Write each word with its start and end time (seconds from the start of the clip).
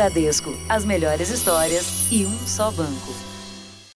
Bradesco, 0.00 0.56
as 0.66 0.82
melhores 0.82 1.28
histórias 1.28 2.10
e 2.10 2.24
um 2.24 2.38
só 2.46 2.70
banco. 2.70 3.12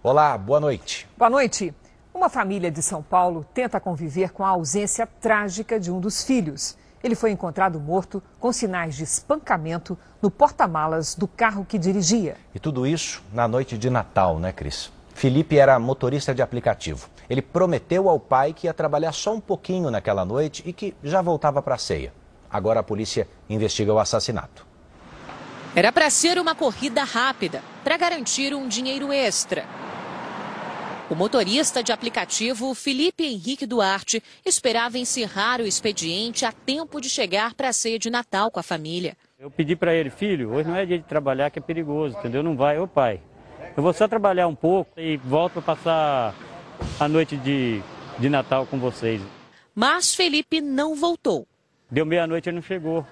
Olá, 0.03 0.37
boa 0.37 0.61
noite. 0.61 1.09
Boa 1.17 1.31
noite. 1.31 1.75
Uma 2.13 2.29
família 2.29 2.71
de 2.71 2.83
São 2.83 3.03
Paulo 3.03 3.43
tenta 3.55 3.81
conviver 3.81 4.31
com 4.31 4.45
a 4.45 4.51
ausência 4.51 5.07
trágica 5.07 5.81
de 5.81 5.91
um 5.91 5.99
dos 5.99 6.23
filhos. 6.23 6.77
Ele 7.03 7.15
foi 7.15 7.31
encontrado 7.31 7.81
morto 7.81 8.23
com 8.39 8.53
sinais 8.53 8.97
de 8.97 9.03
espancamento 9.03 9.97
no 10.21 10.31
porta-malas 10.31 11.15
do 11.15 11.27
carro 11.27 11.65
que 11.65 11.79
dirigia. 11.79 12.37
E 12.55 12.59
tudo 12.59 12.87
isso 12.87 13.23
na 13.33 13.49
noite 13.49 13.79
de 13.79 13.89
Natal, 13.89 14.39
né, 14.39 14.53
Cris? 14.53 14.93
Felipe 15.15 15.57
era 15.57 15.79
motorista 15.79 16.35
de 16.35 16.43
aplicativo. 16.43 17.09
Ele 17.31 17.41
prometeu 17.41 18.11
ao 18.11 18.21
pai 18.21 18.53
que 18.53 18.67
ia 18.67 18.75
trabalhar 18.75 19.13
só 19.13 19.33
um 19.33 19.41
pouquinho 19.41 19.91
naquela 19.91 20.27
noite 20.27 20.63
e 20.67 20.73
que 20.75 20.95
já 21.03 21.23
voltava 21.23 21.63
para 21.63 21.77
a 21.77 21.79
ceia. 21.79 22.13
Agora 22.51 22.81
a 22.81 22.83
polícia 22.83 23.27
investiga 23.49 23.95
o 23.95 23.99
assassinato. 23.99 24.74
Era 25.77 25.91
para 25.91 26.09
ser 26.09 26.39
uma 26.39 26.55
corrida 26.55 27.03
rápida, 27.03 27.61
para 27.83 27.97
garantir 27.97 28.55
um 28.55 28.69
dinheiro 28.69 29.13
extra. 29.13 29.65
O 31.11 31.17
motorista 31.17 31.83
de 31.83 31.91
aplicativo 31.91 32.73
Felipe 32.75 33.25
Henrique 33.25 33.67
Duarte 33.67 34.23
esperava 34.47 34.99
encerrar 34.99 35.61
o 35.61 35.67
expediente 35.67 36.47
a 36.47 36.53
tempo 36.53 37.01
de 37.01 37.11
chegar 37.11 37.55
para 37.55 37.71
a 37.71 37.73
ceia 37.73 37.99
de 37.99 38.09
Natal 38.09 38.53
com 38.53 38.61
a 38.61 38.63
família. 38.63 39.17
Eu 39.37 39.51
pedi 39.51 39.75
para 39.75 39.93
ele, 39.93 40.11
filho, 40.11 40.53
hoje 40.53 40.69
não 40.69 40.77
é 40.77 40.87
dia 40.87 40.99
de 40.99 41.05
trabalhar 41.05 41.51
que 41.51 41.59
é 41.59 41.63
perigoso, 41.63 42.17
entendeu? 42.19 42.45
Não 42.45 42.57
vai, 42.57 42.79
ô 42.79 42.87
pai. 42.87 43.21
Eu 43.77 43.83
vou 43.83 43.93
só 43.93 44.07
trabalhar 44.07 44.47
um 44.47 44.55
pouco 44.55 44.93
e 44.97 45.17
volto 45.17 45.55
para 45.55 45.75
passar 45.75 46.35
a 47.01 47.09
noite 47.09 47.37
de, 47.37 47.83
de 48.21 48.29
Natal 48.29 48.65
com 48.65 48.79
vocês. 48.79 49.21
Mas 49.75 50.15
Felipe 50.15 50.61
não 50.61 50.95
voltou. 50.95 51.49
Deu 51.91 52.07
meia-noite 52.07 52.47
e 52.47 52.51
ele 52.51 52.57
não 52.57 52.63
chegou. 52.63 53.05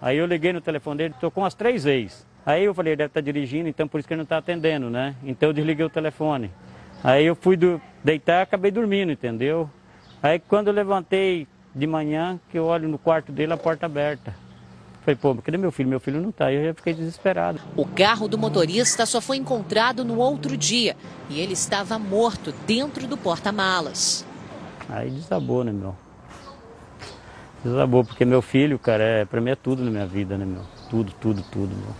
Aí 0.00 0.16
eu 0.16 0.26
liguei 0.26 0.52
no 0.52 0.60
telefone 0.60 0.98
dele, 0.98 1.14
tocou 1.20 1.42
umas 1.42 1.54
três 1.54 1.84
vezes. 1.84 2.26
Aí 2.44 2.64
eu 2.64 2.74
falei, 2.74 2.92
ele 2.92 2.98
deve 2.98 3.08
estar 3.08 3.20
tá 3.20 3.24
dirigindo, 3.24 3.68
então 3.68 3.86
por 3.86 3.98
isso 3.98 4.08
que 4.08 4.14
ele 4.14 4.18
não 4.18 4.24
está 4.24 4.38
atendendo, 4.38 4.88
né? 4.88 5.14
Então 5.22 5.50
eu 5.50 5.52
desliguei 5.52 5.84
o 5.84 5.90
telefone. 5.90 6.50
Aí 7.04 7.24
eu 7.24 7.36
fui 7.36 7.56
do, 7.56 7.80
deitar 8.02 8.40
e 8.40 8.42
acabei 8.42 8.70
dormindo, 8.70 9.12
entendeu? 9.12 9.68
Aí 10.22 10.38
quando 10.38 10.68
eu 10.68 10.74
levantei 10.74 11.46
de 11.74 11.86
manhã, 11.86 12.40
que 12.50 12.58
eu 12.58 12.64
olho 12.64 12.88
no 12.88 12.98
quarto 12.98 13.30
dele, 13.30 13.52
a 13.52 13.56
porta 13.56 13.86
aberta. 13.86 14.34
Falei, 15.02 15.16
pô, 15.16 15.34
cadê 15.36 15.56
meu 15.56 15.72
filho? 15.72 15.88
Meu 15.88 16.00
filho 16.00 16.20
não 16.20 16.28
está. 16.28 16.52
Eu 16.52 16.66
já 16.66 16.74
fiquei 16.74 16.92
desesperado. 16.92 17.58
O 17.74 17.86
carro 17.86 18.28
do 18.28 18.36
motorista 18.36 19.06
só 19.06 19.20
foi 19.20 19.38
encontrado 19.38 20.04
no 20.04 20.18
outro 20.18 20.56
dia 20.56 20.96
e 21.28 21.40
ele 21.40 21.54
estava 21.54 21.98
morto 21.98 22.52
dentro 22.66 23.06
do 23.06 23.16
porta-malas. 23.16 24.26
Aí 24.88 25.08
desabou, 25.10 25.64
né, 25.64 25.72
meu? 25.72 25.94
Desabou, 27.62 28.02
porque 28.02 28.24
meu 28.24 28.40
filho, 28.40 28.78
cara, 28.78 29.02
é, 29.02 29.24
pra 29.24 29.40
mim 29.40 29.50
é 29.50 29.54
tudo 29.54 29.84
na 29.84 29.90
minha 29.90 30.06
vida, 30.06 30.38
né, 30.38 30.46
meu? 30.46 30.62
Tudo, 30.88 31.12
tudo, 31.20 31.44
tudo, 31.52 31.76
meu. 31.76 31.94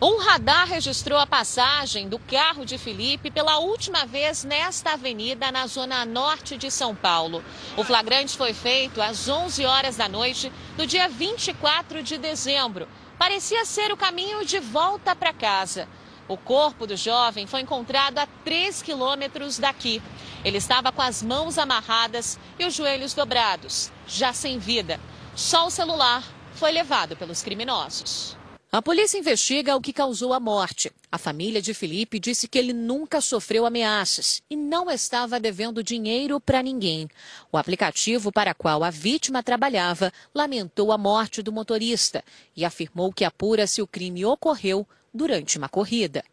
Um 0.00 0.18
radar 0.18 0.66
registrou 0.66 1.18
a 1.18 1.26
passagem 1.26 2.08
do 2.08 2.18
carro 2.18 2.64
de 2.64 2.76
Felipe 2.76 3.30
pela 3.30 3.58
última 3.58 4.04
vez 4.04 4.42
nesta 4.42 4.94
avenida 4.94 5.52
na 5.52 5.66
zona 5.68 6.04
norte 6.04 6.56
de 6.56 6.72
São 6.72 6.92
Paulo. 6.92 7.44
O 7.76 7.84
flagrante 7.84 8.36
foi 8.36 8.52
feito 8.52 9.00
às 9.00 9.28
11 9.28 9.64
horas 9.64 9.96
da 9.96 10.08
noite 10.08 10.50
do 10.76 10.86
dia 10.86 11.08
24 11.08 12.02
de 12.02 12.18
dezembro. 12.18 12.88
Parecia 13.16 13.64
ser 13.64 13.92
o 13.92 13.96
caminho 13.96 14.44
de 14.44 14.58
volta 14.58 15.14
para 15.14 15.32
casa. 15.32 15.86
O 16.28 16.36
corpo 16.36 16.86
do 16.86 16.96
jovem 16.96 17.46
foi 17.46 17.60
encontrado 17.60 18.18
a 18.18 18.26
3 18.44 18.82
quilômetros 18.82 19.58
daqui. 19.58 20.00
Ele 20.44 20.58
estava 20.58 20.92
com 20.92 21.02
as 21.02 21.22
mãos 21.22 21.58
amarradas 21.58 22.38
e 22.58 22.64
os 22.64 22.74
joelhos 22.74 23.12
dobrados, 23.14 23.90
já 24.06 24.32
sem 24.32 24.58
vida. 24.58 25.00
Só 25.34 25.66
o 25.66 25.70
celular 25.70 26.24
foi 26.54 26.72
levado 26.72 27.16
pelos 27.16 27.42
criminosos. 27.42 28.36
A 28.74 28.80
polícia 28.80 29.18
investiga 29.18 29.76
o 29.76 29.82
que 29.82 29.92
causou 29.92 30.32
a 30.32 30.40
morte. 30.40 30.90
A 31.10 31.18
família 31.18 31.60
de 31.60 31.74
Felipe 31.74 32.18
disse 32.18 32.48
que 32.48 32.58
ele 32.58 32.72
nunca 32.72 33.20
sofreu 33.20 33.66
ameaças 33.66 34.40
e 34.48 34.56
não 34.56 34.90
estava 34.90 35.38
devendo 35.38 35.82
dinheiro 35.82 36.40
para 36.40 36.62
ninguém. 36.62 37.06
O 37.52 37.58
aplicativo 37.58 38.32
para 38.32 38.54
qual 38.54 38.82
a 38.82 38.88
vítima 38.88 39.42
trabalhava 39.42 40.10
lamentou 40.34 40.90
a 40.90 40.96
morte 40.96 41.42
do 41.42 41.52
motorista 41.52 42.24
e 42.56 42.64
afirmou 42.64 43.12
que 43.12 43.26
apura 43.26 43.66
se 43.66 43.82
o 43.82 43.86
crime 43.86 44.24
ocorreu 44.24 44.88
durante 45.12 45.58
uma 45.58 45.68
corrida. 45.68 46.24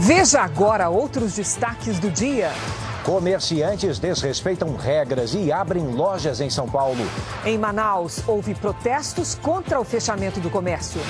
Veja 0.00 0.40
agora 0.40 0.88
outros 0.88 1.34
destaques 1.36 1.98
do 1.98 2.10
dia. 2.10 2.50
Comerciantes 3.08 3.98
desrespeitam 3.98 4.76
regras 4.76 5.32
e 5.32 5.50
abrem 5.50 5.86
lojas 5.92 6.42
em 6.42 6.50
São 6.50 6.68
Paulo. 6.68 7.02
Em 7.42 7.56
Manaus, 7.56 8.22
houve 8.26 8.54
protestos 8.54 9.34
contra 9.34 9.80
o 9.80 9.84
fechamento 9.84 10.40
do 10.40 10.50
comércio. 10.50 11.00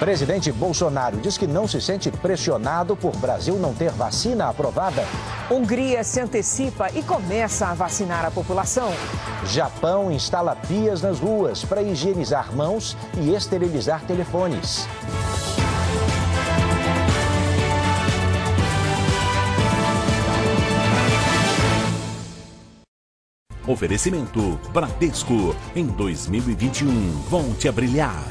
Presidente 0.00 0.50
Bolsonaro 0.50 1.16
diz 1.18 1.38
que 1.38 1.46
não 1.46 1.68
se 1.68 1.80
sente 1.80 2.10
pressionado 2.10 2.96
por 2.96 3.16
Brasil 3.18 3.54
não 3.54 3.72
ter 3.72 3.92
vacina 3.92 4.48
aprovada. 4.48 5.04
Hungria 5.48 6.02
se 6.02 6.20
antecipa 6.20 6.90
e 6.92 7.04
começa 7.04 7.68
a 7.68 7.74
vacinar 7.74 8.24
a 8.24 8.32
população. 8.32 8.92
Japão 9.46 10.10
instala 10.10 10.56
pias 10.56 11.02
nas 11.02 11.20
ruas 11.20 11.64
para 11.64 11.80
higienizar 11.80 12.52
mãos 12.52 12.96
e 13.16 13.32
esterilizar 13.32 14.02
telefones. 14.02 14.88
Oferecimento 23.66 24.60
Bradesco. 24.74 25.56
Em 25.74 25.86
2021, 25.86 27.12
volte 27.30 27.66
a 27.66 27.72
brilhar. 27.72 28.22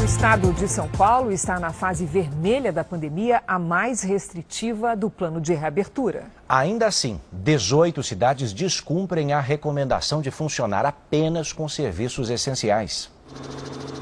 O 0.00 0.04
estado 0.04 0.50
de 0.54 0.66
São 0.66 0.88
Paulo 0.88 1.30
está 1.30 1.60
na 1.60 1.74
fase 1.74 2.06
vermelha 2.06 2.72
da 2.72 2.82
pandemia, 2.82 3.42
a 3.46 3.58
mais 3.58 4.02
restritiva 4.02 4.96
do 4.96 5.10
plano 5.10 5.42
de 5.42 5.52
reabertura. 5.52 6.24
Ainda 6.48 6.86
assim, 6.86 7.20
18 7.30 8.02
cidades 8.02 8.54
descumprem 8.54 9.34
a 9.34 9.40
recomendação 9.40 10.22
de 10.22 10.30
funcionar 10.30 10.86
apenas 10.86 11.52
com 11.52 11.68
serviços 11.68 12.30
essenciais. 12.30 13.12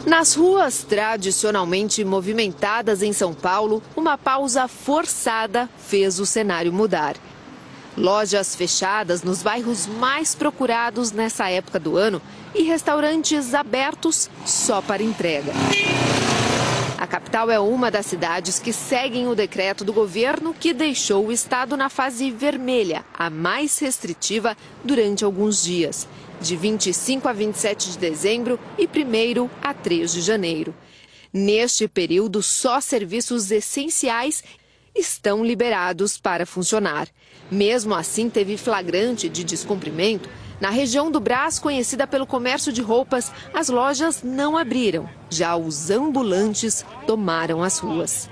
Nas 0.07 0.35
ruas 0.35 0.83
tradicionalmente 0.83 2.05
movimentadas 2.05 3.03
em 3.03 3.13
São 3.13 3.33
Paulo, 3.33 3.81
uma 3.95 4.19
pausa 4.19 4.67
forçada 4.67 5.71
fez 5.79 6.19
o 6.19 6.27
cenário 6.27 6.73
mudar. 6.73 7.15
Lojas 7.97 8.57
fechadas 8.57 9.23
nos 9.23 9.43
bairros 9.43 9.87
mais 9.87 10.35
procurados 10.35 11.13
nessa 11.13 11.49
época 11.49 11.79
do 11.79 11.97
ano 11.97 12.21
e 12.53 12.63
restaurantes 12.63 13.55
abertos 13.55 14.29
só 14.45 14.83
para 14.83 15.05
entrega. 15.05 15.53
A 16.99 17.07
capital 17.07 17.51
é 17.51 17.61
uma 17.61 17.91
das 17.91 18.07
cidades 18.07 18.59
que 18.59 18.73
seguem 18.73 19.29
o 19.29 19.37
decreto 19.37 19.85
do 19.85 19.93
governo 19.93 20.55
que 20.55 20.73
deixou 20.73 21.27
o 21.27 21.33
estado 21.33 21.77
na 21.77 21.89
fase 21.89 22.31
vermelha, 22.31 23.05
a 23.13 23.31
mais 23.31 23.79
restritiva, 23.79 24.57
durante 24.85 25.25
alguns 25.25 25.63
dias 25.63 26.09
de 26.43 26.57
25 26.57 27.29
a 27.29 27.33
27 27.33 27.93
de 27.93 27.99
dezembro 27.99 28.59
e 28.77 28.85
1 28.85 29.49
a 29.63 29.73
3 29.73 30.13
de 30.13 30.21
janeiro. 30.21 30.75
Neste 31.33 31.89
período, 31.89 32.43
só 32.43 32.81
serviços 32.81 33.51
essenciais 33.51 34.45
estão 34.95 35.45
liberados 35.45 36.19
para 36.19 36.45
funcionar. 36.45 37.09
Mesmo 37.51 37.95
assim, 37.95 38.29
teve 38.29 38.57
flagrante 38.57 39.29
de 39.29 39.43
descumprimento. 39.43 40.29
Na 40.61 40.71
região 40.71 41.11
do 41.11 41.19
Brás, 41.19 41.59
conhecida 41.59 42.07
pelo 42.07 42.27
comércio 42.27 42.73
de 42.73 42.83
roupas, 42.83 43.33
as 43.55 43.69
lojas 43.69 44.23
não 44.23 44.57
abriram. 44.57 45.09
Já 45.31 45.57
os 45.57 45.91
ambulantes 45.91 46.85
tomaram 47.07 47.63
as 47.63 47.79
ruas. 47.79 48.29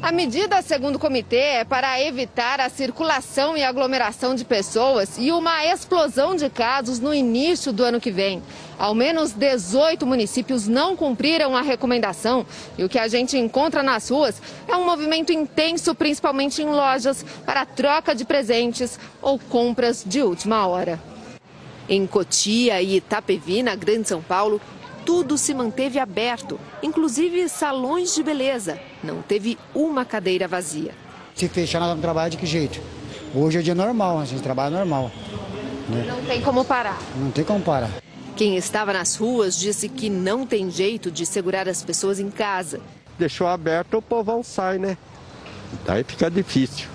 A 0.00 0.12
medida, 0.12 0.62
segundo 0.62 0.94
o 0.94 0.98
comitê, 0.98 1.36
é 1.36 1.64
para 1.64 2.00
evitar 2.00 2.60
a 2.60 2.68
circulação 2.68 3.56
e 3.56 3.64
aglomeração 3.64 4.32
de 4.32 4.44
pessoas 4.44 5.18
e 5.18 5.32
uma 5.32 5.66
explosão 5.66 6.36
de 6.36 6.48
casos 6.48 7.00
no 7.00 7.12
início 7.12 7.72
do 7.72 7.82
ano 7.82 8.00
que 8.00 8.12
vem. 8.12 8.40
Ao 8.78 8.94
menos 8.94 9.32
18 9.32 10.06
municípios 10.06 10.68
não 10.68 10.96
cumpriram 10.96 11.56
a 11.56 11.62
recomendação 11.62 12.46
e 12.78 12.84
o 12.84 12.88
que 12.88 12.98
a 12.98 13.08
gente 13.08 13.36
encontra 13.36 13.82
nas 13.82 14.08
ruas 14.08 14.40
é 14.68 14.76
um 14.76 14.86
movimento 14.86 15.32
intenso, 15.32 15.92
principalmente 15.96 16.62
em 16.62 16.66
lojas, 16.66 17.26
para 17.44 17.66
troca 17.66 18.14
de 18.14 18.24
presentes 18.24 19.00
ou 19.20 19.36
compras 19.36 20.04
de 20.06 20.22
última 20.22 20.64
hora. 20.68 21.00
Em 21.88 22.06
Cotia 22.06 22.80
e 22.80 22.96
Itapevi, 22.96 23.64
na 23.64 23.74
Grande 23.74 24.08
São 24.08 24.22
Paulo, 24.22 24.60
tudo 25.08 25.38
se 25.38 25.54
manteve 25.54 25.98
aberto, 25.98 26.60
inclusive 26.82 27.48
salões 27.48 28.14
de 28.14 28.22
beleza. 28.22 28.78
Não 29.02 29.22
teve 29.22 29.56
uma 29.74 30.04
cadeira 30.04 30.46
vazia. 30.46 30.94
Se 31.34 31.48
fechar, 31.48 31.80
nós 31.80 31.88
vamos 31.88 32.02
trabalhar 32.02 32.28
de 32.28 32.36
que 32.36 32.44
jeito? 32.44 32.78
Hoje 33.34 33.58
é 33.58 33.62
dia 33.62 33.74
normal, 33.74 34.18
a 34.18 34.26
gente 34.26 34.42
trabalha 34.42 34.76
normal. 34.76 35.10
Né? 35.88 36.04
Não 36.06 36.22
tem 36.26 36.42
como 36.42 36.62
parar. 36.62 36.98
Não 37.16 37.30
tem 37.30 37.42
como 37.42 37.58
parar. 37.62 37.90
Quem 38.36 38.58
estava 38.58 38.92
nas 38.92 39.16
ruas 39.16 39.58
disse 39.58 39.88
que 39.88 40.10
não 40.10 40.44
tem 40.44 40.70
jeito 40.70 41.10
de 41.10 41.24
segurar 41.24 41.66
as 41.70 41.82
pessoas 41.82 42.20
em 42.20 42.28
casa. 42.30 42.78
Deixou 43.18 43.46
aberto, 43.46 43.96
o 43.96 44.02
povão 44.02 44.42
sai, 44.42 44.76
né? 44.76 44.98
Daí 45.86 46.04
fica 46.04 46.30
difícil. 46.30 46.86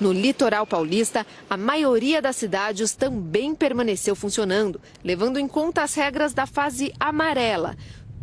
No 0.00 0.12
litoral 0.12 0.64
paulista, 0.64 1.26
a 1.50 1.56
maioria 1.56 2.22
das 2.22 2.36
cidades 2.36 2.94
também 2.94 3.54
permaneceu 3.54 4.14
funcionando, 4.14 4.80
levando 5.02 5.38
em 5.38 5.48
conta 5.48 5.82
as 5.82 5.94
regras 5.94 6.32
da 6.32 6.46
fase 6.46 6.92
amarela. 7.00 7.76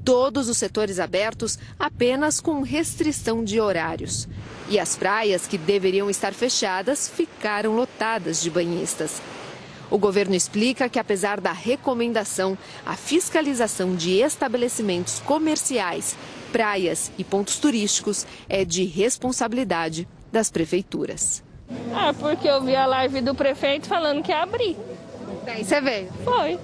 Todos 0.04 0.48
os 0.48 0.58
setores 0.58 1.00
abertos, 1.00 1.60
apenas 1.78 2.40
com 2.40 2.62
restrição 2.62 3.44
de 3.44 3.60
horários. 3.60 4.28
E 4.70 4.80
as 4.80 4.96
praias 4.96 5.48
que 5.48 5.58
deveriam 5.58 6.10
estar 6.10 6.34
fechadas 6.34 7.10
ficaram 7.10 7.76
lotadas 7.76 8.42
de 8.42 8.50
banhistas. 8.50 9.22
O 9.92 9.98
governo 9.98 10.34
explica 10.34 10.88
que, 10.88 10.98
apesar 10.98 11.42
da 11.42 11.52
recomendação, 11.52 12.58
a 12.86 12.96
fiscalização 12.96 13.96
de 13.96 14.22
estabelecimentos 14.22 15.20
comerciais, 15.20 16.16
praias 16.52 17.12
e 17.18 17.24
pontos 17.24 17.58
turísticos 17.58 18.26
é 18.48 18.64
de 18.64 18.86
responsabilidade 18.86 20.08
das 20.32 20.50
prefeituras. 20.50 21.45
Ah, 21.94 22.14
porque 22.18 22.48
eu 22.48 22.62
vi 22.62 22.76
a 22.76 22.86
live 22.86 23.22
do 23.22 23.34
prefeito 23.34 23.88
falando 23.88 24.24
que 24.24 24.32
ia 24.32 24.44
abrir. 24.44 24.78
Daí 25.46 25.64
você 25.64 25.82
veio? 25.82 26.12
Foi. 26.24 26.60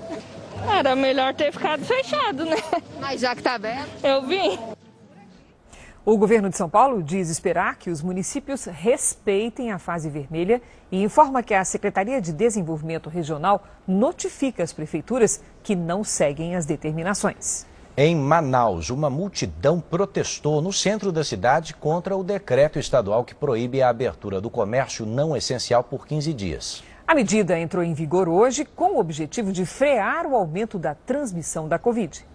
Era 0.77 0.95
melhor 0.95 1.33
ter 1.33 1.51
ficado 1.51 1.83
fechado, 1.83 2.45
né? 2.45 2.57
Mas 2.99 3.21
já 3.21 3.33
que 3.33 3.41
está 3.41 3.55
aberto. 3.55 3.89
Eu 4.03 4.21
vim. 4.23 4.59
O 6.03 6.17
governo 6.17 6.49
de 6.49 6.57
São 6.57 6.67
Paulo 6.67 7.03
diz 7.03 7.29
esperar 7.29 7.75
que 7.77 7.89
os 7.89 8.01
municípios 8.01 8.65
respeitem 8.65 9.71
a 9.71 9.77
fase 9.77 10.09
vermelha 10.09 10.59
e 10.91 11.03
informa 11.03 11.43
que 11.43 11.53
a 11.53 11.63
Secretaria 11.63 12.19
de 12.19 12.33
Desenvolvimento 12.33 13.07
Regional 13.07 13.63
notifica 13.87 14.63
as 14.63 14.73
prefeituras 14.73 15.43
que 15.61 15.75
não 15.75 16.03
seguem 16.03 16.55
as 16.55 16.65
determinações. 16.65 17.67
Em 18.03 18.15
Manaus, 18.15 18.89
uma 18.89 19.11
multidão 19.11 19.79
protestou 19.79 20.59
no 20.59 20.73
centro 20.73 21.11
da 21.11 21.23
cidade 21.23 21.75
contra 21.75 22.17
o 22.17 22.23
decreto 22.23 22.79
estadual 22.79 23.23
que 23.23 23.35
proíbe 23.35 23.79
a 23.79 23.89
abertura 23.89 24.41
do 24.41 24.49
comércio 24.49 25.05
não 25.05 25.37
essencial 25.37 25.83
por 25.83 26.07
15 26.07 26.33
dias. 26.33 26.83
A 27.07 27.13
medida 27.13 27.59
entrou 27.59 27.83
em 27.83 27.93
vigor 27.93 28.27
hoje 28.27 28.65
com 28.65 28.95
o 28.95 28.99
objetivo 28.99 29.51
de 29.51 29.67
frear 29.67 30.25
o 30.25 30.35
aumento 30.35 30.79
da 30.79 30.95
transmissão 30.95 31.67
da 31.67 31.77
Covid. 31.77 32.25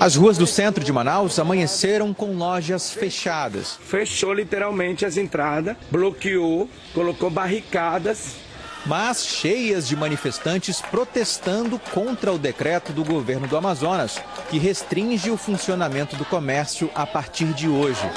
As 0.00 0.16
ruas 0.16 0.36
do 0.36 0.48
centro 0.48 0.82
de 0.82 0.92
Manaus 0.92 1.38
amanheceram 1.38 2.12
com 2.12 2.32
lojas 2.32 2.90
fechadas. 2.90 3.78
Fechou 3.84 4.32
literalmente 4.32 5.06
as 5.06 5.16
entradas, 5.16 5.76
bloqueou, 5.92 6.68
colocou 6.92 7.30
barricadas 7.30 8.34
mas 8.84 9.24
cheias 9.24 9.86
de 9.86 9.94
manifestantes 9.94 10.80
protestando 10.80 11.78
contra 11.78 12.32
o 12.32 12.38
decreto 12.38 12.92
do 12.92 13.04
governo 13.04 13.46
do 13.46 13.56
Amazonas, 13.56 14.20
que 14.50 14.58
restringe 14.58 15.30
o 15.30 15.36
funcionamento 15.36 16.16
do 16.16 16.24
comércio 16.24 16.90
a 16.94 17.06
partir 17.06 17.52
de 17.52 17.68
hoje. 17.68 18.10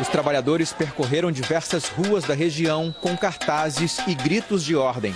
Os 0.00 0.08
trabalhadores 0.08 0.72
percorreram 0.72 1.30
diversas 1.30 1.86
ruas 1.88 2.24
da 2.24 2.34
região 2.34 2.92
com 3.00 3.16
cartazes 3.16 3.98
e 4.06 4.14
gritos 4.14 4.64
de 4.64 4.74
ordem. 4.74 5.14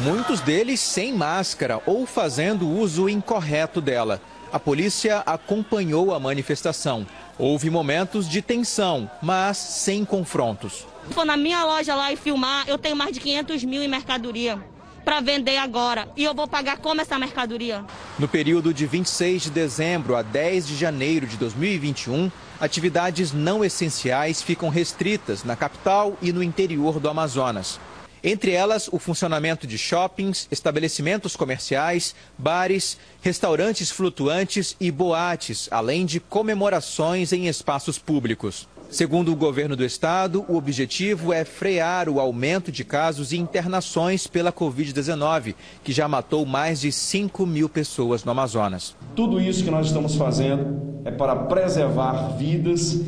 Muitos 0.00 0.40
deles 0.40 0.78
sem 0.78 1.12
máscara 1.12 1.82
ou 1.84 2.06
fazendo 2.06 2.68
uso 2.68 3.08
incorreto 3.08 3.80
dela. 3.80 4.20
A 4.52 4.58
polícia 4.58 5.24
acompanhou 5.26 6.14
a 6.14 6.20
manifestação. 6.20 7.04
Houve 7.38 7.70
momentos 7.70 8.28
de 8.28 8.42
tensão, 8.42 9.08
mas 9.22 9.56
sem 9.56 10.04
confrontos. 10.04 10.84
Se 11.06 11.14
for 11.14 11.24
na 11.24 11.36
minha 11.36 11.64
loja 11.64 11.94
lá 11.94 12.12
e 12.12 12.16
filmar, 12.16 12.64
eu 12.68 12.76
tenho 12.76 12.96
mais 12.96 13.12
de 13.12 13.20
500 13.20 13.62
mil 13.62 13.80
em 13.80 13.86
mercadoria 13.88 14.58
para 15.04 15.20
vender 15.20 15.56
agora. 15.56 16.08
E 16.16 16.24
eu 16.24 16.34
vou 16.34 16.48
pagar 16.48 16.78
como 16.78 17.00
essa 17.00 17.18
mercadoria? 17.18 17.84
No 18.18 18.26
período 18.26 18.74
de 18.74 18.84
26 18.84 19.44
de 19.44 19.50
dezembro 19.50 20.16
a 20.16 20.20
10 20.20 20.66
de 20.66 20.76
janeiro 20.76 21.26
de 21.26 21.36
2021, 21.36 22.30
atividades 22.60 23.32
não 23.32 23.64
essenciais 23.64 24.42
ficam 24.42 24.68
restritas 24.68 25.44
na 25.44 25.54
capital 25.54 26.18
e 26.20 26.32
no 26.32 26.42
interior 26.42 26.98
do 26.98 27.08
Amazonas. 27.08 27.80
Entre 28.22 28.52
elas, 28.52 28.88
o 28.92 28.98
funcionamento 28.98 29.66
de 29.66 29.78
shoppings, 29.78 30.48
estabelecimentos 30.50 31.36
comerciais, 31.36 32.14
bares, 32.36 32.98
restaurantes 33.20 33.90
flutuantes 33.90 34.76
e 34.80 34.90
boates, 34.90 35.68
além 35.70 36.04
de 36.04 36.20
comemorações 36.20 37.32
em 37.32 37.46
espaços 37.46 37.98
públicos. 37.98 38.68
Segundo 38.90 39.30
o 39.30 39.36
governo 39.36 39.76
do 39.76 39.84
estado, 39.84 40.46
o 40.48 40.56
objetivo 40.56 41.30
é 41.30 41.44
frear 41.44 42.08
o 42.08 42.18
aumento 42.18 42.72
de 42.72 42.84
casos 42.84 43.32
e 43.32 43.36
internações 43.36 44.26
pela 44.26 44.50
Covid-19, 44.50 45.54
que 45.84 45.92
já 45.92 46.08
matou 46.08 46.46
mais 46.46 46.80
de 46.80 46.90
5 46.90 47.46
mil 47.46 47.68
pessoas 47.68 48.24
no 48.24 48.30
Amazonas. 48.30 48.96
Tudo 49.14 49.38
isso 49.38 49.62
que 49.62 49.70
nós 49.70 49.88
estamos 49.88 50.14
fazendo 50.14 51.02
é 51.04 51.10
para 51.10 51.36
preservar 51.36 52.34
vidas, 52.38 52.98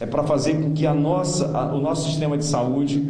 é 0.00 0.06
para 0.06 0.24
fazer 0.24 0.54
com 0.54 0.72
que 0.72 0.84
a 0.84 0.92
nossa, 0.92 1.46
a, 1.56 1.72
o 1.72 1.80
nosso 1.80 2.08
sistema 2.08 2.36
de 2.36 2.44
saúde 2.44 3.00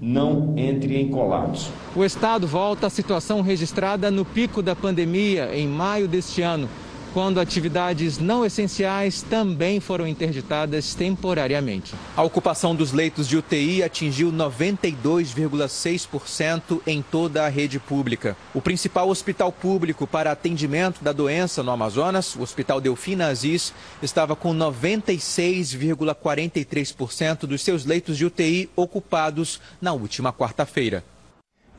não 0.00 0.54
entre 0.56 0.96
em 0.96 1.08
colapso. 1.08 1.70
O 1.94 2.04
estado 2.04 2.46
volta 2.46 2.86
à 2.86 2.90
situação 2.90 3.42
registrada 3.42 4.10
no 4.10 4.24
pico 4.24 4.62
da 4.62 4.74
pandemia 4.74 5.54
em 5.54 5.68
maio 5.68 6.08
deste 6.08 6.42
ano 6.42 6.68
quando 7.12 7.40
atividades 7.40 8.18
não 8.18 8.44
essenciais 8.44 9.22
também 9.22 9.80
foram 9.80 10.06
interditadas 10.06 10.94
temporariamente. 10.94 11.92
A 12.16 12.22
ocupação 12.22 12.72
dos 12.74 12.92
leitos 12.92 13.28
de 13.28 13.36
UTI 13.36 13.82
atingiu 13.82 14.32
92,6% 14.32 16.80
em 16.86 17.02
toda 17.02 17.44
a 17.44 17.48
rede 17.48 17.78
pública. 17.78 18.36
O 18.54 18.60
principal 18.60 19.08
hospital 19.08 19.50
público 19.50 20.06
para 20.06 20.30
atendimento 20.32 21.02
da 21.02 21.12
doença 21.12 21.62
no 21.62 21.70
Amazonas, 21.70 22.36
o 22.36 22.42
Hospital 22.42 22.78
Delfina 22.80 23.28
Aziz, 23.28 23.72
estava 24.02 24.34
com 24.36 24.54
96,43% 24.54 27.46
dos 27.46 27.62
seus 27.62 27.84
leitos 27.84 28.16
de 28.16 28.24
UTI 28.24 28.70
ocupados 28.76 29.60
na 29.80 29.92
última 29.92 30.32
quarta-feira. 30.32 31.04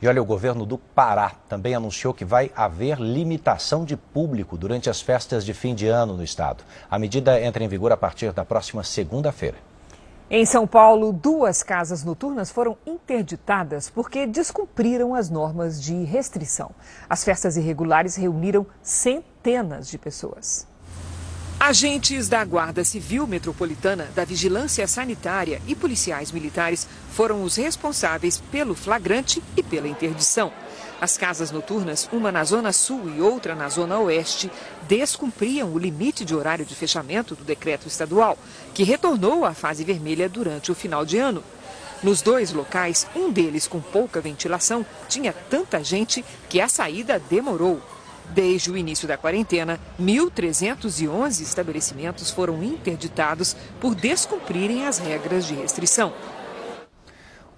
E 0.02 0.08
olha, 0.08 0.20
o 0.20 0.24
governo 0.24 0.66
do 0.66 0.76
Pará 0.76 1.30
também 1.48 1.76
anunciou 1.76 2.12
que 2.12 2.24
vai 2.24 2.50
haver 2.56 2.98
limitação 2.98 3.84
de 3.84 3.96
público 3.96 4.56
durante 4.56 4.90
as 4.90 5.00
festas 5.00 5.44
de 5.44 5.54
fim 5.54 5.76
de 5.76 5.86
ano 5.86 6.16
no 6.16 6.24
estado. 6.24 6.64
A 6.90 6.98
medida 6.98 7.40
entra 7.40 7.62
em 7.62 7.68
vigor 7.68 7.92
a 7.92 7.96
partir 7.96 8.32
da 8.32 8.44
próxima 8.44 8.82
segunda-feira. 8.82 9.58
Em 10.28 10.44
São 10.44 10.66
Paulo, 10.66 11.12
duas 11.12 11.62
casas 11.62 12.02
noturnas 12.02 12.50
foram 12.50 12.76
interditadas 12.84 13.90
porque 13.90 14.26
descumpriram 14.26 15.14
as 15.14 15.30
normas 15.30 15.80
de 15.80 16.02
restrição. 16.02 16.72
As 17.08 17.22
festas 17.22 17.56
irregulares 17.56 18.16
reuniram 18.16 18.66
centenas 18.82 19.88
de 19.88 19.98
pessoas. 19.98 20.66
Agentes 21.64 22.28
da 22.28 22.44
Guarda 22.44 22.82
Civil 22.82 23.24
Metropolitana, 23.24 24.10
da 24.16 24.24
Vigilância 24.24 24.84
Sanitária 24.88 25.62
e 25.64 25.76
policiais 25.76 26.32
militares 26.32 26.88
foram 27.12 27.44
os 27.44 27.54
responsáveis 27.54 28.42
pelo 28.50 28.74
flagrante 28.74 29.40
e 29.56 29.62
pela 29.62 29.86
interdição. 29.86 30.52
As 31.00 31.16
casas 31.16 31.52
noturnas, 31.52 32.08
uma 32.12 32.32
na 32.32 32.42
Zona 32.42 32.72
Sul 32.72 33.08
e 33.16 33.20
outra 33.20 33.54
na 33.54 33.68
Zona 33.68 33.96
Oeste, 34.00 34.50
descumpriam 34.88 35.72
o 35.72 35.78
limite 35.78 36.24
de 36.24 36.34
horário 36.34 36.66
de 36.66 36.74
fechamento 36.74 37.36
do 37.36 37.44
decreto 37.44 37.86
estadual, 37.86 38.36
que 38.74 38.82
retornou 38.82 39.44
à 39.44 39.54
fase 39.54 39.84
vermelha 39.84 40.28
durante 40.28 40.72
o 40.72 40.74
final 40.74 41.06
de 41.06 41.16
ano. 41.18 41.44
Nos 42.02 42.22
dois 42.22 42.52
locais, 42.52 43.06
um 43.14 43.30
deles 43.30 43.68
com 43.68 43.80
pouca 43.80 44.20
ventilação, 44.20 44.84
tinha 45.08 45.32
tanta 45.32 45.84
gente 45.84 46.24
que 46.48 46.60
a 46.60 46.68
saída 46.68 47.22
demorou. 47.30 47.80
Desde 48.34 48.70
o 48.70 48.76
início 48.78 49.06
da 49.06 49.18
quarentena, 49.18 49.78
1.311 50.00 51.42
estabelecimentos 51.42 52.30
foram 52.30 52.62
interditados 52.62 53.54
por 53.78 53.94
descumprirem 53.94 54.86
as 54.86 54.96
regras 54.96 55.44
de 55.44 55.54
restrição. 55.54 56.14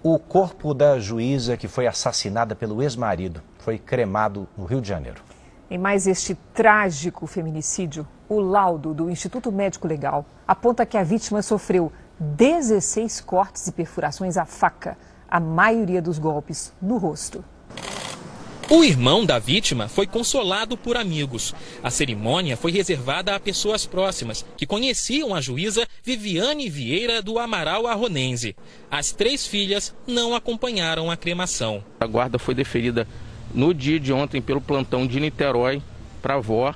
O 0.03 0.19
corpo 0.19 0.73
da 0.73 0.99
juíza 0.99 1.55
que 1.55 1.69
foi 1.69 1.87
assassinada 1.87 2.55
pelo 2.55 2.83
ex-marido 2.83 3.41
foi 3.59 3.79
cremado 3.79 4.49
no 4.57 4.65
Rio 4.65 4.81
de 4.81 4.89
Janeiro. 4.89 5.23
Em 5.71 5.77
mais 5.77 6.07
este 6.07 6.35
trágico 6.53 7.25
feminicídio, 7.25 8.05
o 8.27 8.41
laudo 8.41 8.93
do 8.93 9.09
Instituto 9.09 9.53
Médico 9.53 9.87
Legal 9.87 10.25
aponta 10.45 10.85
que 10.85 10.97
a 10.97 11.03
vítima 11.03 11.41
sofreu 11.41 11.89
16 12.19 13.21
cortes 13.21 13.65
e 13.67 13.71
perfurações 13.71 14.35
à 14.35 14.45
faca, 14.45 14.97
a 15.27 15.39
maioria 15.39 16.01
dos 16.01 16.19
golpes 16.19 16.73
no 16.81 16.97
rosto. 16.97 17.43
O 18.67 18.83
irmão 18.83 19.23
da 19.23 19.37
vítima 19.37 19.87
foi 19.87 20.07
consolado 20.07 20.75
por 20.75 20.97
amigos. 20.97 21.53
A 21.83 21.91
cerimônia 21.91 22.57
foi 22.57 22.71
reservada 22.71 23.35
a 23.35 23.39
pessoas 23.39 23.85
próximas, 23.85 24.43
que 24.57 24.65
conheciam 24.65 25.35
a 25.35 25.41
juíza 25.41 25.87
Viviane 26.03 26.67
Vieira 26.67 27.21
do 27.21 27.37
Amaral 27.37 27.85
Arronense. 27.85 28.55
As 28.89 29.11
três 29.11 29.45
filhas 29.45 29.93
não 30.07 30.33
acompanharam 30.33 31.11
a 31.11 31.15
cremação. 31.15 31.83
A 31.99 32.07
guarda 32.07 32.39
foi 32.39 32.55
deferida 32.55 33.07
no 33.53 33.71
dia 33.71 33.99
de 33.99 34.11
ontem 34.11 34.41
pelo 34.41 34.59
plantão 34.59 35.05
de 35.05 35.19
Niterói 35.19 35.79
para 36.19 36.33
a 36.33 36.37
avó 36.37 36.73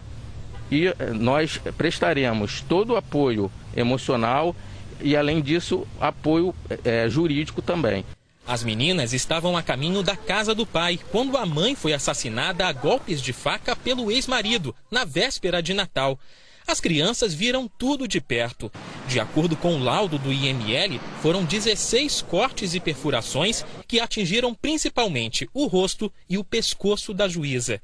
e 0.69 0.87
eh, 0.87 0.95
nós 1.11 1.59
prestaremos 1.75 2.61
todo 2.61 2.93
o 2.93 2.97
apoio 2.97 3.51
emocional 3.75 4.55
e, 5.01 5.17
além 5.17 5.41
disso, 5.41 5.87
apoio 5.99 6.53
é, 6.83 7.09
jurídico 7.09 7.63
também. 7.63 8.05
As 8.49 8.63
meninas 8.63 9.13
estavam 9.13 9.55
a 9.55 9.61
caminho 9.61 10.01
da 10.01 10.15
casa 10.15 10.55
do 10.55 10.65
pai 10.65 10.99
quando 11.11 11.37
a 11.37 11.45
mãe 11.45 11.75
foi 11.75 11.93
assassinada 11.93 12.65
a 12.65 12.73
golpes 12.73 13.21
de 13.21 13.31
faca 13.31 13.75
pelo 13.75 14.11
ex-marido, 14.11 14.75
na 14.89 15.05
véspera 15.05 15.61
de 15.61 15.71
Natal. 15.71 16.19
As 16.69 16.79
crianças 16.79 17.33
viram 17.33 17.67
tudo 17.67 18.07
de 18.07 18.21
perto. 18.21 18.71
De 19.07 19.19
acordo 19.19 19.57
com 19.57 19.73
o 19.73 19.83
laudo 19.83 20.19
do 20.19 20.31
IML, 20.31 20.99
foram 21.19 21.43
16 21.43 22.21
cortes 22.21 22.75
e 22.75 22.79
perfurações 22.79 23.65
que 23.87 23.99
atingiram 23.99 24.53
principalmente 24.53 25.49
o 25.51 25.65
rosto 25.65 26.13
e 26.29 26.37
o 26.37 26.43
pescoço 26.43 27.11
da 27.11 27.27
juíza. 27.27 27.81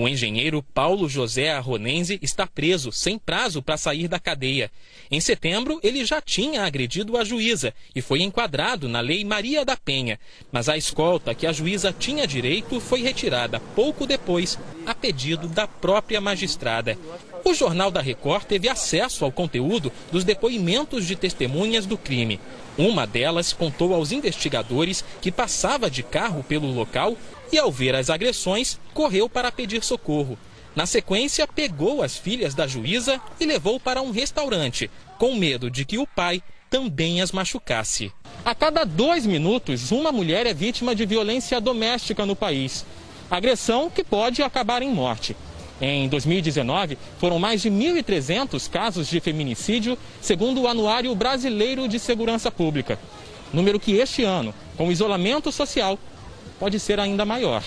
O 0.00 0.06
engenheiro 0.06 0.62
Paulo 0.62 1.08
José 1.08 1.50
Arronense 1.50 2.20
está 2.22 2.46
preso, 2.46 2.92
sem 2.92 3.18
prazo 3.18 3.60
para 3.60 3.76
sair 3.76 4.06
da 4.06 4.20
cadeia. 4.20 4.70
Em 5.10 5.20
setembro, 5.20 5.80
ele 5.82 6.04
já 6.04 6.22
tinha 6.22 6.62
agredido 6.62 7.16
a 7.16 7.24
juíza 7.24 7.74
e 7.92 8.00
foi 8.00 8.22
enquadrado 8.22 8.88
na 8.88 9.00
Lei 9.00 9.24
Maria 9.24 9.64
da 9.64 9.76
Penha. 9.76 10.16
Mas 10.52 10.68
a 10.68 10.76
escolta 10.76 11.34
que 11.34 11.48
a 11.48 11.52
juíza 11.52 11.92
tinha 11.92 12.28
direito 12.28 12.78
foi 12.78 13.02
retirada 13.02 13.58
pouco 13.74 14.06
depois, 14.06 14.56
a 14.86 14.94
pedido 14.94 15.48
da 15.48 15.66
própria 15.66 16.20
magistrada. 16.20 16.96
O 17.44 17.54
Jornal 17.54 17.90
da 17.90 18.00
Record 18.00 18.44
teve 18.44 18.68
acesso 18.68 19.24
ao 19.24 19.32
conteúdo 19.32 19.92
dos 20.10 20.24
depoimentos 20.24 21.06
de 21.06 21.16
testemunhas 21.16 21.86
do 21.86 21.96
crime. 21.96 22.40
Uma 22.76 23.06
delas 23.06 23.52
contou 23.52 23.94
aos 23.94 24.12
investigadores 24.12 25.04
que 25.20 25.32
passava 25.32 25.90
de 25.90 26.02
carro 26.02 26.44
pelo 26.44 26.72
local 26.72 27.16
e, 27.52 27.58
ao 27.58 27.72
ver 27.72 27.94
as 27.94 28.10
agressões, 28.10 28.78
correu 28.92 29.28
para 29.28 29.52
pedir 29.52 29.82
socorro. 29.82 30.38
Na 30.76 30.86
sequência, 30.86 31.46
pegou 31.46 32.02
as 32.02 32.16
filhas 32.16 32.54
da 32.54 32.66
juíza 32.66 33.20
e 33.40 33.46
levou 33.46 33.80
para 33.80 34.02
um 34.02 34.10
restaurante, 34.10 34.90
com 35.18 35.34
medo 35.34 35.70
de 35.70 35.84
que 35.84 35.98
o 35.98 36.06
pai 36.06 36.42
também 36.70 37.20
as 37.20 37.32
machucasse. 37.32 38.12
A 38.44 38.54
cada 38.54 38.84
dois 38.84 39.26
minutos, 39.26 39.90
uma 39.90 40.12
mulher 40.12 40.46
é 40.46 40.54
vítima 40.54 40.94
de 40.94 41.04
violência 41.04 41.60
doméstica 41.60 42.24
no 42.24 42.36
país. 42.36 42.84
Agressão 43.30 43.90
que 43.90 44.04
pode 44.04 44.42
acabar 44.42 44.82
em 44.82 44.90
morte. 44.90 45.36
Em 45.80 46.08
2019, 46.08 46.98
foram 47.18 47.38
mais 47.38 47.62
de 47.62 47.70
1.300 47.70 48.68
casos 48.68 49.06
de 49.06 49.20
feminicídio, 49.20 49.96
segundo 50.20 50.62
o 50.62 50.68
Anuário 50.68 51.14
Brasileiro 51.14 51.86
de 51.86 51.98
Segurança 51.98 52.50
Pública. 52.50 52.98
Número 53.52 53.78
que 53.78 53.92
este 53.92 54.24
ano, 54.24 54.52
com 54.76 54.88
o 54.88 54.92
isolamento 54.92 55.52
social, 55.52 55.98
pode 56.58 56.80
ser 56.80 56.98
ainda 56.98 57.24
maior. 57.24 57.62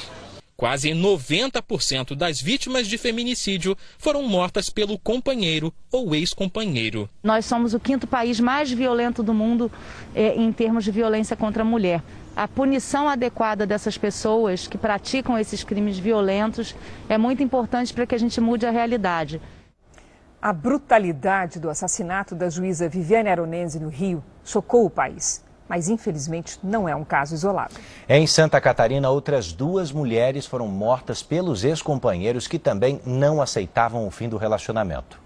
Quase 0.57 0.91
90% 0.91 2.13
das 2.13 2.39
vítimas 2.39 2.85
de 2.85 2.95
feminicídio 2.95 3.75
foram 3.97 4.21
mortas 4.21 4.69
pelo 4.69 4.99
companheiro 4.99 5.73
ou 5.91 6.13
ex-companheiro. 6.13 7.09
Nós 7.23 7.45
somos 7.45 7.73
o 7.73 7.79
quinto 7.79 8.05
país 8.05 8.39
mais 8.39 8.71
violento 8.71 9.23
do 9.23 9.33
mundo 9.33 9.71
eh, 10.13 10.35
em 10.35 10.51
termos 10.51 10.83
de 10.83 10.91
violência 10.91 11.35
contra 11.35 11.63
a 11.63 11.65
mulher. 11.65 12.03
A 12.35 12.47
punição 12.47 13.09
adequada 13.09 13.65
dessas 13.65 13.97
pessoas 13.97 14.67
que 14.67 14.77
praticam 14.77 15.37
esses 15.37 15.63
crimes 15.63 15.99
violentos 15.99 16.75
é 17.09 17.17
muito 17.17 17.43
importante 17.43 17.93
para 17.93 18.05
que 18.05 18.15
a 18.15 18.17
gente 18.17 18.39
mude 18.39 18.65
a 18.65 18.71
realidade. 18.71 19.41
A 20.41 20.53
brutalidade 20.53 21.59
do 21.59 21.69
assassinato 21.69 22.33
da 22.33 22.49
juíza 22.49 22.89
Viviane 22.89 23.29
Aronense 23.29 23.79
no 23.79 23.89
Rio 23.89 24.23
chocou 24.43 24.85
o 24.85 24.89
país 24.89 25.43
mas 25.71 25.87
infelizmente 25.87 26.59
não 26.61 26.89
é 26.89 26.93
um 26.93 27.05
caso 27.05 27.33
isolado. 27.33 27.73
Em 28.09 28.27
Santa 28.27 28.59
Catarina, 28.59 29.09
outras 29.09 29.53
duas 29.53 29.89
mulheres 29.89 30.45
foram 30.45 30.67
mortas 30.67 31.23
pelos 31.23 31.63
ex-companheiros 31.63 32.45
que 32.45 32.59
também 32.59 32.99
não 33.05 33.41
aceitavam 33.41 34.05
o 34.05 34.11
fim 34.11 34.27
do 34.27 34.35
relacionamento. 34.35 35.17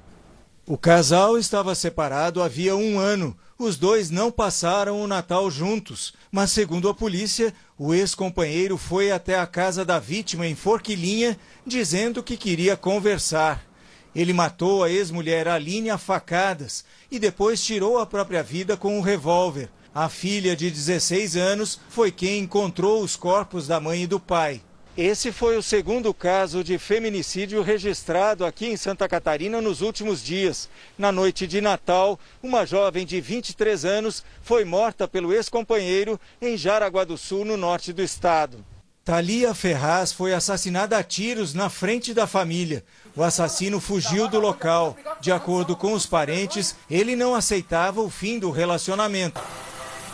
O 0.67 0.77
casal 0.77 1.35
estava 1.39 1.73
separado 1.73 2.43
havia 2.43 2.75
um 2.75 2.99
ano. 2.99 3.35
Os 3.57 3.77
dois 3.77 4.09
não 4.09 4.29
passaram 4.29 5.01
o 5.01 5.07
Natal 5.07 5.49
juntos, 5.49 6.13
mas, 6.29 6.51
segundo 6.51 6.89
a 6.89 6.93
polícia, 6.93 7.53
o 7.77 7.93
ex-companheiro 7.93 8.77
foi 8.77 9.11
até 9.11 9.39
a 9.39 9.47
casa 9.47 9.85
da 9.85 9.97
vítima 9.97 10.45
em 10.45 10.53
Forquilinha, 10.53 11.39
dizendo 11.65 12.21
que 12.21 12.35
queria 12.35 12.75
conversar. 12.75 13.65
Ele 14.13 14.33
matou 14.33 14.83
a 14.83 14.91
ex-mulher 14.91 15.47
Aline 15.47 15.89
a 15.89 15.97
facadas 15.97 16.83
e 17.09 17.17
depois 17.17 17.63
tirou 17.63 17.97
a 17.97 18.05
própria 18.05 18.43
vida 18.43 18.75
com 18.75 18.97
um 18.97 19.01
revólver. 19.01 19.69
A 19.93 20.09
filha 20.09 20.53
de 20.53 20.69
16 20.69 21.37
anos 21.37 21.79
foi 21.87 22.11
quem 22.11 22.39
encontrou 22.39 23.01
os 23.01 23.15
corpos 23.15 23.67
da 23.67 23.79
mãe 23.79 24.03
e 24.03 24.07
do 24.07 24.19
pai. 24.19 24.61
Esse 24.97 25.29
foi 25.33 25.57
o 25.57 25.61
segundo 25.61 26.13
caso 26.13 26.63
de 26.63 26.77
feminicídio 26.77 27.61
registrado 27.61 28.45
aqui 28.45 28.67
em 28.67 28.77
Santa 28.77 29.09
Catarina 29.09 29.59
nos 29.59 29.81
últimos 29.81 30.23
dias. 30.23 30.69
Na 30.97 31.11
noite 31.11 31.45
de 31.45 31.59
Natal, 31.59 32.17
uma 32.41 32.65
jovem 32.65 33.05
de 33.05 33.19
23 33.19 33.83
anos 33.83 34.23
foi 34.41 34.63
morta 34.63 35.05
pelo 35.05 35.33
ex-companheiro 35.33 36.17
em 36.41 36.55
Jaraguá 36.55 37.03
do 37.03 37.17
Sul, 37.17 37.43
no 37.43 37.57
norte 37.57 37.91
do 37.91 38.01
estado. 38.01 38.63
Thalia 39.03 39.53
Ferraz 39.53 40.13
foi 40.13 40.33
assassinada 40.33 40.97
a 40.97 41.03
tiros 41.03 41.53
na 41.53 41.69
frente 41.69 42.13
da 42.13 42.25
família. 42.25 42.81
O 43.17 43.21
assassino 43.21 43.81
fugiu 43.81 44.29
do 44.29 44.39
local. 44.39 44.95
De 45.19 45.29
acordo 45.29 45.75
com 45.75 45.91
os 45.91 46.05
parentes, 46.05 46.73
ele 46.89 47.17
não 47.17 47.35
aceitava 47.35 47.99
o 47.99 48.09
fim 48.09 48.39
do 48.39 48.49
relacionamento. 48.49 49.41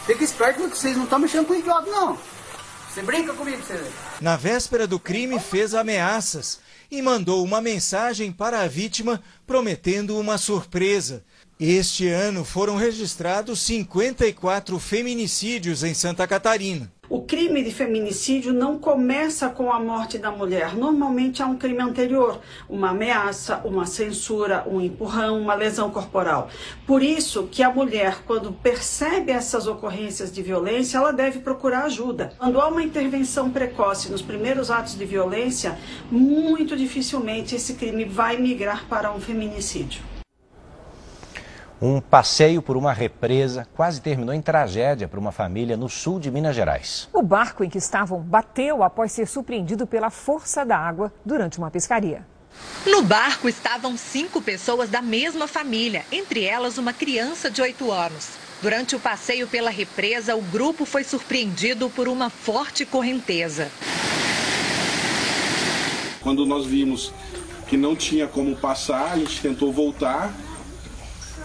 Fica 0.07 0.23
esperto 0.23 0.67
que 0.67 0.75
vocês 0.75 0.97
não 0.97 1.03
estão 1.03 1.19
mexendo 1.19 1.45
com 1.45 1.53
idiota, 1.53 1.85
não. 1.85 2.17
Você 2.93 3.01
brinca 3.03 3.33
comigo, 3.33 3.63
você 3.63 3.89
Na 4.19 4.35
véspera 4.35 4.85
do 4.85 4.99
crime, 4.99 5.39
fez 5.39 5.73
ameaças 5.73 6.59
e 6.91 7.01
mandou 7.01 7.41
uma 7.41 7.61
mensagem 7.61 8.33
para 8.33 8.59
a 8.59 8.67
vítima 8.67 9.23
prometendo 9.47 10.19
uma 10.19 10.37
surpresa. 10.37 11.23
Este 11.63 12.07
ano 12.07 12.43
foram 12.43 12.75
registrados 12.75 13.59
54 13.59 14.79
feminicídios 14.79 15.83
em 15.83 15.93
Santa 15.93 16.25
Catarina. 16.25 16.91
O 17.07 17.21
crime 17.21 17.63
de 17.63 17.71
feminicídio 17.71 18.51
não 18.51 18.79
começa 18.79 19.47
com 19.47 19.71
a 19.71 19.79
morte 19.79 20.17
da 20.17 20.31
mulher. 20.31 20.75
Normalmente 20.75 21.43
há 21.43 21.45
um 21.45 21.55
crime 21.55 21.79
anterior, 21.79 22.41
uma 22.67 22.89
ameaça, 22.89 23.61
uma 23.63 23.85
censura, 23.85 24.65
um 24.67 24.81
empurrão, 24.81 25.39
uma 25.39 25.53
lesão 25.53 25.91
corporal. 25.91 26.49
Por 26.87 27.03
isso 27.03 27.47
que 27.51 27.61
a 27.61 27.69
mulher, 27.69 28.23
quando 28.25 28.51
percebe 28.51 29.31
essas 29.31 29.67
ocorrências 29.67 30.31
de 30.31 30.41
violência, 30.41 30.97
ela 30.97 31.13
deve 31.13 31.41
procurar 31.41 31.83
ajuda. 31.83 32.33
Quando 32.39 32.59
há 32.59 32.69
uma 32.69 32.81
intervenção 32.81 33.51
precoce 33.51 34.09
nos 34.09 34.23
primeiros 34.23 34.71
atos 34.71 34.97
de 34.97 35.05
violência, 35.05 35.77
muito 36.09 36.75
dificilmente 36.75 37.53
esse 37.53 37.75
crime 37.75 38.03
vai 38.03 38.37
migrar 38.37 38.87
para 38.89 39.13
um 39.13 39.21
feminicídio. 39.21 40.09
Um 41.83 41.99
passeio 41.99 42.61
por 42.61 42.77
uma 42.77 42.93
represa 42.93 43.67
quase 43.73 43.99
terminou 43.99 44.35
em 44.35 44.41
tragédia 44.41 45.07
para 45.07 45.19
uma 45.19 45.31
família 45.31 45.75
no 45.75 45.89
sul 45.89 46.19
de 46.19 46.29
Minas 46.29 46.55
Gerais. 46.55 47.09
O 47.11 47.23
barco 47.23 47.63
em 47.63 47.69
que 47.71 47.79
estavam 47.79 48.19
bateu 48.19 48.83
após 48.83 49.11
ser 49.11 49.25
surpreendido 49.25 49.87
pela 49.87 50.11
força 50.11 50.63
da 50.63 50.77
água 50.77 51.11
durante 51.25 51.57
uma 51.57 51.71
pescaria. 51.71 52.23
No 52.85 53.01
barco 53.01 53.49
estavam 53.49 53.97
cinco 53.97 54.43
pessoas 54.43 54.91
da 54.91 55.01
mesma 55.01 55.47
família, 55.47 56.05
entre 56.11 56.43
elas 56.43 56.77
uma 56.77 56.93
criança 56.93 57.49
de 57.49 57.63
oito 57.63 57.91
anos. 57.91 58.29
Durante 58.61 58.95
o 58.95 58.99
passeio 58.99 59.47
pela 59.47 59.71
represa, 59.71 60.35
o 60.35 60.41
grupo 60.43 60.85
foi 60.85 61.03
surpreendido 61.03 61.89
por 61.89 62.07
uma 62.07 62.29
forte 62.29 62.85
correnteza. 62.85 63.71
Quando 66.21 66.45
nós 66.45 66.67
vimos 66.67 67.11
que 67.67 67.75
não 67.75 67.95
tinha 67.95 68.27
como 68.27 68.55
passar, 68.55 69.13
a 69.13 69.17
gente 69.17 69.41
tentou 69.41 69.73
voltar 69.73 70.31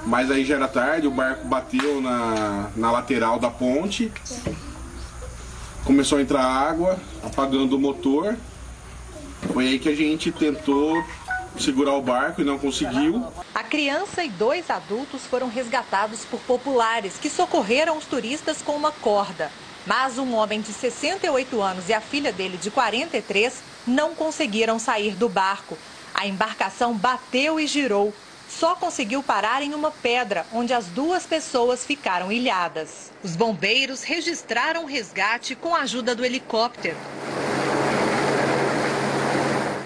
mas 0.06 0.30
aí 0.30 0.44
já 0.44 0.54
era 0.54 0.68
tarde, 0.68 1.08
o 1.08 1.10
barco 1.10 1.46
bateu 1.48 2.00
na, 2.00 2.70
na 2.76 2.92
lateral 2.92 3.40
da 3.40 3.50
ponte. 3.50 4.10
Começou 5.84 6.18
a 6.18 6.22
entrar 6.22 6.44
água, 6.44 6.98
apagando 7.24 7.76
o 7.76 7.78
motor. 7.78 8.36
Foi 9.52 9.66
aí 9.66 9.78
que 9.80 9.88
a 9.88 9.94
gente 9.94 10.30
tentou 10.30 11.04
segurar 11.58 11.94
o 11.94 12.02
barco 12.02 12.40
e 12.40 12.44
não 12.44 12.56
conseguiu. 12.56 13.26
A 13.52 13.64
criança 13.64 14.22
e 14.22 14.28
dois 14.28 14.70
adultos 14.70 15.22
foram 15.26 15.48
resgatados 15.48 16.24
por 16.24 16.38
populares 16.40 17.14
que 17.20 17.28
socorreram 17.28 17.98
os 17.98 18.04
turistas 18.04 18.62
com 18.62 18.72
uma 18.72 18.92
corda. 18.92 19.50
Mas 19.84 20.18
um 20.18 20.34
homem 20.34 20.60
de 20.60 20.72
68 20.72 21.60
anos 21.60 21.88
e 21.88 21.94
a 21.94 22.00
filha 22.00 22.32
dele 22.32 22.56
de 22.56 22.70
43 22.70 23.60
não 23.86 24.14
conseguiram 24.14 24.78
sair 24.78 25.14
do 25.14 25.28
barco. 25.28 25.76
A 26.14 26.26
embarcação 26.26 26.94
bateu 26.94 27.58
e 27.58 27.66
girou 27.66 28.12
só 28.58 28.74
conseguiu 28.74 29.22
parar 29.22 29.62
em 29.62 29.74
uma 29.74 29.90
pedra, 29.90 30.46
onde 30.50 30.72
as 30.72 30.86
duas 30.86 31.26
pessoas 31.26 31.84
ficaram 31.84 32.32
ilhadas. 32.32 33.12
Os 33.22 33.36
bombeiros 33.36 34.02
registraram 34.02 34.84
o 34.84 34.86
resgate 34.86 35.54
com 35.54 35.74
a 35.74 35.80
ajuda 35.80 36.14
do 36.14 36.24
helicóptero. 36.24 36.96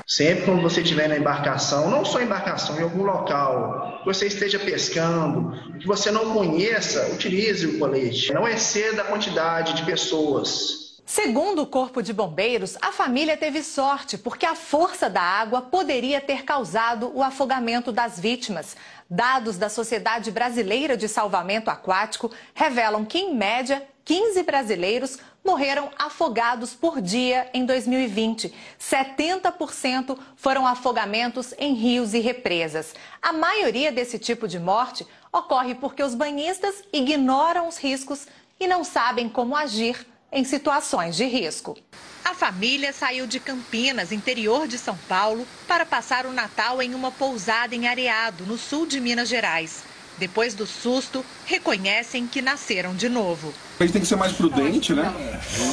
Sempre 0.06 0.44
quando 0.44 0.62
você 0.62 0.82
estiver 0.82 1.08
na 1.08 1.16
embarcação, 1.16 1.90
não 1.90 2.04
só 2.04 2.20
embarcação, 2.20 2.78
em 2.78 2.82
algum 2.82 3.02
local, 3.02 4.00
que 4.00 4.06
você 4.06 4.26
esteja 4.26 4.58
pescando, 4.58 5.52
que 5.78 5.86
você 5.86 6.10
não 6.10 6.32
conheça, 6.32 7.08
utilize 7.12 7.66
o 7.66 7.78
colete. 7.78 8.32
Não 8.32 8.46
exceda 8.46 9.02
a 9.02 9.06
quantidade 9.06 9.74
de 9.74 9.84
pessoas. 9.84 10.89
Segundo 11.12 11.62
o 11.62 11.66
Corpo 11.66 12.04
de 12.04 12.12
Bombeiros, 12.12 12.76
a 12.80 12.92
família 12.92 13.36
teve 13.36 13.64
sorte 13.64 14.16
porque 14.16 14.46
a 14.46 14.54
força 14.54 15.10
da 15.10 15.20
água 15.20 15.60
poderia 15.60 16.20
ter 16.20 16.44
causado 16.44 17.10
o 17.12 17.20
afogamento 17.20 17.90
das 17.90 18.20
vítimas. 18.20 18.76
Dados 19.10 19.58
da 19.58 19.68
Sociedade 19.68 20.30
Brasileira 20.30 20.96
de 20.96 21.08
Salvamento 21.08 21.68
Aquático 21.68 22.30
revelam 22.54 23.04
que, 23.04 23.18
em 23.18 23.34
média, 23.34 23.84
15 24.04 24.44
brasileiros 24.44 25.18
morreram 25.44 25.90
afogados 25.98 26.74
por 26.74 27.00
dia 27.00 27.50
em 27.52 27.66
2020. 27.66 28.54
70% 28.78 30.16
foram 30.36 30.64
afogamentos 30.64 31.52
em 31.58 31.74
rios 31.74 32.14
e 32.14 32.20
represas. 32.20 32.94
A 33.20 33.32
maioria 33.32 33.90
desse 33.90 34.16
tipo 34.16 34.46
de 34.46 34.60
morte 34.60 35.04
ocorre 35.32 35.74
porque 35.74 36.04
os 36.04 36.14
banhistas 36.14 36.84
ignoram 36.92 37.66
os 37.66 37.78
riscos 37.78 38.28
e 38.60 38.68
não 38.68 38.84
sabem 38.84 39.28
como 39.28 39.56
agir 39.56 40.06
em 40.32 40.44
situações 40.44 41.16
de 41.16 41.24
risco. 41.24 41.76
A 42.24 42.34
família 42.34 42.92
saiu 42.92 43.26
de 43.26 43.40
Campinas, 43.40 44.12
interior 44.12 44.68
de 44.68 44.78
São 44.78 44.96
Paulo, 45.08 45.46
para 45.66 45.84
passar 45.84 46.26
o 46.26 46.32
Natal 46.32 46.80
em 46.80 46.94
uma 46.94 47.10
pousada 47.10 47.74
em 47.74 47.88
Areado, 47.88 48.44
no 48.46 48.56
sul 48.56 48.86
de 48.86 49.00
Minas 49.00 49.28
Gerais. 49.28 49.82
Depois 50.18 50.52
do 50.52 50.66
susto, 50.66 51.24
reconhecem 51.46 52.26
que 52.26 52.42
nasceram 52.42 52.94
de 52.94 53.08
novo. 53.08 53.54
A 53.78 53.82
gente 53.82 53.92
tem 53.92 54.02
que 54.02 54.06
ser 54.06 54.16
mais 54.16 54.32
prudente, 54.32 54.92
né? 54.92 55.10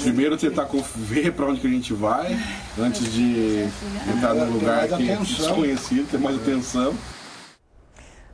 Primeiro 0.03 0.37
tentar 0.37 0.69
ver 0.95 1.33
para 1.33 1.47
onde 1.47 1.59
que 1.59 1.67
a 1.67 1.69
gente 1.69 1.93
vai, 1.93 2.39
antes 2.79 3.11
de 3.11 3.67
entrar 4.09 4.33
num 4.33 4.49
lugar 4.49 4.87
que 4.87 5.09
é 5.09 5.17
desconhecido, 5.17 6.09
ter 6.09 6.17
mais 6.17 6.37
atenção. 6.37 6.95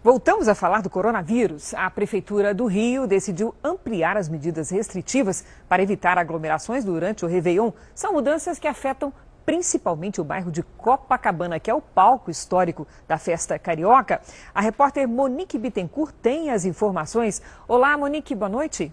Voltamos 0.04 0.50
a 0.50 0.54
falar 0.54 0.82
do 0.82 0.90
coronavírus. 0.90 1.74
A 1.76 1.90
Prefeitura 1.90 2.54
do 2.54 2.66
Rio 2.66 3.08
decidiu 3.08 3.56
ampliar 3.64 4.18
as 4.18 4.28
medidas 4.28 4.70
restritivas 4.70 5.46
para 5.70 5.82
evitar 5.82 6.18
aglomerações 6.18 6.84
durante 6.84 7.24
o 7.24 7.28
Réveillon. 7.30 7.72
São 7.96 8.12
mudanças 8.12 8.60
que 8.60 8.68
afetam 8.68 9.14
principalmente 9.46 10.20
o 10.20 10.24
bairro 10.26 10.52
de 10.52 10.62
Copacabana, 10.62 11.58
que 11.58 11.72
é 11.72 11.74
o 11.74 11.82
palco 11.82 12.30
histórico 12.30 12.86
da 13.08 13.18
festa 13.18 13.58
carioca. 13.58 14.20
A 14.54 14.60
repórter 14.60 15.08
Monique 15.08 15.58
Bittencourt 15.58 16.14
tem 16.22 16.50
as 16.50 16.66
informações. 16.66 17.42
Olá, 17.66 17.96
Monique, 17.96 18.36
boa 18.36 18.50
noite. 18.50 18.92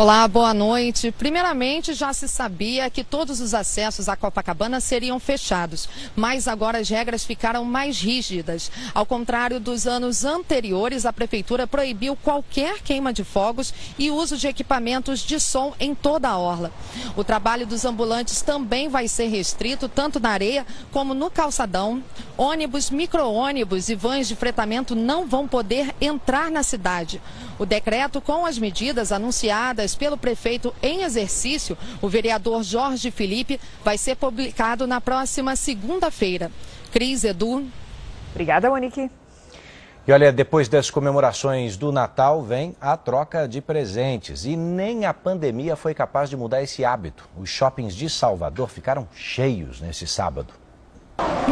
Olá, 0.00 0.26
boa 0.26 0.54
noite. 0.54 1.12
Primeiramente, 1.12 1.92
já 1.92 2.10
se 2.14 2.26
sabia 2.26 2.88
que 2.88 3.04
todos 3.04 3.38
os 3.38 3.52
acessos 3.52 4.08
à 4.08 4.16
Copacabana 4.16 4.80
seriam 4.80 5.20
fechados, 5.20 5.90
mas 6.16 6.48
agora 6.48 6.78
as 6.78 6.88
regras 6.88 7.22
ficaram 7.22 7.66
mais 7.66 8.00
rígidas. 8.00 8.72
Ao 8.94 9.04
contrário 9.04 9.60
dos 9.60 9.86
anos 9.86 10.24
anteriores, 10.24 11.04
a 11.04 11.12
Prefeitura 11.12 11.66
proibiu 11.66 12.16
qualquer 12.16 12.80
queima 12.80 13.12
de 13.12 13.22
fogos 13.24 13.74
e 13.98 14.10
uso 14.10 14.38
de 14.38 14.48
equipamentos 14.48 15.20
de 15.20 15.38
som 15.38 15.74
em 15.78 15.94
toda 15.94 16.30
a 16.30 16.38
orla. 16.38 16.72
O 17.14 17.22
trabalho 17.22 17.66
dos 17.66 17.84
ambulantes 17.84 18.40
também 18.40 18.88
vai 18.88 19.06
ser 19.06 19.26
restrito, 19.26 19.86
tanto 19.86 20.18
na 20.18 20.30
areia 20.30 20.66
como 20.90 21.12
no 21.12 21.30
calçadão. 21.30 22.02
Ônibus, 22.38 22.88
micro-ônibus 22.88 23.90
e 23.90 23.94
vans 23.94 24.26
de 24.26 24.34
fretamento 24.34 24.94
não 24.94 25.26
vão 25.26 25.46
poder 25.46 25.94
entrar 26.00 26.50
na 26.50 26.62
cidade. 26.62 27.20
O 27.60 27.66
decreto 27.66 28.22
com 28.22 28.46
as 28.46 28.58
medidas 28.58 29.12
anunciadas 29.12 29.94
pelo 29.94 30.16
prefeito 30.16 30.74
em 30.82 31.02
exercício, 31.02 31.76
o 32.00 32.08
vereador 32.08 32.62
Jorge 32.62 33.10
Felipe, 33.10 33.60
vai 33.84 33.98
ser 33.98 34.16
publicado 34.16 34.86
na 34.86 34.98
próxima 34.98 35.54
segunda-feira. 35.54 36.50
Cris, 36.90 37.22
Edu. 37.22 37.66
Obrigada, 38.30 38.70
Monique. 38.70 39.10
E 40.08 40.10
olha, 40.10 40.32
depois 40.32 40.70
das 40.70 40.90
comemorações 40.90 41.76
do 41.76 41.92
Natal 41.92 42.42
vem 42.42 42.74
a 42.80 42.96
troca 42.96 43.46
de 43.46 43.60
presentes. 43.60 44.46
E 44.46 44.56
nem 44.56 45.04
a 45.04 45.12
pandemia 45.12 45.76
foi 45.76 45.92
capaz 45.92 46.30
de 46.30 46.38
mudar 46.38 46.62
esse 46.62 46.82
hábito. 46.82 47.28
Os 47.36 47.50
shoppings 47.50 47.94
de 47.94 48.08
Salvador 48.08 48.70
ficaram 48.70 49.06
cheios 49.14 49.82
nesse 49.82 50.06
sábado. 50.06 50.59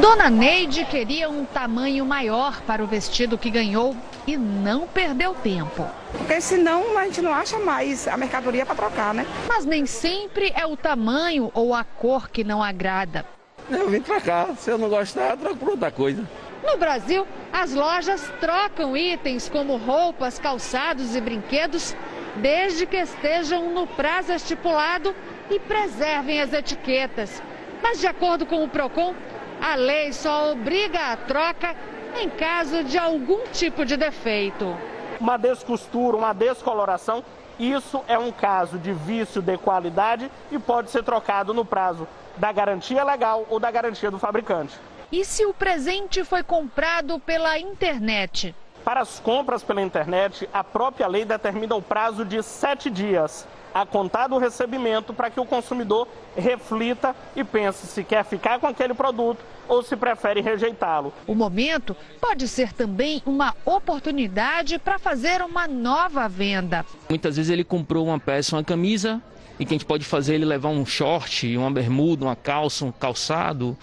Dona 0.01 0.31
Neide 0.31 0.85
queria 0.85 1.29
um 1.29 1.45
tamanho 1.45 2.07
maior 2.07 2.61
para 2.63 2.83
o 2.83 2.87
vestido 2.87 3.37
que 3.37 3.51
ganhou 3.51 3.97
e 4.27 4.37
não 4.37 4.87
perdeu 4.87 5.35
tempo. 5.35 5.85
Porque 6.17 6.41
senão 6.41 6.97
a 6.97 7.05
gente 7.05 7.21
não 7.21 7.35
acha 7.35 7.59
mais 7.59 8.07
a 8.07 8.17
mercadoria 8.17 8.65
para 8.65 8.77
trocar, 8.77 9.13
né? 9.13 9.27
Mas 9.49 9.65
nem 9.65 9.87
sempre 9.87 10.53
é 10.55 10.65
o 10.67 10.77
tamanho 10.77 11.51
ou 11.53 11.75
a 11.75 11.83
cor 11.83 12.29
que 12.29 12.45
não 12.45 12.63
agrada. 12.63 13.25
Eu 13.69 13.91
vim 13.91 14.01
para 14.01 14.21
cá, 14.21 14.49
se 14.57 14.71
eu 14.71 14.79
não 14.79 14.89
gostar, 14.89 15.31
eu 15.31 15.37
troco 15.37 15.57
por 15.57 15.69
outra 15.71 15.91
coisa. 15.91 16.25
No 16.65 16.77
Brasil, 16.77 17.27
as 17.53 17.73
lojas 17.73 18.31
trocam 18.41 18.97
itens 18.97 19.49
como 19.49 19.77
roupas, 19.77 20.39
calçados 20.39 21.15
e 21.15 21.21
brinquedos, 21.21 21.95
desde 22.37 22.87
que 22.87 22.97
estejam 22.97 23.71
no 23.71 23.87
prazo 23.87 24.33
estipulado 24.33 25.15
e 25.51 25.59
preservem 25.59 26.41
as 26.41 26.53
etiquetas. 26.53 27.43
Mas, 27.83 28.01
de 28.01 28.07
acordo 28.07 28.45
com 28.45 28.65
o 28.65 28.69
PROCON, 28.69 29.15
a 29.61 29.75
lei 29.75 30.13
só 30.13 30.53
obriga 30.53 31.13
a 31.13 31.17
troca 31.17 31.75
em 32.21 32.29
caso 32.31 32.85
de 32.85 32.99
algum 32.99 33.47
tipo 33.53 33.85
de 33.85 33.97
defeito. 33.97 34.77
Uma 35.21 35.37
descostura, 35.37 36.17
uma 36.17 36.33
descoloração, 36.33 37.25
isso 37.59 38.03
é 38.07 38.19
um 38.19 38.31
caso 38.31 38.79
de 38.79 38.93
vício 38.93 39.43
de 39.43 39.59
qualidade 39.59 40.31
e 40.51 40.59
pode 40.59 40.91
ser 40.91 41.03
trocado 41.03 41.53
no 41.53 41.65
prazo 41.65 42.07
da 42.37 42.53
garantia 42.53 43.03
legal 43.03 43.45
ou 43.51 43.59
da 43.59 43.71
garantia 43.71 44.11
do 44.11 44.19
fabricante. 44.19 44.79
E 45.11 45.25
se 45.25 45.45
o 45.45 45.55
presente 45.55 46.23
foi 46.23 46.43
comprado 46.43 47.19
pela 47.19 47.59
internet? 47.59 48.55
Para 48.85 49.01
as 49.01 49.19
compras 49.19 49.63
pela 49.63 49.83
internet, 49.83 50.49
a 50.53 50.63
própria 50.63 51.07
lei 51.07 51.25
determina 51.25 51.75
o 51.75 51.83
prazo 51.83 52.25
de 52.25 52.43
sete 52.43 52.89
dias 52.89 53.47
a 53.75 53.85
contar 53.87 54.29
do 54.29 54.39
recebimento 54.39 55.13
para 55.13 55.31
que 55.31 55.41
o 55.41 55.45
consumidor 55.45 56.09
reflita 56.37 57.15
e 57.35 57.45
pense 57.45 57.87
se 57.87 58.05
quer 58.05 58.25
ficar 58.25 58.59
com 58.59 58.67
aquele 58.67 58.95
produto 58.95 59.39
ou 59.69 59.83
se 59.83 59.97
prefere 59.97 60.41
rejeitá-lo. 60.41 61.13
O 61.27 61.35
momento 61.35 61.95
pode 62.21 62.49
ser 62.49 62.73
também 62.73 63.23
uma 63.27 63.55
oportunidade 63.65 64.79
para 64.79 64.99
fazer 64.99 65.43
uma 65.43 65.69
nova 65.69 66.29
venda. 66.29 66.85
Muitas 67.09 67.37
vezes 67.37 67.51
ele 67.51 67.65
comprou 67.65 68.07
uma 68.07 68.19
peça, 68.19 68.57
uma 68.57 68.65
camisa, 68.65 69.21
e 69.59 69.65
que 69.65 69.75
a 69.75 69.77
gente 69.77 69.85
pode 69.85 70.05
fazer 70.05 70.37
ele 70.37 70.45
levar 70.45 70.69
um 70.69 70.87
short, 70.87 71.57
uma 71.57 71.71
bermuda, 71.71 72.25
uma 72.25 72.37
calça, 72.37 72.85
um 72.85 72.93
calçado, 72.93 73.77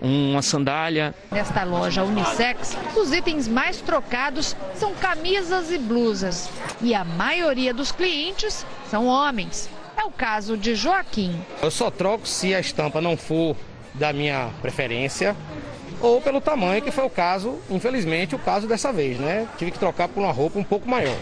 uma 0.00 0.42
sandália. 0.42 1.14
Nesta 1.30 1.62
loja 1.62 2.02
unissex, 2.02 2.76
os 2.96 3.12
itens 3.12 3.46
mais 3.46 3.80
trocados 3.80 4.56
são 4.74 4.92
camisas 4.94 5.70
e 5.70 5.78
blusas. 5.78 6.50
E 6.80 6.92
a 6.92 7.04
maioria 7.04 7.72
dos 7.72 7.92
clientes 7.92 8.66
são 8.92 9.06
homens. 9.06 9.70
É 9.96 10.04
o 10.04 10.10
caso 10.10 10.54
de 10.54 10.74
Joaquim. 10.74 11.34
Eu 11.62 11.70
só 11.70 11.90
troco 11.90 12.28
se 12.28 12.54
a 12.54 12.60
estampa 12.60 13.00
não 13.00 13.16
for 13.16 13.56
da 13.94 14.12
minha 14.12 14.50
preferência 14.60 15.34
ou 15.98 16.20
pelo 16.20 16.42
tamanho, 16.42 16.82
que 16.82 16.90
foi 16.90 17.04
o 17.04 17.08
caso, 17.08 17.58
infelizmente, 17.70 18.34
o 18.34 18.38
caso 18.38 18.66
dessa 18.66 18.92
vez, 18.92 19.18
né? 19.18 19.48
Tive 19.56 19.70
que 19.70 19.78
trocar 19.78 20.08
por 20.08 20.20
uma 20.20 20.30
roupa 20.30 20.58
um 20.58 20.64
pouco 20.64 20.86
maior. 20.86 21.16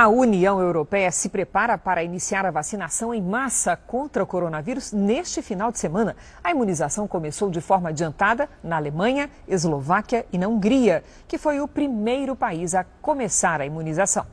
A 0.00 0.06
União 0.06 0.60
Europeia 0.60 1.10
se 1.10 1.28
prepara 1.28 1.76
para 1.76 2.04
iniciar 2.04 2.46
a 2.46 2.52
vacinação 2.52 3.12
em 3.12 3.20
massa 3.20 3.74
contra 3.74 4.22
o 4.22 4.26
coronavírus 4.28 4.92
neste 4.92 5.42
final 5.42 5.72
de 5.72 5.80
semana. 5.80 6.14
A 6.44 6.52
imunização 6.52 7.08
começou 7.08 7.50
de 7.50 7.60
forma 7.60 7.88
adiantada 7.88 8.48
na 8.62 8.76
Alemanha, 8.76 9.28
Eslováquia 9.48 10.24
e 10.32 10.38
na 10.38 10.46
Hungria, 10.46 11.02
que 11.26 11.36
foi 11.36 11.58
o 11.58 11.66
primeiro 11.66 12.36
país 12.36 12.76
a 12.76 12.84
começar 13.02 13.60
a 13.60 13.66
imunização. 13.66 14.24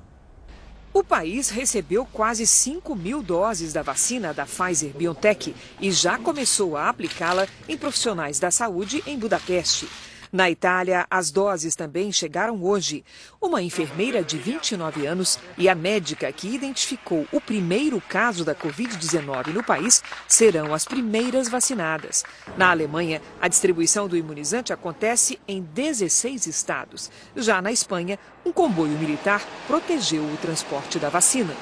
O 0.94 1.04
país 1.04 1.50
recebeu 1.50 2.06
quase 2.14 2.46
5 2.46 2.96
mil 2.96 3.24
doses 3.24 3.74
da 3.74 3.82
vacina 3.82 4.36
da 4.36 4.46
Pfizer 4.46 4.96
BioNTech 4.96 5.56
e 5.82 5.92
já 5.92 6.20
começou 6.20 6.78
a 6.78 6.90
aplicá-la 6.90 7.48
em 7.68 7.76
profissionais 7.76 8.38
da 8.38 8.52
saúde 8.52 9.02
em 9.08 9.18
Budapeste. 9.18 9.90
Na 10.36 10.50
Itália, 10.50 11.08
as 11.10 11.32
doses 11.32 11.78
também 11.78 12.12
chegaram 12.12 12.62
hoje. 12.62 13.06
Uma 13.42 13.62
enfermeira 13.62 14.22
de 14.22 14.38
29 14.38 15.06
anos 15.06 15.40
e 15.58 15.70
a 15.70 15.74
médica 15.74 16.30
que 16.30 16.54
identificou 16.54 17.26
o 17.32 17.40
primeiro 17.40 18.02
caso 18.02 18.44
da 18.44 18.54
Covid-19 18.54 19.54
no 19.54 19.64
país 19.64 20.04
serão 20.28 20.74
as 20.74 20.84
primeiras 20.84 21.48
vacinadas. 21.48 22.26
Na 22.58 22.70
Alemanha, 22.70 23.22
a 23.40 23.48
distribuição 23.48 24.10
do 24.10 24.18
imunizante 24.18 24.74
acontece 24.74 25.40
em 25.48 25.62
16 25.62 26.48
estados. 26.48 27.10
Já 27.34 27.62
na 27.62 27.72
Espanha, 27.72 28.20
um 28.46 28.52
comboio 28.52 29.00
militar 29.00 29.42
protegeu 29.68 30.22
o 30.22 30.38
transporte 30.42 31.00
da 31.00 31.08
vacina. 31.08 31.56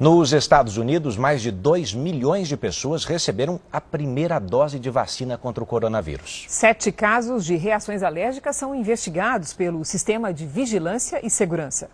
Nos 0.00 0.32
Estados 0.32 0.78
Unidos, 0.78 1.18
mais 1.18 1.42
de 1.42 1.50
2 1.50 1.92
milhões 1.92 2.48
de 2.48 2.56
pessoas 2.56 3.04
receberam 3.04 3.60
a 3.70 3.82
primeira 3.82 4.38
dose 4.38 4.78
de 4.78 4.88
vacina 4.88 5.36
contra 5.36 5.62
o 5.62 5.66
coronavírus. 5.66 6.46
Sete 6.48 6.90
casos 6.90 7.44
de 7.44 7.54
reações 7.54 8.02
alérgicas 8.02 8.56
são 8.56 8.74
investigados 8.74 9.52
pelo 9.52 9.84
Sistema 9.84 10.32
de 10.32 10.46
Vigilância 10.46 11.20
e 11.22 11.28
Segurança. 11.28 11.90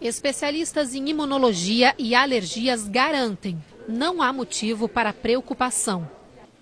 Especialistas 0.00 0.94
em 0.94 1.08
imunologia 1.08 1.92
e 1.98 2.14
alergias 2.14 2.86
garantem 2.86 3.60
não 3.88 4.22
há 4.22 4.32
motivo 4.32 4.88
para 4.88 5.12
preocupação. 5.12 6.08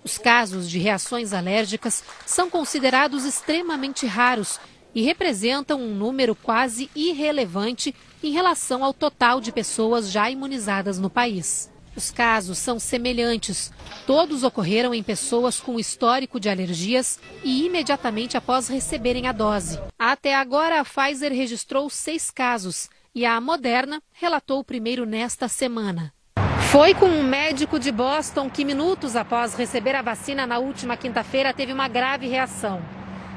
Os 0.03 0.17
casos 0.17 0.67
de 0.67 0.79
reações 0.79 1.33
alérgicas 1.33 2.03
são 2.25 2.49
considerados 2.49 3.25
extremamente 3.25 4.07
raros 4.07 4.59
e 4.95 5.03
representam 5.03 5.79
um 5.79 5.93
número 5.93 6.33
quase 6.33 6.89
irrelevante 6.95 7.93
em 8.23 8.31
relação 8.31 8.83
ao 8.83 8.93
total 8.93 9.39
de 9.39 9.51
pessoas 9.51 10.11
já 10.11 10.29
imunizadas 10.29 10.99
no 10.99 11.09
país. 11.09 11.69
Os 11.95 12.11
casos 12.11 12.57
são 12.57 12.79
semelhantes. 12.79 13.71
Todos 14.05 14.43
ocorreram 14.43 14.93
em 14.93 15.03
pessoas 15.03 15.59
com 15.59 15.79
histórico 15.79 16.39
de 16.39 16.49
alergias 16.49 17.19
e 17.43 17.65
imediatamente 17.65 18.37
após 18.37 18.67
receberem 18.67 19.27
a 19.27 19.31
dose. 19.31 19.79
Até 19.97 20.35
agora, 20.35 20.79
a 20.79 20.85
Pfizer 20.85 21.33
registrou 21.33 21.89
seis 21.89 22.31
casos 22.31 22.89
e 23.13 23.25
a 23.25 23.41
Moderna 23.41 24.01
relatou 24.13 24.59
o 24.59 24.63
primeiro 24.63 25.05
nesta 25.05 25.47
semana. 25.47 26.13
Foi 26.71 26.93
com 26.93 27.07
um 27.07 27.23
médico 27.23 27.79
de 27.79 27.91
Boston 27.91 28.49
que, 28.49 28.63
minutos 28.63 29.15
após 29.15 29.55
receber 29.55 29.95
a 29.95 30.03
vacina 30.03 30.45
na 30.45 30.59
última 30.59 30.95
quinta-feira, 30.95 31.53
teve 31.53 31.73
uma 31.73 31.87
grave 31.87 32.27
reação. 32.27 32.79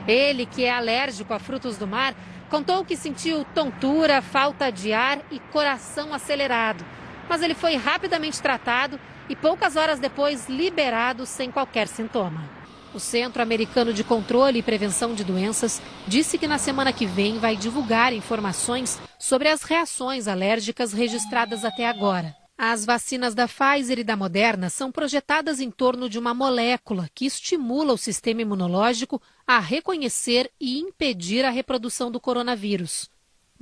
Ele, 0.06 0.44
que 0.44 0.64
é 0.64 0.70
alérgico 0.70 1.32
a 1.32 1.38
frutos 1.38 1.78
do 1.78 1.86
mar, 1.86 2.14
contou 2.52 2.84
que 2.84 2.98
sentiu 2.98 3.46
tontura, 3.54 4.20
falta 4.20 4.70
de 4.70 4.92
ar 4.92 5.22
e 5.30 5.38
coração 5.38 6.12
acelerado. 6.12 6.84
Mas 7.26 7.40
ele 7.40 7.54
foi 7.54 7.76
rapidamente 7.76 8.42
tratado 8.42 9.00
e 9.26 9.34
poucas 9.34 9.74
horas 9.74 9.98
depois 9.98 10.50
liberado 10.50 11.24
sem 11.24 11.50
qualquer 11.50 11.88
sintoma. 11.88 12.44
O 12.92 13.00
Centro 13.00 13.40
Americano 13.40 13.94
de 13.94 14.04
Controle 14.04 14.58
e 14.58 14.62
Prevenção 14.62 15.14
de 15.14 15.24
Doenças 15.24 15.80
disse 16.06 16.36
que 16.36 16.46
na 16.46 16.58
semana 16.58 16.92
que 16.92 17.06
vem 17.06 17.38
vai 17.38 17.56
divulgar 17.56 18.12
informações 18.12 19.00
sobre 19.18 19.48
as 19.48 19.62
reações 19.62 20.28
alérgicas 20.28 20.92
registradas 20.92 21.64
até 21.64 21.88
agora. 21.88 22.36
As 22.58 22.84
vacinas 22.84 23.34
da 23.34 23.48
Pfizer 23.48 23.98
e 23.98 24.04
da 24.04 24.14
Moderna 24.14 24.68
são 24.68 24.92
projetadas 24.92 25.58
em 25.58 25.70
torno 25.70 26.06
de 26.06 26.18
uma 26.18 26.34
molécula 26.34 27.08
que 27.14 27.24
estimula 27.24 27.94
o 27.94 27.98
sistema 27.98 28.42
imunológico 28.42 29.22
a 29.46 29.58
reconhecer 29.58 30.50
e 30.60 30.78
impedir 30.78 31.44
a 31.44 31.50
reprodução 31.50 32.10
do 32.10 32.20
coronavírus. 32.20 33.10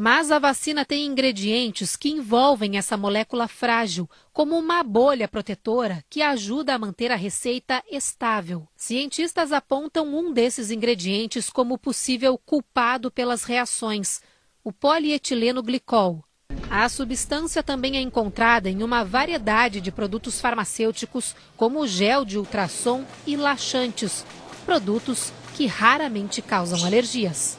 Mas 0.02 0.30
a 0.30 0.38
vacina 0.38 0.82
tem 0.82 1.04
ingredientes 1.04 1.94
que 1.94 2.08
envolvem 2.08 2.78
essa 2.78 2.96
molécula 2.96 3.46
frágil, 3.46 4.08
como 4.32 4.58
uma 4.58 4.82
bolha 4.82 5.28
protetora 5.28 6.02
que 6.08 6.22
ajuda 6.22 6.74
a 6.74 6.78
manter 6.78 7.12
a 7.12 7.16
receita 7.16 7.82
estável. 7.90 8.66
Cientistas 8.74 9.52
apontam 9.52 10.06
um 10.06 10.32
desses 10.32 10.70
ingredientes 10.70 11.50
como 11.50 11.76
possível 11.76 12.38
culpado 12.38 13.10
pelas 13.10 13.44
reações: 13.44 14.22
o 14.64 14.72
polietileno 14.72 15.62
glicol. 15.62 16.24
A 16.70 16.88
substância 16.88 17.62
também 17.62 17.98
é 17.98 18.00
encontrada 18.00 18.70
em 18.70 18.82
uma 18.82 19.04
variedade 19.04 19.82
de 19.82 19.92
produtos 19.92 20.40
farmacêuticos, 20.40 21.36
como 21.58 21.86
gel 21.86 22.24
de 22.24 22.38
ultrassom 22.38 23.04
e 23.26 23.36
laxantes, 23.36 24.24
produtos 24.64 25.30
que 25.60 25.66
raramente 25.66 26.40
causam 26.40 26.86
alergias. 26.86 27.58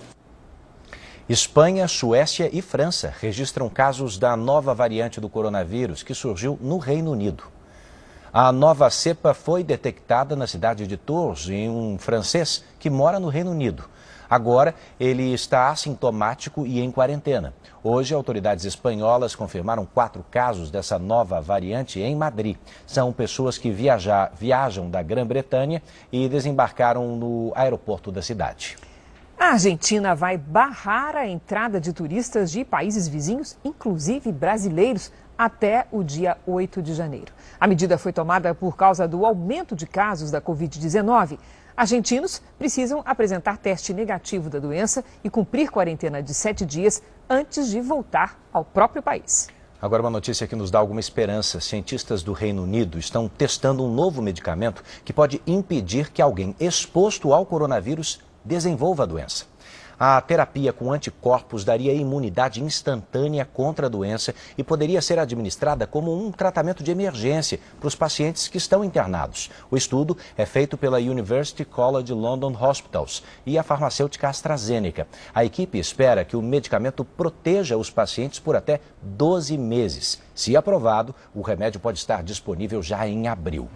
Espanha, 1.29 1.87
Suécia 1.87 2.49
e 2.51 2.59
França 2.59 3.13
registram 3.21 3.69
casos 3.69 4.17
da 4.17 4.35
nova 4.35 4.73
variante 4.73 5.21
do 5.21 5.29
coronavírus 5.29 6.01
que 6.01 6.15
surgiu 6.15 6.57
no 6.59 6.79
Reino 6.79 7.11
Unido. 7.11 7.43
A 8.33 8.51
nova 8.51 8.89
cepa 8.89 9.35
foi 9.35 9.63
detectada 9.63 10.35
na 10.35 10.47
cidade 10.47 10.87
de 10.87 10.97
Tours, 10.97 11.47
em 11.47 11.69
um 11.69 11.95
francês 11.99 12.63
que 12.79 12.89
mora 12.89 13.19
no 13.19 13.29
Reino 13.29 13.51
Unido. 13.51 13.83
Agora, 14.31 14.73
ele 14.97 15.33
está 15.33 15.67
assintomático 15.67 16.65
e 16.65 16.79
em 16.79 16.89
quarentena. 16.89 17.53
Hoje, 17.83 18.13
autoridades 18.13 18.63
espanholas 18.63 19.35
confirmaram 19.35 19.85
quatro 19.85 20.23
casos 20.31 20.71
dessa 20.71 20.97
nova 20.97 21.41
variante 21.41 21.99
em 21.99 22.15
Madrid. 22.15 22.55
São 22.87 23.11
pessoas 23.11 23.57
que 23.57 23.69
viajar, 23.69 24.31
viajam 24.33 24.89
da 24.89 25.03
Grã-Bretanha 25.03 25.83
e 26.09 26.29
desembarcaram 26.29 27.13
no 27.17 27.51
aeroporto 27.53 28.09
da 28.09 28.21
cidade. 28.21 28.77
A 29.37 29.47
Argentina 29.47 30.15
vai 30.15 30.37
barrar 30.37 31.17
a 31.17 31.27
entrada 31.27 31.81
de 31.81 31.91
turistas 31.91 32.51
de 32.51 32.63
países 32.63 33.09
vizinhos, 33.09 33.57
inclusive 33.65 34.31
brasileiros, 34.31 35.11
até 35.37 35.87
o 35.91 36.03
dia 36.03 36.37
8 36.45 36.81
de 36.81 36.93
janeiro. 36.93 37.33
A 37.59 37.65
medida 37.65 37.97
foi 37.97 38.13
tomada 38.13 38.53
por 38.53 38.77
causa 38.77 39.07
do 39.07 39.25
aumento 39.25 39.75
de 39.75 39.87
casos 39.87 40.29
da 40.29 40.39
Covid-19. 40.39 41.39
Argentinos 41.75 42.41
precisam 42.57 43.01
apresentar 43.05 43.57
teste 43.57 43.93
negativo 43.93 44.49
da 44.49 44.59
doença 44.59 45.03
e 45.23 45.29
cumprir 45.29 45.69
quarentena 45.69 46.21
de 46.21 46.33
sete 46.33 46.65
dias 46.65 47.01
antes 47.29 47.69
de 47.69 47.79
voltar 47.79 48.39
ao 48.51 48.63
próprio 48.65 49.01
país. 49.01 49.47
Agora, 49.81 50.03
uma 50.03 50.11
notícia 50.11 50.45
que 50.45 50.55
nos 50.55 50.69
dá 50.69 50.77
alguma 50.77 50.99
esperança: 50.99 51.59
cientistas 51.59 52.21
do 52.21 52.33
Reino 52.33 52.63
Unido 52.63 52.99
estão 52.99 53.27
testando 53.27 53.83
um 53.83 53.91
novo 53.91 54.21
medicamento 54.21 54.83
que 55.03 55.11
pode 55.11 55.41
impedir 55.47 56.11
que 56.11 56.21
alguém 56.21 56.55
exposto 56.59 57.33
ao 57.33 57.45
coronavírus 57.45 58.19
desenvolva 58.45 59.03
a 59.03 59.07
doença. 59.07 59.50
A 60.03 60.19
terapia 60.19 60.73
com 60.73 60.91
anticorpos 60.91 61.63
daria 61.63 61.93
imunidade 61.93 62.59
instantânea 62.59 63.45
contra 63.45 63.85
a 63.85 63.89
doença 63.89 64.33
e 64.57 64.63
poderia 64.63 64.99
ser 64.99 65.19
administrada 65.19 65.85
como 65.85 66.11
um 66.11 66.31
tratamento 66.31 66.81
de 66.83 66.89
emergência 66.89 67.59
para 67.79 67.87
os 67.87 67.93
pacientes 67.93 68.47
que 68.47 68.57
estão 68.57 68.83
internados. 68.83 69.51
O 69.69 69.77
estudo 69.77 70.17
é 70.35 70.43
feito 70.43 70.75
pela 70.75 70.97
University 70.97 71.63
College 71.63 72.11
London 72.13 72.57
Hospitals 72.59 73.21
e 73.45 73.59
a 73.59 73.63
farmacêutica 73.63 74.27
AstraZeneca. 74.27 75.07
A 75.35 75.45
equipe 75.45 75.77
espera 75.77 76.25
que 76.25 76.35
o 76.35 76.41
medicamento 76.41 77.05
proteja 77.05 77.77
os 77.77 77.91
pacientes 77.91 78.39
por 78.39 78.55
até 78.55 78.79
12 79.03 79.55
meses. 79.55 80.19
Se 80.33 80.57
aprovado, 80.57 81.13
o 81.31 81.43
remédio 81.43 81.79
pode 81.79 81.99
estar 81.99 82.23
disponível 82.23 82.81
já 82.81 83.07
em 83.07 83.27
abril. 83.27 83.69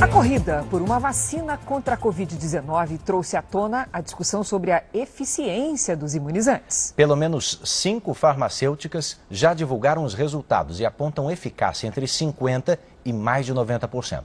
A 0.00 0.06
corrida 0.06 0.64
por 0.70 0.80
uma 0.80 1.00
vacina 1.00 1.58
contra 1.58 1.96
a 1.96 1.98
Covid-19 1.98 3.00
trouxe 3.04 3.36
à 3.36 3.42
tona 3.42 3.88
a 3.92 4.00
discussão 4.00 4.44
sobre 4.44 4.70
a 4.70 4.84
eficiência 4.94 5.96
dos 5.96 6.14
imunizantes. 6.14 6.94
Pelo 6.94 7.16
menos 7.16 7.60
cinco 7.64 8.14
farmacêuticas 8.14 9.18
já 9.28 9.52
divulgaram 9.52 10.04
os 10.04 10.14
resultados 10.14 10.78
e 10.78 10.86
apontam 10.86 11.28
eficácia 11.28 11.88
entre 11.88 12.06
50% 12.06 12.78
e 13.04 13.12
mais 13.12 13.44
de 13.44 13.52
90%. 13.52 14.22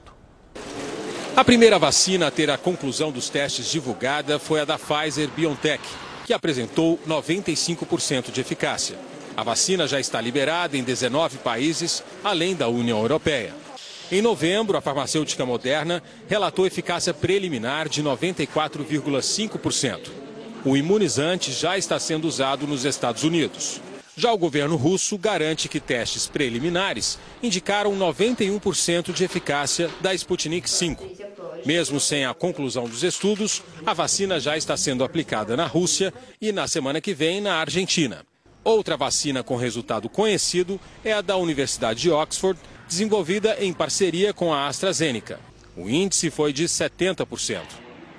A 1.34 1.42
primeira 1.42 1.76
vacina 1.76 2.28
a 2.28 2.30
ter 2.30 2.48
a 2.52 2.56
conclusão 2.56 3.10
dos 3.10 3.28
testes 3.28 3.66
divulgada 3.66 4.38
foi 4.38 4.60
a 4.60 4.64
da 4.64 4.78
Pfizer 4.78 5.28
BioNTech, 5.30 5.82
que 6.24 6.32
apresentou 6.32 7.00
95% 7.04 8.30
de 8.30 8.40
eficácia. 8.40 8.96
A 9.36 9.42
vacina 9.42 9.88
já 9.88 9.98
está 9.98 10.20
liberada 10.20 10.76
em 10.76 10.84
19 10.84 11.38
países, 11.38 12.04
além 12.22 12.54
da 12.54 12.68
União 12.68 13.00
Europeia. 13.00 13.63
Em 14.12 14.20
novembro, 14.20 14.76
a 14.76 14.82
farmacêutica 14.82 15.46
Moderna 15.46 16.02
relatou 16.28 16.66
eficácia 16.66 17.14
preliminar 17.14 17.88
de 17.88 18.02
94,5%. 18.02 20.10
O 20.64 20.76
imunizante 20.76 21.50
já 21.50 21.78
está 21.78 21.98
sendo 21.98 22.28
usado 22.28 22.66
nos 22.66 22.84
Estados 22.84 23.24
Unidos. 23.24 23.80
Já 24.16 24.32
o 24.32 24.38
governo 24.38 24.76
russo 24.76 25.18
garante 25.18 25.68
que 25.68 25.80
testes 25.80 26.28
preliminares 26.28 27.18
indicaram 27.42 27.98
91% 27.98 29.12
de 29.12 29.24
eficácia 29.24 29.90
da 30.00 30.14
Sputnik 30.14 30.68
V. 30.68 30.96
Mesmo 31.66 31.98
sem 31.98 32.26
a 32.26 32.34
conclusão 32.34 32.84
dos 32.84 33.02
estudos, 33.02 33.62
a 33.84 33.94
vacina 33.94 34.38
já 34.38 34.56
está 34.56 34.76
sendo 34.76 35.02
aplicada 35.02 35.56
na 35.56 35.66
Rússia 35.66 36.12
e 36.40 36.52
na 36.52 36.68
semana 36.68 37.00
que 37.00 37.14
vem 37.14 37.40
na 37.40 37.56
Argentina. 37.56 38.24
Outra 38.62 38.96
vacina 38.96 39.42
com 39.42 39.56
resultado 39.56 40.08
conhecido 40.08 40.78
é 41.04 41.12
a 41.12 41.20
da 41.20 41.36
Universidade 41.36 42.00
de 42.00 42.10
Oxford, 42.10 42.58
desenvolvida 42.88 43.56
em 43.60 43.72
parceria 43.72 44.32
com 44.32 44.52
a 44.52 44.66
AstraZeneca. 44.66 45.40
O 45.76 45.88
índice 45.88 46.30
foi 46.30 46.52
de 46.52 46.64
70%. 46.64 47.60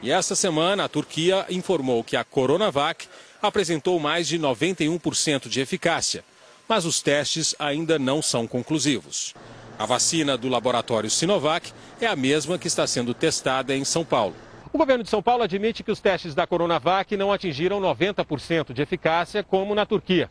E 0.01 0.11
esta 0.11 0.35
semana, 0.35 0.83
a 0.85 0.89
Turquia 0.89 1.45
informou 1.49 2.03
que 2.03 2.17
a 2.17 2.23
Coronavac 2.23 3.07
apresentou 3.41 3.99
mais 3.99 4.27
de 4.27 4.37
91% 4.37 5.47
de 5.47 5.61
eficácia, 5.61 6.23
mas 6.67 6.85
os 6.85 7.01
testes 7.01 7.55
ainda 7.57 7.97
não 7.97 8.21
são 8.21 8.47
conclusivos. 8.47 9.33
A 9.77 9.85
vacina 9.85 10.37
do 10.37 10.47
laboratório 10.47 11.09
Sinovac 11.09 11.71
é 11.99 12.07
a 12.07 12.15
mesma 12.15 12.57
que 12.57 12.67
está 12.67 12.87
sendo 12.87 13.13
testada 13.13 13.75
em 13.75 13.83
São 13.83 14.05
Paulo. 14.05 14.35
O 14.71 14.77
governo 14.77 15.03
de 15.03 15.09
São 15.09 15.21
Paulo 15.21 15.43
admite 15.43 15.83
que 15.83 15.91
os 15.91 15.99
testes 15.99 16.35
da 16.35 16.45
Coronavac 16.45 17.15
não 17.15 17.31
atingiram 17.31 17.79
90% 17.79 18.73
de 18.73 18.81
eficácia, 18.81 19.43
como 19.43 19.75
na 19.75 19.85
Turquia. 19.85 20.29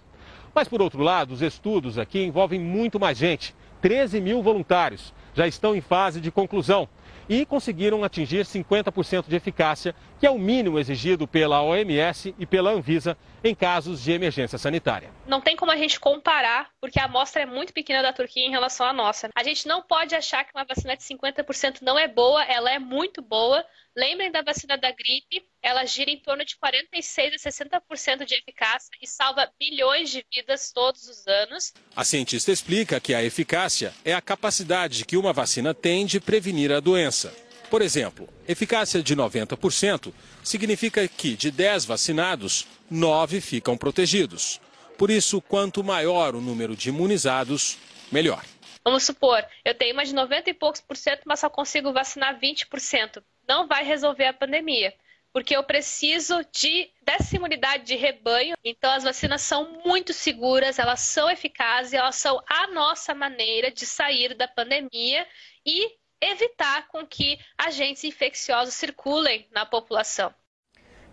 Mas, 0.54 0.68
por 0.68 0.80
outro 0.80 1.02
lado, 1.02 1.34
os 1.34 1.42
estudos 1.42 1.98
aqui 1.98 2.22
envolvem 2.22 2.60
muito 2.60 3.00
mais 3.00 3.18
gente. 3.18 3.54
13 3.84 4.18
mil 4.18 4.42
voluntários 4.42 5.12
já 5.34 5.46
estão 5.46 5.76
em 5.76 5.80
fase 5.82 6.18
de 6.18 6.30
conclusão. 6.30 6.88
e 7.28 7.44
conseguiram 7.44 8.02
atingir 8.02 8.46
50% 8.46 9.26
de 9.28 9.36
eficácia, 9.36 9.94
que 10.18 10.26
é 10.26 10.30
o 10.30 10.38
mínimo 10.38 10.78
exigido 10.78 11.28
pela 11.28 11.62
OMS 11.62 12.34
e 12.38 12.46
pela 12.46 12.70
Anvisa 12.70 13.14
em 13.44 13.54
casos 13.54 14.02
de 14.02 14.12
emergência 14.12 14.58
sanitária. 14.58 15.10
Não 15.26 15.40
tem 15.40 15.54
como 15.54 15.70
a 15.70 15.76
gente 15.76 16.00
comparar, 16.00 16.70
porque 16.80 16.98
a 16.98 17.04
amostra 17.04 17.42
é 17.42 17.46
muito 17.46 17.72
pequena 17.72 18.02
da 18.02 18.12
Turquia 18.12 18.46
em 18.46 18.50
relação 18.50 18.86
à 18.86 18.92
nossa. 18.92 19.28
A 19.34 19.42
gente 19.42 19.68
não 19.68 19.82
pode 19.82 20.14
achar 20.14 20.44
que 20.44 20.52
uma 20.54 20.64
vacina 20.64 20.96
de 20.96 21.02
50% 21.04 21.82
não 21.82 21.98
é 21.98 22.08
boa, 22.08 22.42
ela 22.44 22.70
é 22.70 22.78
muito 22.78 23.20
boa. 23.20 23.64
Lembrem 23.96 24.32
da 24.32 24.42
vacina 24.42 24.76
da 24.76 24.90
gripe, 24.90 25.46
ela 25.62 25.84
gira 25.84 26.10
em 26.10 26.18
torno 26.18 26.44
de 26.44 26.56
46 26.56 27.34
a 27.34 27.50
60% 27.50 28.24
de 28.24 28.34
eficácia 28.34 28.90
e 29.00 29.06
salva 29.06 29.48
bilhões 29.58 30.10
de 30.10 30.24
vidas 30.32 30.72
todos 30.72 31.06
os 31.08 31.26
anos. 31.28 31.72
A 31.94 32.02
cientista 32.02 32.50
explica 32.50 32.98
que 32.98 33.14
a 33.14 33.22
eficácia 33.22 33.94
é 34.04 34.12
a 34.12 34.20
capacidade 34.20 35.04
que 35.04 35.16
uma 35.16 35.32
vacina 35.32 35.72
tem 35.72 36.06
de 36.06 36.18
prevenir 36.18 36.72
a 36.72 36.80
doença. 36.80 37.43
Por 37.74 37.82
exemplo, 37.82 38.28
eficácia 38.46 39.02
de 39.02 39.16
90% 39.16 40.14
significa 40.44 41.08
que 41.08 41.34
de 41.34 41.50
10 41.50 41.86
vacinados, 41.86 42.68
9 42.88 43.40
ficam 43.40 43.76
protegidos. 43.76 44.60
Por 44.96 45.10
isso, 45.10 45.42
quanto 45.42 45.82
maior 45.82 46.36
o 46.36 46.40
número 46.40 46.76
de 46.76 46.90
imunizados, 46.90 47.76
melhor. 48.12 48.44
Vamos 48.84 49.02
supor, 49.02 49.44
eu 49.64 49.74
tenho 49.74 49.96
mais 49.96 50.08
de 50.08 50.14
90 50.14 50.50
e 50.50 50.54
poucos 50.54 50.80
por 50.80 50.96
cento, 50.96 51.22
mas 51.26 51.40
só 51.40 51.50
consigo 51.50 51.92
vacinar 51.92 52.38
20% 52.38 53.20
não 53.48 53.66
vai 53.66 53.82
resolver 53.82 54.26
a 54.26 54.32
pandemia. 54.32 54.94
Porque 55.32 55.56
eu 55.56 55.64
preciso 55.64 56.46
de, 56.52 56.88
dessa 57.02 57.34
imunidade 57.34 57.86
de 57.86 57.96
rebanho. 57.96 58.54
Então, 58.64 58.92
as 58.92 59.02
vacinas 59.02 59.42
são 59.42 59.82
muito 59.84 60.12
seguras, 60.12 60.78
elas 60.78 61.00
são 61.00 61.28
eficazes, 61.28 61.92
elas 61.92 62.14
são 62.14 62.40
a 62.46 62.68
nossa 62.68 63.16
maneira 63.16 63.68
de 63.68 63.84
sair 63.84 64.32
da 64.36 64.46
pandemia 64.46 65.26
e 65.66 65.90
evitar 66.20 66.88
com 66.88 67.06
que 67.06 67.38
agentes 67.58 68.04
infecciosos 68.04 68.74
circulem 68.74 69.46
na 69.52 69.66
população. 69.66 70.32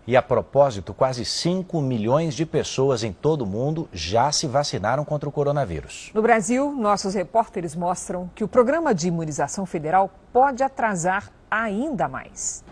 E 0.08 0.18
a 0.18 0.22
propósito, 0.22 0.94
quase 0.94 1.24
5 1.24 1.80
milhões 1.80 2.36
de 2.36 2.46
pessoas 2.46 3.04
em 3.04 3.14
todo 3.14 3.44
o 3.44 3.46
mundo 3.46 3.88
já 3.94 4.32
se 4.32 4.48
vacinaram 4.48 5.06
contra 5.06 5.30
o 5.30 5.32
coronavírus. 5.32 6.10
No 6.14 6.22
Brasil, 6.24 6.72
nossos 6.72 7.14
repórteres 7.14 7.76
mostram 7.76 8.30
que 8.36 8.44
o 8.44 8.48
programa 8.48 8.96
de 8.96 9.08
imunização 9.08 9.66
federal 9.66 10.12
pode 10.34 10.64
atrasar 10.64 11.32
ainda 11.50 12.08
mais. 12.08 12.64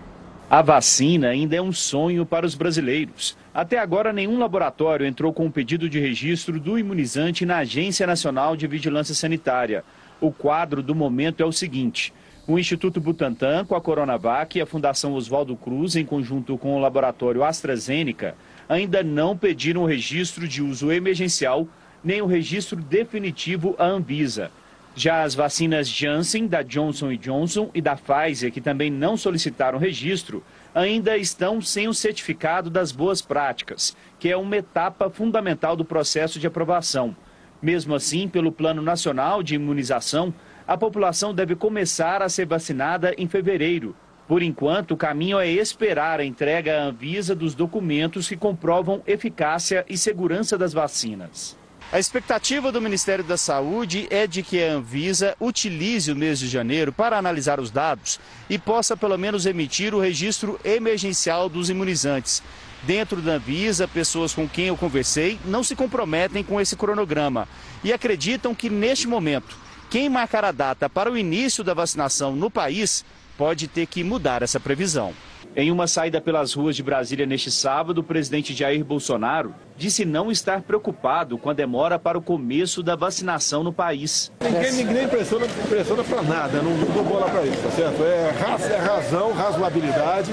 A 0.50 0.64
vacina 0.64 1.28
ainda 1.28 1.56
é 1.56 1.62
um 1.62 1.72
sonho 1.72 2.26
para 2.26 2.44
os 2.44 2.56
brasileiros. 2.56 3.38
Até 3.54 3.78
agora, 3.78 4.12
nenhum 4.12 4.40
laboratório 4.40 5.06
entrou 5.06 5.32
com 5.32 5.46
um 5.46 5.52
pedido 5.52 5.88
de 5.88 6.00
registro 6.00 6.60
do 6.60 6.80
imunizante 6.80 7.46
na 7.46 7.58
Agência 7.60 8.08
Nacional 8.08 8.56
de 8.56 8.66
Vigilância 8.66 9.14
Sanitária. 9.14 9.84
O 10.22 10.32
quadro 10.32 10.84
do 10.84 10.94
momento 10.94 11.42
é 11.42 11.46
o 11.46 11.52
seguinte: 11.52 12.14
o 12.48 12.58
Instituto 12.58 13.00
Butantan, 13.00 13.66
com 13.66 13.76
a 13.76 13.82
Coronavac 13.82 14.58
e 14.58 14.62
a 14.62 14.66
Fundação 14.66 15.14
Oswaldo 15.14 15.56
Cruz, 15.56 15.96
em 15.96 16.06
conjunto 16.06 16.58
com 16.58 16.76
o 16.76 16.80
laboratório 16.80 17.44
AstraZeneca, 17.44 18.36
ainda 18.68 19.04
não 19.04 19.38
pediram 19.38 19.84
o 19.84 19.86
registro 19.86 20.48
de 20.48 20.62
uso 20.62 20.92
emergencial 20.92 21.68
nem 22.04 22.22
o 22.22 22.26
registro 22.26 22.78
definitivo 22.78 23.76
à 23.78 23.86
Anvisa. 23.86 24.52
Já 24.96 25.24
as 25.24 25.36
vacinas 25.36 25.88
Janssen, 25.88 26.48
da 26.48 26.62
Johnson 26.62 27.16
Johnson 27.16 27.70
e 27.74 27.82
da 27.82 27.96
Pfizer, 27.96 28.52
que 28.52 28.60
também 28.60 28.90
não 28.90 29.16
solicitaram 29.16 29.78
registro, 29.78 30.44
ainda 30.74 31.18
estão 31.18 31.62
sem 31.62 31.88
o 31.88 31.94
certificado 31.94 32.70
das 32.70 32.92
boas 32.92 33.22
práticas, 33.22 33.96
que 34.20 34.30
é 34.30 34.36
uma 34.36 34.58
etapa 34.58 35.10
fundamental 35.10 35.76
do 35.76 35.86
processo 35.86 36.40
de 36.40 36.48
aprovação. 36.48 37.16
Mesmo 37.62 37.94
assim, 37.94 38.28
pelo 38.28 38.52
Plano 38.52 38.82
Nacional 38.82 39.44
de 39.44 39.56
Imunização, 39.56 40.34
a 40.68 40.78
população 40.78 41.34
deve 41.34 41.56
começar 41.56 42.22
a 42.22 42.30
ser 42.30 42.46
vacinada 42.46 43.14
em 43.18 43.28
fevereiro. 43.28 43.96
Por 44.28 44.44
enquanto, 44.44 44.92
o 44.92 44.98
caminho 44.98 45.40
é 45.40 45.50
esperar 45.50 46.20
a 46.20 46.26
entrega 46.26 46.80
à 46.80 46.84
Anvisa 46.84 47.34
dos 47.36 47.56
documentos 47.56 48.28
que 48.30 48.38
comprovam 48.38 49.02
eficácia 49.08 49.84
e 49.90 49.98
segurança 49.98 50.58
das 50.58 50.72
vacinas. 50.72 51.58
A 51.92 51.98
expectativa 51.98 52.72
do 52.72 52.80
Ministério 52.80 53.24
da 53.24 53.36
Saúde 53.36 54.08
é 54.12 54.28
de 54.28 54.44
que 54.44 54.64
a 54.64 54.74
Anvisa 54.74 55.36
utilize 55.40 56.12
o 56.12 56.16
mês 56.16 56.38
de 56.38 56.48
janeiro 56.48 56.94
para 56.94 57.18
analisar 57.18 57.60
os 57.60 57.72
dados 57.72 58.20
e 58.48 58.60
possa 58.60 58.96
pelo 58.96 59.18
menos 59.18 59.48
emitir 59.48 59.96
o 59.96 60.00
registro 60.00 60.60
emergencial 60.64 61.50
dos 61.50 61.72
imunizantes. 61.72 62.44
Dentro 62.84 63.22
da 63.22 63.34
Anvisa, 63.34 63.88
pessoas 63.88 64.34
com 64.34 64.48
quem 64.48 64.68
eu 64.68 64.78
conversei 64.78 65.40
não 65.46 65.64
se 65.64 65.76
comprometem 65.76 66.44
com 66.44 66.62
esse 66.62 66.76
cronograma 66.76 67.48
e 67.84 67.92
acreditam 67.92 68.56
que 68.56 68.70
neste 68.70 69.08
momento 69.08 69.58
quem 69.90 70.08
marcar 70.08 70.46
a 70.46 70.52
data 70.52 70.90
para 70.90 71.12
o 71.12 71.18
início 71.18 71.64
da 71.64 71.74
vacinação 71.74 72.36
no 72.36 72.50
país 72.50 73.04
pode 73.38 73.68
ter 73.68 73.86
que 73.86 74.04
mudar 74.04 74.42
essa 74.42 74.60
previsão. 74.60 75.14
Em 75.56 75.72
uma 75.72 75.88
saída 75.88 76.22
pelas 76.22 76.54
ruas 76.54 76.76
de 76.76 76.84
Brasília 76.84 77.26
neste 77.26 77.50
sábado, 77.50 78.00
o 78.00 78.04
presidente 78.04 78.54
Jair 78.54 78.86
Bolsonaro 78.86 79.54
disse 79.76 80.06
não 80.06 80.32
estar 80.32 80.62
preocupado 80.62 81.38
com 81.38 81.50
a 81.50 81.54
demora 81.54 81.98
para 81.98 82.18
o 82.18 82.22
começo 82.22 82.84
da 82.84 82.96
vacinação 82.96 83.64
no 83.64 83.74
país. 83.74 84.32
Ninguém, 84.42 84.72
ninguém 84.74 85.08
pressiona, 85.08 85.48
pressiona 85.68 86.04
para 86.04 86.22
nada, 86.22 86.62
não, 86.62 86.78
não 86.78 86.94
dou 86.94 87.04
bola 87.04 87.30
para 87.30 87.46
isso, 87.46 87.62
tá 87.64 87.72
certo? 87.72 88.04
É, 88.04 88.32
raz, 88.32 88.70
é 88.70 88.78
razão, 88.78 89.34
razoabilidade, 89.34 90.32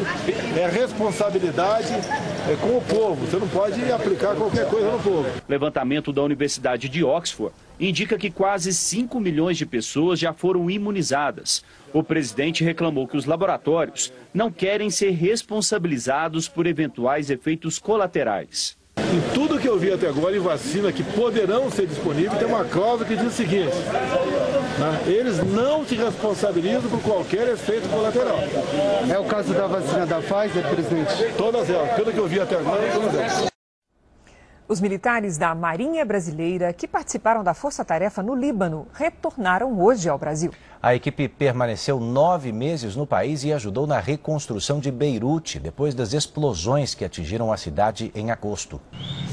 é 0.57 0.68
responsabilidade 0.68 1.94
é 2.48 2.57
com 2.61 2.76
o 2.76 2.83
povo. 2.83 3.26
Você 3.26 3.38
não 3.38 3.48
pode 3.48 3.90
aplicar 3.90 4.35
qualquer 4.35 4.68
coisa 4.68 4.90
no 4.90 4.98
povo. 4.98 5.26
Levantamento 5.48 6.12
da 6.12 6.22
Universidade 6.22 6.88
de 6.88 7.02
Oxford 7.02 7.55
indica 7.78 8.18
que 8.18 8.30
quase 8.30 8.72
5 8.72 9.18
milhões 9.20 9.56
de 9.56 9.66
pessoas 9.66 10.18
já 10.18 10.32
foram 10.32 10.70
imunizadas. 10.70 11.64
O 11.92 12.02
presidente 12.02 12.64
reclamou 12.64 13.06
que 13.06 13.16
os 13.16 13.24
laboratórios 13.24 14.12
não 14.32 14.50
querem 14.50 14.90
ser 14.90 15.10
responsabilizados 15.10 16.48
por 16.48 16.66
eventuais 16.66 17.30
efeitos 17.30 17.78
colaterais. 17.78 18.76
Em 18.98 19.34
tudo 19.34 19.58
que 19.58 19.68
eu 19.68 19.78
vi 19.78 19.92
até 19.92 20.08
agora 20.08 20.36
em 20.36 20.40
vacina 20.40 20.90
que 20.90 21.02
poderão 21.02 21.70
ser 21.70 21.86
disponíveis, 21.86 22.38
tem 22.38 22.48
uma 22.48 22.64
cláusula 22.64 23.04
que 23.04 23.14
diz 23.14 23.26
o 23.26 23.30
seguinte: 23.30 23.74
né? 24.78 25.02
eles 25.06 25.38
não 25.44 25.86
se 25.86 25.94
responsabilizam 25.94 26.90
por 26.90 27.02
qualquer 27.02 27.48
efeito 27.48 27.88
colateral. 27.88 28.38
É 29.10 29.18
o 29.18 29.24
caso 29.24 29.52
da 29.52 29.66
vacina 29.66 30.06
da 30.06 30.20
Pfizer, 30.20 30.68
presidente? 30.68 31.34
Todas 31.36 31.68
elas, 31.68 31.94
pelo 31.94 32.12
que 32.12 32.18
eu 32.18 32.26
vi 32.26 32.40
até 32.40 32.56
agora, 32.56 32.90
todas 32.92 33.14
elas. 33.14 33.56
Os 34.68 34.81
militares 34.81 35.38
da 35.38 35.55
Marinha 35.55 36.05
Brasileira 36.05 36.72
que 36.72 36.88
participaram 36.88 37.44
da 37.44 37.55
Força 37.55 37.85
Tarefa 37.85 38.20
no 38.20 38.35
Líbano 38.35 38.88
retornaram 38.92 39.81
hoje 39.81 40.09
ao 40.09 40.18
Brasil. 40.18 40.50
A 40.83 40.92
equipe 40.92 41.29
permaneceu 41.29 42.00
nove 42.00 42.50
meses 42.50 42.96
no 42.96 43.07
país 43.07 43.44
e 43.44 43.52
ajudou 43.52 43.87
na 43.87 44.00
reconstrução 44.00 44.81
de 44.81 44.90
Beirute 44.90 45.61
depois 45.61 45.94
das 45.94 46.12
explosões 46.12 46.96
que 46.96 47.05
atingiram 47.05 47.52
a 47.52 47.57
cidade 47.57 48.11
em 48.12 48.33
agosto. 48.33 48.81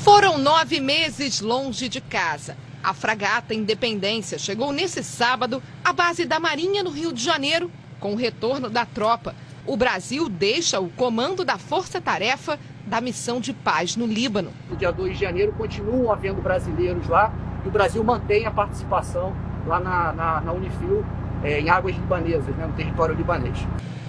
Foram 0.03 0.37
nove 0.37 0.79
meses 0.79 1.41
longe 1.41 1.89
de 1.89 1.99
casa. 1.99 2.55
A 2.83 2.93
fragata 2.93 3.55
Independência 3.55 4.37
chegou 4.37 4.71
nesse 4.71 5.03
sábado 5.03 5.63
à 5.83 5.91
base 5.91 6.25
da 6.25 6.39
Marinha 6.39 6.83
no 6.83 6.91
Rio 6.91 7.11
de 7.11 7.23
Janeiro, 7.23 7.71
com 7.99 8.13
o 8.13 8.17
retorno 8.17 8.69
da 8.69 8.85
tropa. 8.85 9.33
O 9.65 9.75
Brasil 9.75 10.29
deixa 10.29 10.79
o 10.79 10.89
comando 10.89 11.43
da 11.43 11.57
Força 11.57 11.99
Tarefa 11.99 12.59
da 12.85 13.01
missão 13.01 13.39
de 13.39 13.53
paz 13.53 13.95
no 13.95 14.05
Líbano. 14.05 14.51
No 14.69 14.75
dia 14.75 14.91
2 14.91 15.13
de 15.13 15.19
janeiro 15.23 15.53
continuam 15.53 16.11
havendo 16.11 16.41
brasileiros 16.41 17.07
lá 17.07 17.33
e 17.63 17.67
o 17.67 17.71
Brasil 17.71 18.03
mantém 18.03 18.45
a 18.45 18.51
participação 18.51 19.35
lá 19.65 19.79
na, 19.79 20.13
na, 20.13 20.41
na 20.41 20.51
Unifil 20.51 21.05
é, 21.43 21.59
em 21.59 21.69
águas 21.69 21.95
libanesas, 21.95 22.55
né, 22.55 22.65
no 22.65 22.73
território 22.73 23.15
libanês. 23.15 23.57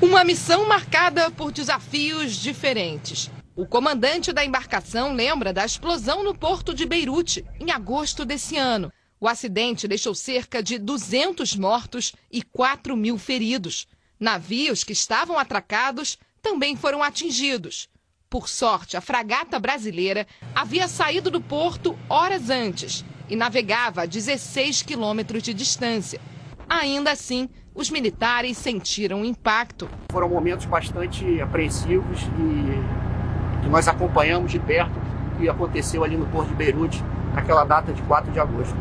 Uma 0.01 0.25
missão 0.25 0.67
marcada 0.67 1.31
por 1.31 1.51
desafios 1.53 2.35
diferentes. 2.37 3.31
O 3.57 3.65
comandante 3.65 4.33
da 4.33 4.45
embarcação 4.45 5.15
lembra 5.15 5.53
da 5.53 5.65
explosão 5.65 6.25
no 6.25 6.35
porto 6.35 6.75
de 6.75 6.85
Beirute, 6.85 7.45
em 7.61 7.71
agosto 7.71 8.25
desse 8.25 8.57
ano. 8.57 8.93
O 9.21 9.29
acidente 9.29 9.87
deixou 9.87 10.15
cerca 10.15 10.63
de 10.63 10.77
200 10.77 11.57
mortos 11.57 12.13
e 12.31 12.43
4 12.43 12.97
mil 12.97 13.17
feridos. 13.17 13.87
Navios 14.19 14.83
que 14.83 14.93
estavam 14.93 15.39
atracados 15.39 16.19
também 16.43 16.77
foram 16.77 17.03
atingidos. 17.03 17.89
Por 18.35 18.49
sorte, 18.49 18.97
a 18.97 19.01
fragata 19.01 19.61
brasileira 19.61 20.27
havia 20.57 20.89
saído 20.89 21.31
do 21.31 21.41
porto 21.41 21.97
horas 22.09 22.51
antes 22.51 23.05
e 23.29 23.37
navegava 23.37 24.03
a 24.03 24.07
16 24.07 24.83
quilômetros 24.83 25.41
de 25.41 25.55
distância. 25.55 26.21
Ainda 26.69 27.13
assim, 27.13 27.49
os 27.73 27.91
militares 27.91 28.59
sentiram 28.59 29.23
o 29.23 29.25
impacto. 29.25 29.89
Foram 30.11 30.29
momentos 30.29 30.67
bastante 30.67 31.41
apreensivos 31.41 32.23
e 32.23 33.63
que 33.63 33.69
nós 33.71 33.87
acompanhamos 33.87 34.51
de 34.51 34.59
perto 34.59 34.99
o 35.37 35.39
que 35.39 35.49
aconteceu 35.49 36.03
ali 36.03 36.17
no 36.17 36.27
porto 36.27 36.49
de 36.49 36.57
Beirute 36.57 37.01
naquela 37.37 37.63
data 37.63 37.93
de 37.93 38.03
4 38.03 38.33
de 38.33 38.41
agosto. 38.41 38.75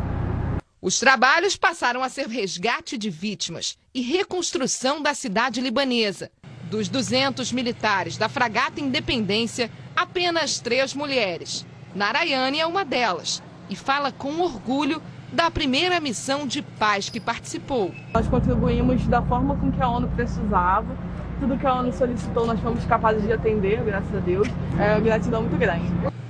Os 0.82 1.00
trabalhos 1.00 1.56
passaram 1.56 2.02
a 2.02 2.10
ser 2.10 2.26
resgate 2.28 2.98
de 2.98 3.12
vítimas 3.12 3.78
e 3.94 4.02
reconstrução 4.02 5.00
da 5.00 5.14
cidade 5.14 5.62
libanesa. 5.62 6.32
Dos 6.74 6.90
200 6.90 7.52
militares 7.52 8.18
da 8.18 8.28
fragata 8.28 8.82
Independência, 8.82 9.70
apenas 9.96 10.58
três 10.58 10.96
mulheres. 10.96 11.64
Narayane 11.94 12.60
é 12.60 12.66
uma 12.66 12.84
delas 12.84 13.44
e 13.70 13.76
fala 13.76 14.12
com 14.12 14.40
orgulho 14.40 15.00
da 15.32 15.52
primeira 15.52 16.00
missão 16.00 16.48
de 16.48 16.64
paz 16.64 17.12
que 17.12 17.20
participou. 17.20 17.94
Nós 18.12 18.28
contribuímos 18.28 19.06
da 19.06 19.22
forma 19.22 19.56
com 19.56 19.72
que 19.72 19.80
a 19.80 19.88
ONU 19.88 20.08
precisava. 20.16 20.98
Tudo 21.40 21.60
que 21.60 21.68
a 21.68 21.76
ONU 21.76 21.94
solicitou, 21.94 22.48
nós 22.48 22.60
fomos 22.60 22.84
capazes 22.86 23.22
de 23.22 23.32
atender, 23.32 23.80
graças 23.84 24.16
a 24.16 24.20
Deus. 24.20 24.48
É 24.80 24.94
uma 24.94 25.00
gratidão 25.00 25.44
muito 25.44 25.58
grande. 25.58 25.86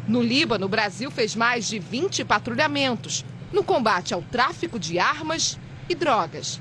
No 0.06 0.22
Líbano, 0.22 0.66
o 0.66 0.70
Brasil 0.70 1.10
fez 1.10 1.38
mais 1.38 1.70
de 1.70 1.80
20 1.80 2.26
patrulhamentos 2.26 3.24
no 3.54 3.64
combate 3.64 4.14
ao 4.14 4.22
tráfico 4.22 4.78
de 4.78 5.00
armas 5.00 5.58
e 5.88 5.96
drogas. 5.96 6.60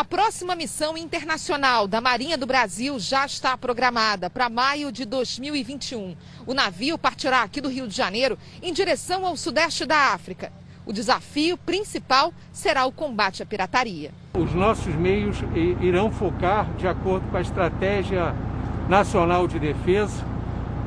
A 0.00 0.04
próxima 0.04 0.56
missão 0.56 0.96
internacional 0.96 1.86
da 1.86 2.00
Marinha 2.00 2.38
do 2.38 2.46
Brasil 2.46 2.98
já 2.98 3.26
está 3.26 3.54
programada 3.54 4.30
para 4.30 4.48
maio 4.48 4.90
de 4.90 5.04
2021. 5.04 6.16
O 6.46 6.54
navio 6.54 6.96
partirá 6.96 7.42
aqui 7.42 7.60
do 7.60 7.68
Rio 7.68 7.86
de 7.86 7.94
Janeiro 7.94 8.38
em 8.62 8.72
direção 8.72 9.26
ao 9.26 9.36
sudeste 9.36 9.84
da 9.84 10.14
África. 10.14 10.50
O 10.86 10.92
desafio 10.94 11.58
principal 11.58 12.32
será 12.50 12.86
o 12.86 12.92
combate 12.92 13.42
à 13.42 13.46
pirataria. 13.46 14.10
Os 14.32 14.54
nossos 14.54 14.94
meios 14.94 15.36
irão 15.82 16.10
focar, 16.10 16.72
de 16.78 16.88
acordo 16.88 17.30
com 17.30 17.36
a 17.36 17.42
Estratégia 17.42 18.34
Nacional 18.88 19.46
de 19.46 19.58
Defesa, 19.58 20.24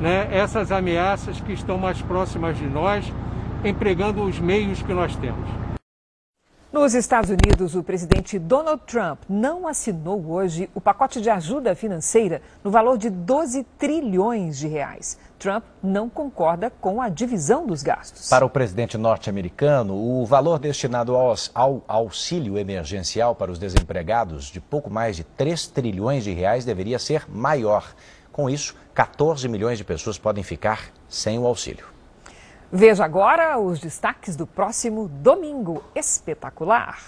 né, 0.00 0.28
essas 0.32 0.72
ameaças 0.72 1.40
que 1.40 1.52
estão 1.52 1.78
mais 1.78 2.02
próximas 2.02 2.58
de 2.58 2.66
nós, 2.66 3.04
empregando 3.64 4.24
os 4.24 4.40
meios 4.40 4.82
que 4.82 4.92
nós 4.92 5.14
temos. 5.14 5.63
Nos 6.74 6.92
Estados 6.92 7.30
Unidos, 7.30 7.76
o 7.76 7.84
presidente 7.84 8.36
Donald 8.36 8.82
Trump 8.84 9.20
não 9.28 9.68
assinou 9.68 10.28
hoje 10.28 10.68
o 10.74 10.80
pacote 10.80 11.20
de 11.20 11.30
ajuda 11.30 11.72
financeira 11.76 12.42
no 12.64 12.70
valor 12.72 12.98
de 12.98 13.10
12 13.10 13.62
trilhões 13.78 14.58
de 14.58 14.66
reais. 14.66 15.16
Trump 15.38 15.62
não 15.80 16.10
concorda 16.10 16.70
com 16.80 17.00
a 17.00 17.08
divisão 17.08 17.64
dos 17.64 17.80
gastos. 17.80 18.28
Para 18.28 18.44
o 18.44 18.50
presidente 18.50 18.98
norte-americano, 18.98 19.94
o 19.94 20.26
valor 20.26 20.58
destinado 20.58 21.14
ao 21.14 21.84
auxílio 21.86 22.58
emergencial 22.58 23.36
para 23.36 23.52
os 23.52 23.58
desempregados 23.60 24.46
de 24.46 24.60
pouco 24.60 24.90
mais 24.90 25.14
de 25.14 25.22
3 25.22 25.68
trilhões 25.68 26.24
de 26.24 26.32
reais 26.32 26.64
deveria 26.64 26.98
ser 26.98 27.24
maior. 27.30 27.94
Com 28.32 28.50
isso, 28.50 28.74
14 28.92 29.46
milhões 29.48 29.78
de 29.78 29.84
pessoas 29.84 30.18
podem 30.18 30.42
ficar 30.42 30.90
sem 31.08 31.38
o 31.38 31.46
auxílio. 31.46 31.93
Veja 32.72 33.04
agora 33.04 33.58
os 33.58 33.78
destaques 33.78 34.34
do 34.36 34.46
próximo 34.46 35.08
Domingo 35.08 35.82
Espetacular. 35.94 36.98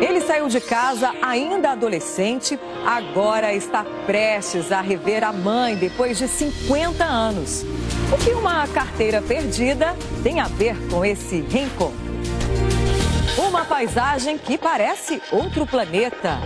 Ele 0.00 0.20
saiu 0.20 0.48
de 0.48 0.60
casa 0.60 1.12
ainda 1.22 1.70
adolescente, 1.72 2.58
agora 2.86 3.52
está 3.52 3.84
prestes 4.06 4.70
a 4.70 4.80
rever 4.80 5.24
a 5.24 5.32
mãe 5.32 5.76
depois 5.76 6.18
de 6.18 6.28
50 6.28 7.04
anos. 7.04 7.64
O 8.12 8.16
que 8.22 8.30
uma 8.32 8.66
carteira 8.68 9.20
perdida 9.20 9.96
tem 10.22 10.40
a 10.40 10.46
ver 10.46 10.76
com 10.88 11.04
esse 11.04 11.40
reencontro? 11.40 12.07
Uma 13.38 13.64
paisagem 13.64 14.36
que 14.36 14.58
parece 14.58 15.22
outro 15.30 15.66
planeta. 15.66 16.38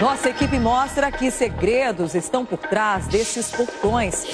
Nossa 0.00 0.30
equipe 0.30 0.58
mostra 0.58 1.10
que 1.10 1.30
segredos 1.30 2.14
estão 2.14 2.44
por 2.46 2.58
trás 2.58 3.06
destes 3.06 3.50
portões 3.50 4.24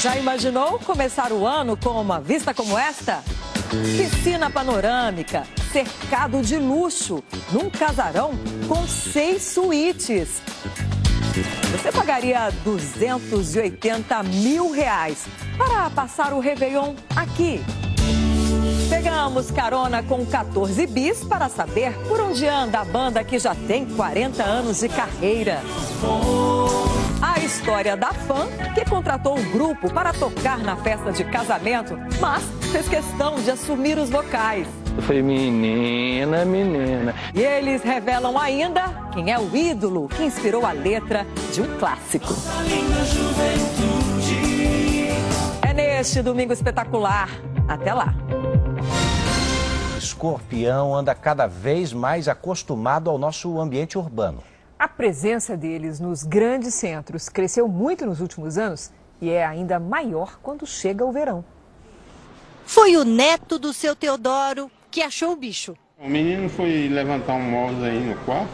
já 0.00 0.16
imaginou 0.16 0.78
começar 0.78 1.32
o 1.32 1.46
ano 1.46 1.76
com 1.76 2.00
uma 2.00 2.18
vista 2.18 2.54
como 2.54 2.78
esta? 2.78 3.22
Piscina 3.70 4.50
panorâmica, 4.50 5.46
cercado 5.70 6.40
de 6.40 6.56
luxo, 6.56 7.22
num 7.52 7.68
casarão 7.68 8.30
com 8.66 8.86
seis 8.86 9.42
suítes. 9.42 10.40
Você 11.72 11.92
pagaria 11.92 12.50
280 12.64 14.22
mil 14.22 14.70
reais 14.70 15.26
para 15.58 15.90
passar 15.90 16.32
o 16.32 16.40
Réveillon 16.40 16.94
aqui. 17.14 17.62
Pegamos 19.06 19.52
carona 19.52 20.02
com 20.02 20.26
14 20.26 20.84
bis 20.88 21.22
para 21.22 21.48
saber 21.48 21.92
por 22.08 22.20
onde 22.20 22.44
anda 22.44 22.80
a 22.80 22.84
banda 22.84 23.22
que 23.22 23.38
já 23.38 23.54
tem 23.54 23.86
40 23.86 24.42
anos 24.42 24.80
de 24.80 24.88
carreira. 24.88 25.60
A 27.22 27.38
história 27.38 27.96
da 27.96 28.12
fã 28.12 28.48
que 28.74 28.84
contratou 28.84 29.38
um 29.38 29.52
grupo 29.52 29.94
para 29.94 30.12
tocar 30.12 30.58
na 30.58 30.74
festa 30.74 31.12
de 31.12 31.22
casamento, 31.22 31.96
mas 32.18 32.42
fez 32.72 32.88
questão 32.88 33.36
de 33.36 33.48
assumir 33.48 33.96
os 33.96 34.10
vocais. 34.10 34.66
Eu 34.96 35.02
falei, 35.04 35.22
menina, 35.22 36.44
menina. 36.44 37.14
E 37.32 37.40
eles 37.40 37.84
revelam 37.84 38.36
ainda 38.36 39.08
quem 39.14 39.32
é 39.32 39.38
o 39.38 39.56
ídolo 39.56 40.08
que 40.08 40.24
inspirou 40.24 40.66
a 40.66 40.72
letra 40.72 41.24
de 41.52 41.62
um 41.62 41.78
clássico. 41.78 42.34
É 45.62 45.72
neste 45.72 46.22
domingo 46.22 46.52
espetacular. 46.52 47.28
Até 47.68 47.94
lá. 47.94 48.12
Escorpião 50.06 50.94
anda 50.94 51.16
cada 51.16 51.48
vez 51.48 51.92
mais 51.92 52.28
acostumado 52.28 53.10
ao 53.10 53.18
nosso 53.18 53.58
ambiente 53.58 53.98
urbano. 53.98 54.40
A 54.78 54.86
presença 54.86 55.56
deles 55.56 55.98
nos 55.98 56.22
grandes 56.22 56.74
centros 56.74 57.28
cresceu 57.28 57.66
muito 57.66 58.06
nos 58.06 58.20
últimos 58.20 58.56
anos 58.56 58.92
e 59.20 59.30
é 59.30 59.44
ainda 59.44 59.80
maior 59.80 60.38
quando 60.40 60.64
chega 60.64 61.04
o 61.04 61.10
verão. 61.10 61.44
Foi 62.64 62.96
o 62.96 63.04
neto 63.04 63.58
do 63.58 63.72
seu 63.72 63.96
Teodoro 63.96 64.70
que 64.92 65.02
achou 65.02 65.32
o 65.32 65.36
bicho. 65.36 65.74
O 65.98 66.08
menino 66.08 66.48
foi 66.48 66.88
levantar 66.88 67.34
um 67.34 67.50
móvel 67.50 67.84
aí 67.84 67.98
no 67.98 68.14
quarto 68.24 68.52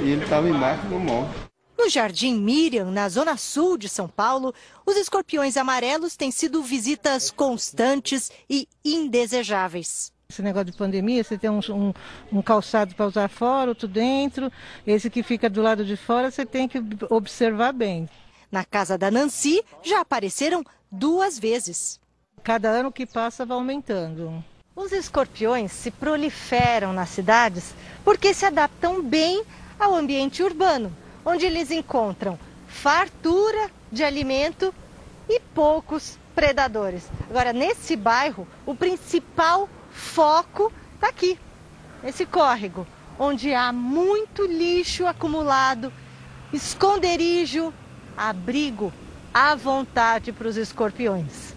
e 0.00 0.12
ele 0.12 0.24
estava 0.24 0.48
embaixo 0.48 0.86
do 0.86 0.98
móvel. 0.98 1.44
No 1.76 1.90
Jardim 1.90 2.38
Miriam, 2.38 2.90
na 2.90 3.06
zona 3.10 3.36
sul 3.36 3.76
de 3.76 3.88
São 3.88 4.08
Paulo, 4.08 4.54
os 4.86 4.96
escorpiões 4.96 5.58
amarelos 5.58 6.16
têm 6.16 6.30
sido 6.30 6.62
visitas 6.62 7.30
constantes 7.30 8.32
e 8.48 8.66
indesejáveis. 8.82 10.13
Esse 10.34 10.42
negócio 10.42 10.72
de 10.72 10.72
pandemia, 10.72 11.22
você 11.22 11.38
tem 11.38 11.48
um, 11.48 11.60
um, 11.70 11.94
um 12.32 12.42
calçado 12.42 12.92
para 12.96 13.06
usar 13.06 13.28
fora, 13.28 13.70
outro 13.70 13.86
dentro. 13.86 14.50
Esse 14.84 15.08
que 15.08 15.22
fica 15.22 15.48
do 15.48 15.62
lado 15.62 15.84
de 15.84 15.96
fora, 15.96 16.28
você 16.28 16.44
tem 16.44 16.66
que 16.66 16.82
observar 17.08 17.72
bem. 17.72 18.08
Na 18.50 18.64
casa 18.64 18.98
da 18.98 19.12
Nancy, 19.12 19.64
já 19.80 20.00
apareceram 20.00 20.64
duas 20.90 21.38
vezes. 21.38 22.00
Cada 22.42 22.68
ano 22.68 22.90
que 22.90 23.06
passa 23.06 23.46
vai 23.46 23.56
aumentando. 23.56 24.42
Os 24.74 24.90
escorpiões 24.90 25.70
se 25.70 25.92
proliferam 25.92 26.92
nas 26.92 27.10
cidades 27.10 27.72
porque 28.04 28.34
se 28.34 28.44
adaptam 28.44 29.00
bem 29.00 29.44
ao 29.78 29.94
ambiente 29.94 30.42
urbano, 30.42 30.92
onde 31.24 31.46
eles 31.46 31.70
encontram 31.70 32.36
fartura 32.66 33.70
de 33.92 34.02
alimento 34.02 34.74
e 35.28 35.38
poucos 35.54 36.18
predadores. 36.34 37.08
Agora, 37.30 37.52
nesse 37.52 37.94
bairro, 37.94 38.48
o 38.66 38.74
principal 38.74 39.68
foco 39.94 40.72
está 40.94 41.08
aqui, 41.08 41.38
nesse 42.02 42.26
córrego, 42.26 42.86
onde 43.18 43.54
há 43.54 43.72
muito 43.72 44.44
lixo 44.44 45.06
acumulado, 45.06 45.92
esconderijo, 46.52 47.72
abrigo 48.16 48.92
à 49.32 49.54
vontade 49.54 50.32
para 50.32 50.48
os 50.48 50.56
escorpiões. 50.56 51.54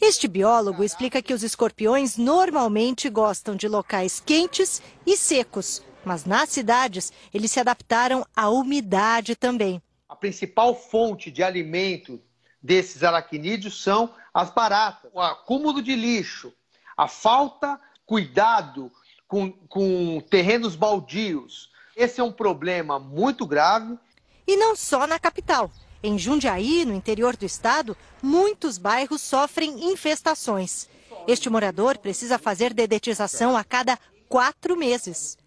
Este 0.00 0.28
biólogo 0.28 0.84
explica 0.84 1.20
que 1.20 1.34
os 1.34 1.42
escorpiões 1.42 2.16
normalmente 2.16 3.08
gostam 3.08 3.56
de 3.56 3.66
locais 3.66 4.20
quentes 4.20 4.80
e 5.06 5.16
secos, 5.16 5.82
mas 6.04 6.24
nas 6.24 6.50
cidades 6.50 7.12
eles 7.32 7.50
se 7.50 7.60
adaptaram 7.60 8.24
à 8.34 8.48
umidade 8.48 9.34
também. 9.36 9.82
A 10.08 10.16
principal 10.16 10.74
fonte 10.74 11.30
de 11.30 11.42
alimento 11.42 12.20
desses 12.62 13.02
aracnídeos 13.02 13.82
são 13.82 14.14
as 14.32 14.50
baratas. 14.50 15.10
O 15.14 15.20
acúmulo 15.20 15.82
de 15.82 15.94
lixo, 15.94 16.52
a 17.00 17.08
falta 17.08 17.80
cuidado 18.04 18.92
com, 19.26 19.50
com 19.50 20.20
terrenos 20.28 20.76
baldios. 20.76 21.70
Esse 21.96 22.20
é 22.20 22.22
um 22.22 22.30
problema 22.30 22.98
muito 22.98 23.46
grave. 23.46 23.98
E 24.46 24.54
não 24.54 24.76
só 24.76 25.06
na 25.06 25.18
capital. 25.18 25.70
Em 26.02 26.18
Jundiaí, 26.18 26.84
no 26.84 26.92
interior 26.92 27.38
do 27.38 27.46
estado, 27.46 27.96
muitos 28.22 28.76
bairros 28.76 29.22
sofrem 29.22 29.90
infestações. 29.90 30.90
Este 31.26 31.48
morador 31.48 31.96
precisa 31.96 32.38
fazer 32.38 32.74
dedetização 32.74 33.56
a 33.56 33.64
cada 33.64 33.98
quatro 34.28 34.76
meses. 34.76 35.38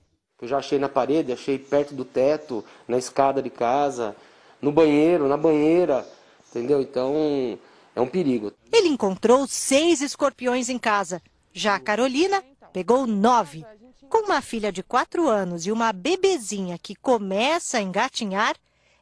Eu 0.41 0.47
já 0.47 0.57
achei 0.57 0.79
na 0.79 0.89
parede, 0.89 1.31
achei 1.31 1.59
perto 1.59 1.93
do 1.93 2.03
teto, 2.03 2.65
na 2.87 2.97
escada 2.97 3.43
de 3.43 3.51
casa, 3.51 4.15
no 4.59 4.71
banheiro, 4.71 5.27
na 5.27 5.37
banheira, 5.37 6.03
entendeu? 6.49 6.81
Então 6.81 7.59
é 7.95 8.01
um 8.01 8.07
perigo. 8.07 8.51
Ele 8.71 8.87
encontrou 8.87 9.45
seis 9.45 10.01
escorpiões 10.01 10.67
em 10.67 10.79
casa. 10.79 11.21
Já 11.53 11.75
a 11.75 11.79
Carolina 11.79 12.43
pegou 12.73 13.05
nove. 13.05 13.63
Com 14.09 14.25
uma 14.25 14.41
filha 14.41 14.71
de 14.71 14.81
quatro 14.81 15.27
anos 15.27 15.67
e 15.67 15.71
uma 15.71 15.93
bebezinha 15.93 16.77
que 16.81 16.95
começa 16.95 17.77
a 17.77 17.81
engatinhar, 17.81 18.55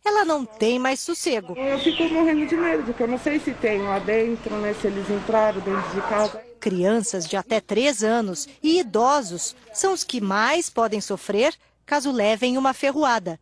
ela 0.03 0.25
não 0.25 0.45
tem 0.45 0.77
mais 0.77 0.99
sossego. 0.99 1.57
Eu 1.57 1.79
fico 1.79 2.03
morrendo 2.13 2.45
de 2.45 2.55
medo, 2.55 2.83
porque 2.83 3.03
eu 3.03 3.07
não 3.07 3.17
sei 3.17 3.39
se 3.39 3.53
tem 3.53 3.81
lá 3.81 3.99
dentro, 3.99 4.55
né, 4.57 4.73
se 4.73 4.87
eles 4.87 5.09
entraram 5.09 5.61
dentro 5.61 5.89
de 5.91 6.01
casa. 6.01 6.43
Crianças 6.59 7.25
de 7.25 7.37
até 7.37 7.61
três 7.61 8.03
anos 8.03 8.47
e 8.61 8.79
idosos 8.79 9.55
são 9.73 9.93
os 9.93 10.03
que 10.03 10.19
mais 10.19 10.69
podem 10.69 10.99
sofrer 10.99 11.55
caso 11.85 12.11
levem 12.11 12.57
uma 12.57 12.73
ferroada. 12.73 13.39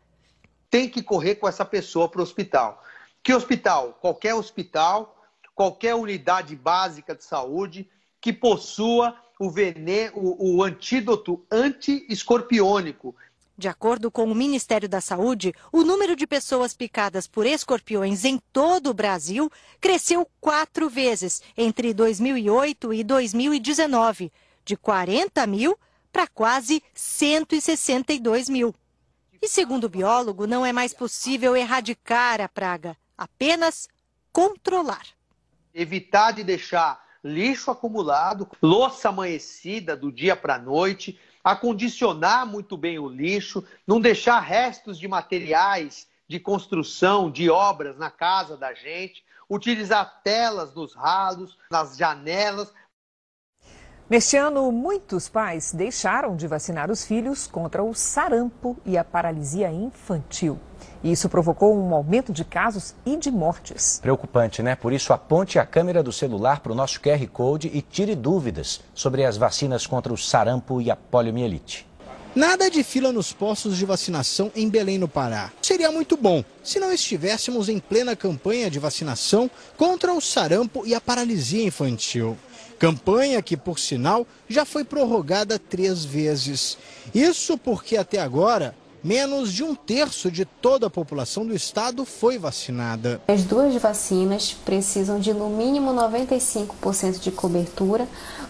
Tem 0.69 0.87
que 0.87 1.01
correr 1.01 1.35
com 1.35 1.47
essa 1.47 1.65
pessoa 1.65 2.07
para 2.07 2.19
o 2.19 2.23
hospital. 2.23 2.83
Que 3.23 3.33
hospital? 3.33 3.97
Qualquer 3.99 4.35
hospital, 4.35 5.17
qualquer 5.55 5.95
unidade 5.95 6.55
básica 6.55 7.15
de 7.15 7.23
saúde 7.23 7.89
que 8.21 8.33
possua 8.33 9.15
o, 9.39 9.49
veneno, 9.49 10.13
o, 10.15 10.57
o 10.57 10.63
antídoto 10.63 11.45
anti-escorpiônico. 11.49 13.15
De 13.57 13.67
acordo 13.67 14.09
com 14.09 14.23
o 14.23 14.35
Ministério 14.35 14.87
da 14.87 15.01
Saúde, 15.01 15.53
o 15.71 15.83
número 15.83 16.15
de 16.15 16.25
pessoas 16.25 16.73
picadas 16.73 17.27
por 17.27 17.45
escorpiões 17.45 18.23
em 18.23 18.39
todo 18.53 18.89
o 18.89 18.93
Brasil 18.93 19.51
cresceu 19.81 20.25
quatro 20.39 20.89
vezes 20.89 21.41
entre 21.57 21.93
2008 21.93 22.93
e 22.93 23.03
2019, 23.03 24.31
de 24.63 24.77
40 24.77 25.45
mil 25.45 25.77
para 26.11 26.25
quase 26.25 26.81
162 26.93 28.47
mil. 28.47 28.73
E 29.41 29.47
segundo 29.47 29.85
o 29.85 29.89
biólogo, 29.89 30.47
não 30.47 30.65
é 30.65 30.71
mais 30.71 30.93
possível 30.93 31.55
erradicar 31.55 32.41
a 32.41 32.47
praga, 32.47 32.95
apenas 33.17 33.89
controlar. 34.31 35.05
Evitar 35.73 36.31
de 36.31 36.45
deixar 36.45 37.08
lixo 37.23 37.71
acumulado, 37.71 38.49
louça 38.61 39.09
amanhecida 39.09 39.95
do 39.95 40.11
dia 40.11 40.35
para 40.35 40.55
a 40.55 40.59
noite, 40.59 41.19
acondicionar 41.43 42.45
muito 42.45 42.77
bem 42.77 42.99
o 42.99 43.07
lixo, 43.07 43.63
não 43.85 43.99
deixar 43.99 44.39
restos 44.39 44.99
de 44.99 45.07
materiais 45.07 46.07
de 46.27 46.39
construção, 46.39 47.31
de 47.31 47.49
obras 47.49 47.97
na 47.97 48.11
casa 48.11 48.55
da 48.55 48.73
gente, 48.73 49.23
utilizar 49.49 50.21
telas 50.23 50.75
nos 50.75 50.93
ralos, 50.93 51.57
nas 51.71 51.97
janelas. 51.97 52.71
Neste 54.07 54.37
ano, 54.37 54.71
muitos 54.71 55.27
pais 55.27 55.71
deixaram 55.71 56.35
de 56.35 56.47
vacinar 56.47 56.91
os 56.91 57.05
filhos 57.05 57.47
contra 57.47 57.83
o 57.83 57.93
sarampo 57.93 58.77
e 58.85 58.97
a 58.97 59.03
paralisia 59.03 59.71
infantil. 59.71 60.59
E 61.03 61.11
isso 61.11 61.29
provocou 61.29 61.77
um 61.77 61.93
aumento 61.93 62.33
de 62.33 62.43
casos 62.43 62.93
e 63.05 63.15
de 63.15 63.31
mortes. 63.31 63.99
Preocupante, 64.01 64.61
né? 64.61 64.75
Por 64.75 64.91
isso, 64.91 65.13
aponte 65.13 65.57
a 65.57 65.65
câmera 65.65 66.03
do 66.03 66.11
celular 66.11 66.59
para 66.59 66.71
o 66.71 66.75
nosso 66.75 66.99
QR 66.99 67.25
Code 67.27 67.71
e 67.73 67.81
tire 67.81 68.15
dúvidas 68.15 68.81
sobre 68.93 69.23
as 69.23 69.37
vacinas 69.37 69.87
contra 69.87 70.13
o 70.13 70.17
sarampo 70.17 70.81
e 70.81 70.91
a 70.91 70.95
poliomielite. 70.95 71.87
Nada 72.35 72.69
de 72.69 72.83
fila 72.83 73.11
nos 73.11 73.33
postos 73.33 73.75
de 73.75 73.85
vacinação 73.85 74.51
em 74.55 74.69
Belém, 74.69 74.99
no 74.99 75.07
Pará. 75.07 75.51
Seria 75.63 75.91
muito 75.91 76.15
bom 76.15 76.43
se 76.63 76.79
não 76.79 76.93
estivéssemos 76.93 77.69
em 77.69 77.79
plena 77.79 78.15
campanha 78.15 78.69
de 78.69 78.77
vacinação 78.77 79.49
contra 79.75 80.13
o 80.13 80.21
sarampo 80.21 80.85
e 80.85 80.93
a 80.93 81.01
paralisia 81.01 81.63
infantil. 81.63 82.37
Campanha 82.77 83.41
que, 83.41 83.57
por 83.57 83.79
sinal, 83.79 84.27
já 84.47 84.63
foi 84.63 84.83
prorrogada 84.83 85.57
três 85.57 86.05
vezes. 86.05 86.77
Isso 87.13 87.57
porque 87.57 87.97
até 87.97 88.19
agora 88.19 88.75
menos 89.03 89.53
de 89.53 89.63
um 89.63 89.73
terço 89.75 90.29
de 90.31 90.45
toda 90.45 90.87
a 90.87 90.89
população 90.89 91.45
do 91.45 91.55
estado 91.55 92.05
foi 92.05 92.37
vacinada. 92.37 93.21
As 93.27 93.43
duas 93.43 93.73
vacinas 93.75 94.55
precisam 94.65 95.19
de 95.19 95.33
no 95.33 95.49
mínimo 95.49 95.93
95% 95.93 97.19
de 97.19 97.31
cobertura 97.31 98.07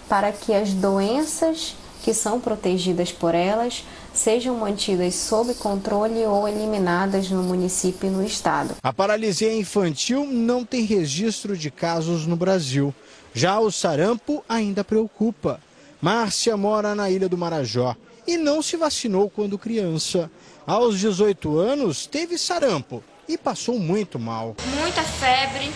para 0.07 0.31
que 0.31 0.53
as 0.53 0.73
doenças 0.73 1.75
que 2.01 2.13
são 2.13 2.39
protegidas 2.39 3.11
por 3.11 3.35
elas 3.35 3.83
sejam 4.13 4.55
mantidas 4.57 5.15
sob 5.15 5.53
controle 5.55 6.25
ou 6.25 6.47
eliminadas 6.47 7.29
no 7.29 7.43
município 7.43 8.07
e 8.07 8.09
no 8.09 8.25
estado. 8.25 8.75
A 8.81 8.91
paralisia 8.91 9.53
infantil 9.53 10.25
não 10.25 10.65
tem 10.65 10.83
registro 10.83 11.55
de 11.57 11.69
casos 11.69 12.25
no 12.25 12.35
Brasil. 12.35 12.93
Já 13.33 13.59
o 13.59 13.71
sarampo 13.71 14.43
ainda 14.47 14.83
preocupa. 14.83 15.59
Márcia 16.01 16.55
mora 16.55 16.95
na 16.95 17.09
Ilha 17.09 17.27
do 17.27 17.37
Marajó 17.37 17.95
e 18.29 18.37
não 18.37 18.61
se 18.61 18.77
vacinou 18.77 19.27
quando 19.27 19.57
criança. 19.57 20.29
Aos 20.67 20.99
18 20.99 21.57
anos, 21.57 22.05
teve 22.05 22.37
sarampo 22.37 23.03
e 23.27 23.35
passou 23.35 23.79
muito 23.79 24.19
mal. 24.19 24.55
Muita 24.79 25.01
febre. 25.01 25.71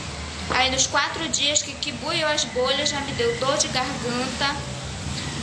Aí 0.52 0.70
nos 0.70 0.86
quatro 0.86 1.28
dias 1.30 1.64
que, 1.64 1.92
buiam 1.94 2.30
as 2.30 2.44
bolhas 2.46 2.90
já 2.90 3.02
me 3.02 3.12
deu 3.14 3.36
dor 3.40 3.58
de 3.58 3.68
garganta, 3.70 4.56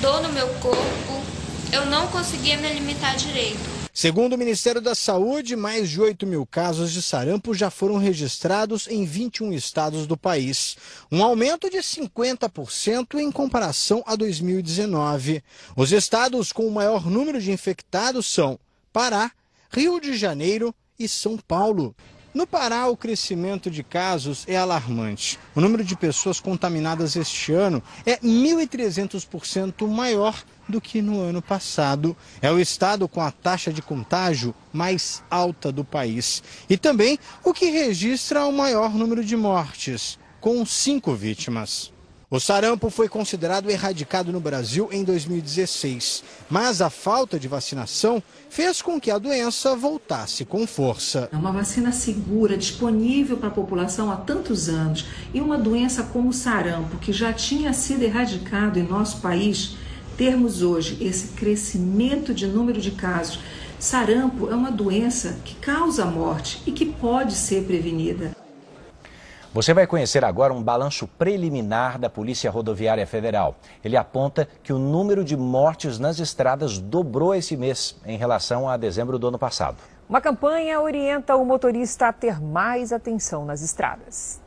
dor 0.00 0.22
no 0.22 0.28
meu 0.28 0.46
corpo. 0.60 1.24
Eu 1.72 1.86
não 1.86 2.06
conseguia 2.08 2.56
me 2.58 2.68
alimentar 2.68 3.16
direito. 3.16 3.79
Segundo 3.92 4.34
o 4.34 4.38
Ministério 4.38 4.80
da 4.80 4.94
Saúde, 4.94 5.56
mais 5.56 5.90
de 5.90 6.00
8 6.00 6.24
mil 6.24 6.46
casos 6.46 6.92
de 6.92 7.02
sarampo 7.02 7.52
já 7.52 7.70
foram 7.70 7.98
registrados 7.98 8.86
em 8.86 9.04
21 9.04 9.52
estados 9.52 10.06
do 10.06 10.16
país, 10.16 10.76
um 11.10 11.24
aumento 11.24 11.68
de 11.68 11.78
50% 11.78 13.18
em 13.18 13.32
comparação 13.32 14.02
a 14.06 14.14
2019. 14.14 15.42
Os 15.76 15.90
estados 15.90 16.52
com 16.52 16.68
o 16.68 16.70
maior 16.70 17.04
número 17.10 17.40
de 17.40 17.50
infectados 17.50 18.28
são 18.28 18.60
Pará, 18.92 19.32
Rio 19.72 20.00
de 20.00 20.16
Janeiro 20.16 20.72
e 20.96 21.08
São 21.08 21.36
Paulo. 21.36 21.94
No 22.32 22.46
Pará, 22.46 22.86
o 22.86 22.96
crescimento 22.96 23.68
de 23.68 23.82
casos 23.82 24.44
é 24.46 24.56
alarmante. 24.56 25.36
O 25.52 25.60
número 25.60 25.82
de 25.82 25.96
pessoas 25.96 26.38
contaminadas 26.38 27.16
este 27.16 27.52
ano 27.52 27.82
é 28.06 28.18
1.300% 28.18 29.84
maior 29.88 30.40
do 30.70 30.80
que 30.80 31.02
no 31.02 31.20
ano 31.20 31.42
passado. 31.42 32.16
É 32.40 32.50
o 32.50 32.58
estado 32.58 33.08
com 33.08 33.20
a 33.20 33.30
taxa 33.30 33.72
de 33.72 33.82
contágio 33.82 34.54
mais 34.72 35.22
alta 35.30 35.70
do 35.70 35.84
país. 35.84 36.42
E 36.68 36.76
também 36.76 37.18
o 37.44 37.52
que 37.52 37.66
registra 37.66 38.46
o 38.46 38.52
maior 38.52 38.94
número 38.94 39.24
de 39.24 39.36
mortes, 39.36 40.18
com 40.40 40.64
cinco 40.64 41.14
vítimas. 41.14 41.92
O 42.32 42.38
sarampo 42.38 42.90
foi 42.90 43.08
considerado 43.08 43.68
erradicado 43.68 44.30
no 44.30 44.38
Brasil 44.38 44.88
em 44.92 45.02
2016, 45.02 46.22
mas 46.48 46.80
a 46.80 46.88
falta 46.88 47.40
de 47.40 47.48
vacinação 47.48 48.22
fez 48.48 48.80
com 48.80 49.00
que 49.00 49.10
a 49.10 49.18
doença 49.18 49.74
voltasse 49.74 50.44
com 50.44 50.64
força. 50.64 51.28
É 51.32 51.36
uma 51.36 51.50
vacina 51.50 51.90
segura, 51.90 52.56
disponível 52.56 53.36
para 53.36 53.48
a 53.48 53.50
população 53.50 54.12
há 54.12 54.16
tantos 54.16 54.68
anos, 54.68 55.06
e 55.34 55.40
uma 55.40 55.58
doença 55.58 56.04
como 56.04 56.28
o 56.28 56.32
sarampo, 56.32 56.98
que 56.98 57.12
já 57.12 57.32
tinha 57.32 57.72
sido 57.72 58.04
erradicado 58.04 58.78
em 58.78 58.84
nosso 58.84 59.20
país, 59.20 59.74
termos 60.20 60.60
hoje 60.60 61.02
esse 61.02 61.28
crescimento 61.28 62.34
de 62.34 62.46
número 62.46 62.78
de 62.78 62.90
casos. 62.90 63.40
Sarampo 63.78 64.50
é 64.50 64.54
uma 64.54 64.70
doença 64.70 65.38
que 65.46 65.54
causa 65.54 66.04
morte 66.04 66.62
e 66.66 66.72
que 66.72 66.84
pode 66.84 67.32
ser 67.32 67.64
prevenida. 67.64 68.32
Você 69.54 69.72
vai 69.72 69.86
conhecer 69.86 70.22
agora 70.22 70.52
um 70.52 70.62
balanço 70.62 71.08
preliminar 71.08 71.98
da 71.98 72.10
Polícia 72.10 72.50
Rodoviária 72.50 73.06
Federal. 73.06 73.56
Ele 73.82 73.96
aponta 73.96 74.46
que 74.62 74.74
o 74.74 74.78
número 74.78 75.24
de 75.24 75.38
mortes 75.38 75.98
nas 75.98 76.18
estradas 76.18 76.78
dobrou 76.78 77.34
esse 77.34 77.56
mês 77.56 77.96
em 78.04 78.18
relação 78.18 78.68
a 78.68 78.76
dezembro 78.76 79.18
do 79.18 79.28
ano 79.28 79.38
passado. 79.38 79.78
Uma 80.06 80.20
campanha 80.20 80.82
orienta 80.82 81.34
o 81.34 81.46
motorista 81.46 82.08
a 82.08 82.12
ter 82.12 82.38
mais 82.38 82.92
atenção 82.92 83.46
nas 83.46 83.62
estradas. 83.62 84.38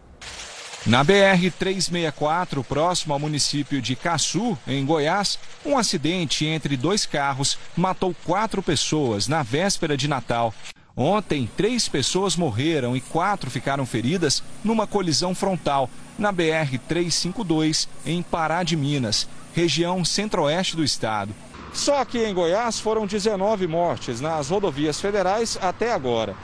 Na 0.86 1.04
BR-364, 1.04 2.62
próximo 2.62 3.14
ao 3.14 3.20
município 3.20 3.82
de 3.82 3.96
Caçu, 3.96 4.58
em 4.68 4.86
Goiás, 4.86 5.40
um 5.66 5.78
acidente 5.78 6.46
entre 6.46 6.76
dois 6.76 7.06
carros 7.06 7.58
matou 7.74 8.14
quatro 8.26 8.62
pessoas 8.62 9.30
na 9.30 9.42
véspera 9.44 9.96
de 9.96 10.10
Natal. 10.10 10.54
Ontem, 10.96 11.50
três 11.56 11.88
pessoas 11.88 12.36
morreram 12.36 12.98
e 12.98 13.02
quatro 13.02 13.50
ficaram 13.50 13.86
feridas 13.86 14.44
numa 14.62 14.86
colisão 14.86 15.34
frontal 15.34 15.90
na 16.20 16.34
BR-352, 16.34 17.88
em 18.06 18.22
Pará 18.22 18.62
de 18.62 18.76
Minas, 18.76 19.26
região 19.56 20.04
centro-oeste 20.04 20.76
do 20.76 20.84
estado. 20.84 21.34
Só 21.74 22.04
que 22.04 22.20
em 22.20 22.34
Goiás 22.34 22.82
foram 22.82 23.08
19 23.08 23.68
mortes 23.68 24.20
nas 24.20 24.50
rodovias 24.50 25.00
federais 25.00 25.58
até 25.62 25.94
agora. 25.94 26.36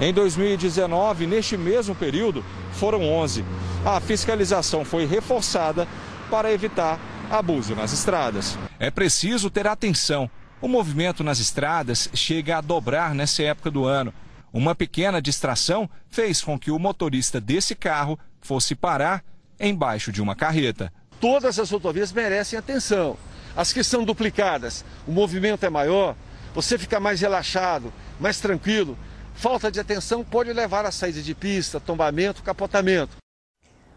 Em 0.00 0.12
2019, 0.12 1.26
neste 1.26 1.56
mesmo 1.56 1.94
período, 1.94 2.44
foram 2.72 3.02
11. 3.02 3.44
A 3.84 4.00
fiscalização 4.00 4.84
foi 4.84 5.04
reforçada 5.04 5.86
para 6.30 6.52
evitar 6.52 6.98
abuso 7.30 7.74
nas 7.74 7.92
estradas. 7.92 8.58
É 8.78 8.90
preciso 8.90 9.50
ter 9.50 9.66
atenção 9.66 10.30
o 10.62 10.68
movimento 10.68 11.24
nas 11.24 11.40
estradas 11.40 12.08
chega 12.14 12.56
a 12.56 12.60
dobrar 12.60 13.16
nessa 13.16 13.42
época 13.42 13.68
do 13.68 13.84
ano. 13.84 14.14
Uma 14.52 14.76
pequena 14.76 15.20
distração 15.20 15.90
fez 16.08 16.40
com 16.40 16.56
que 16.56 16.70
o 16.70 16.78
motorista 16.78 17.40
desse 17.40 17.74
carro 17.74 18.16
fosse 18.40 18.76
parar 18.76 19.24
embaixo 19.58 20.12
de 20.12 20.22
uma 20.22 20.36
carreta. 20.36 20.92
Todas 21.20 21.58
as 21.58 21.68
rodovias 21.68 22.12
merecem 22.12 22.56
atenção. 22.56 23.16
As 23.56 23.72
que 23.72 23.82
são 23.82 24.04
duplicadas, 24.04 24.84
o 25.04 25.10
movimento 25.10 25.66
é 25.66 25.70
maior, 25.70 26.14
você 26.54 26.78
fica 26.78 27.00
mais 27.00 27.20
relaxado, 27.20 27.92
mais 28.20 28.38
tranquilo. 28.38 28.96
Falta 29.34 29.70
de 29.70 29.80
atenção 29.80 30.22
pode 30.22 30.52
levar 30.52 30.84
a 30.84 30.90
saída 30.90 31.20
de 31.20 31.34
pista, 31.34 31.80
tombamento, 31.80 32.42
capotamento. 32.42 33.16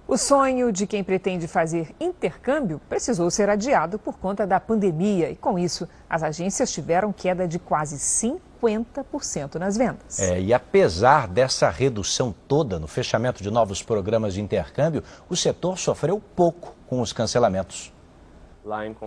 O 0.08 0.18
sonho 0.18 0.72
de 0.72 0.86
quem 0.86 1.04
pretende 1.04 1.48
fazer 1.48 1.96
intercâmbio 2.00 2.80
precisou 2.88 3.32
ser 3.32 3.50
adiado 3.50 3.98
por 3.98 4.20
conta 4.20 4.46
da 4.46 4.60
pandemia 4.60 5.32
e, 5.32 5.36
com 5.36 5.58
isso, 5.58 5.90
as 6.08 6.22
agências 6.22 6.72
tiveram 6.72 7.12
queda 7.12 7.48
de 7.48 7.58
quase 7.58 7.98
50% 7.98 9.56
nas 9.56 9.76
vendas. 9.76 10.20
É, 10.20 10.40
e 10.40 10.54
apesar 10.54 11.28
dessa 11.28 11.72
redução 11.72 12.34
toda 12.48 12.78
no 12.78 12.88
fechamento 12.88 13.42
de 13.42 13.50
novos 13.50 13.82
programas 13.82 14.36
de 14.36 14.42
intercâmbio, 14.42 15.04
o 15.28 15.36
setor 15.36 15.80
sofreu 15.80 16.22
pouco 16.36 16.76
com 16.86 17.02
os 17.02 17.12
cancelamentos. 17.12 17.92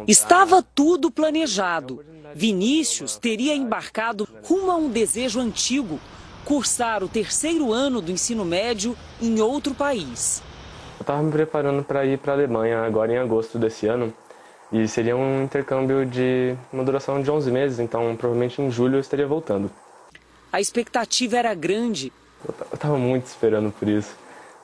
Estava 0.07 0.63
tudo 0.63 1.11
planejado. 1.11 2.05
Vinícius 2.35 3.17
teria 3.17 3.55
embarcado 3.55 4.29
rumo 4.43 4.71
a 4.71 4.77
um 4.77 4.89
desejo 4.89 5.41
antigo: 5.41 5.99
cursar 6.49 7.05
o 7.05 7.09
terceiro 7.09 7.75
ano 7.75 8.01
do 8.01 8.11
ensino 8.11 8.43
médio 8.43 8.97
em 9.21 9.39
outro 9.39 9.75
país. 9.75 10.43
Eu 10.99 11.03
estava 11.03 11.23
me 11.23 11.31
preparando 11.31 11.83
para 11.83 12.07
ir 12.07 12.17
para 12.17 12.33
a 12.33 12.37
Alemanha 12.37 12.81
agora 12.85 13.13
em 13.13 13.19
agosto 13.19 13.59
desse 13.59 13.87
ano 13.87 14.15
E 14.73 14.89
seria 14.89 15.15
um 15.15 15.45
intercâmbio 15.45 16.07
de 16.07 16.55
uma 16.73 16.83
duração 16.83 17.21
de 17.23 17.31
11 17.31 17.51
meses, 17.51 17.79
então 17.79 18.17
provavelmente 18.17 18.63
em 18.63 18.71
julho 18.71 18.97
eu 18.97 19.01
estaria 19.01 19.27
voltando. 19.27 19.71
A 20.51 20.59
expectativa 20.59 21.37
era 21.37 21.53
grande. 21.55 22.11
Eu 22.43 22.55
estava 22.73 22.97
muito 22.97 23.27
esperando 23.27 23.71
por 23.71 23.87
isso. 23.87 24.17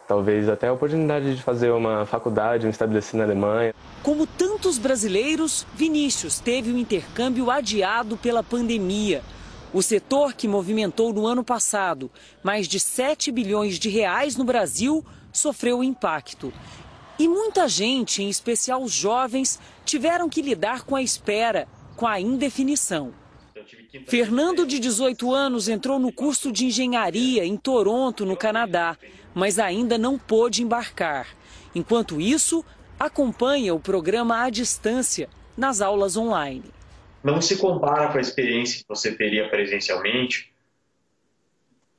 Talvez 0.08 0.48
até 0.48 0.68
a 0.68 0.72
oportunidade 0.72 1.36
de 1.36 1.42
fazer 1.42 1.70
uma 1.70 2.06
faculdade, 2.06 2.64
me 2.64 2.70
estabelecer 2.70 3.18
na 3.18 3.24
Alemanha. 3.24 3.74
Como 4.02 4.26
tantos 4.26 4.78
brasileiros, 4.78 5.66
Vinícius 5.74 6.40
teve 6.40 6.72
o 6.72 6.78
intercâmbio 6.78 7.50
adiado 7.50 8.16
pela 8.16 8.42
pandemia. 8.42 9.22
O 9.74 9.82
setor 9.82 10.34
que 10.34 10.46
movimentou 10.46 11.12
no 11.12 11.26
ano 11.26 11.42
passado 11.42 12.08
mais 12.44 12.68
de 12.68 12.78
7 12.78 13.32
bilhões 13.32 13.76
de 13.76 13.88
reais 13.88 14.36
no 14.36 14.44
Brasil 14.44 15.04
sofreu 15.32 15.82
impacto. 15.82 16.52
E 17.18 17.26
muita 17.26 17.66
gente, 17.66 18.22
em 18.22 18.28
especial 18.28 18.80
os 18.80 18.92
jovens, 18.92 19.58
tiveram 19.84 20.28
que 20.28 20.42
lidar 20.42 20.84
com 20.84 20.94
a 20.94 21.02
espera, 21.02 21.66
com 21.96 22.06
a 22.06 22.20
indefinição. 22.20 23.12
Fernando, 24.06 24.64
de 24.64 24.78
18 24.78 25.34
anos, 25.34 25.68
entrou 25.68 25.98
no 25.98 26.12
curso 26.12 26.52
de 26.52 26.66
engenharia 26.66 27.44
em 27.44 27.56
Toronto, 27.56 28.24
no 28.24 28.36
Canadá, 28.36 28.96
mas 29.34 29.58
ainda 29.58 29.98
não 29.98 30.16
pôde 30.16 30.62
embarcar. 30.62 31.26
Enquanto 31.74 32.20
isso, 32.20 32.64
acompanha 32.98 33.74
o 33.74 33.80
programa 33.80 34.40
à 34.40 34.50
distância 34.50 35.28
nas 35.56 35.80
aulas 35.80 36.16
online. 36.16 36.73
Não 37.24 37.40
se 37.40 37.56
compara 37.56 38.12
com 38.12 38.18
a 38.18 38.20
experiência 38.20 38.80
que 38.80 38.84
você 38.86 39.16
teria 39.16 39.48
presencialmente, 39.48 40.52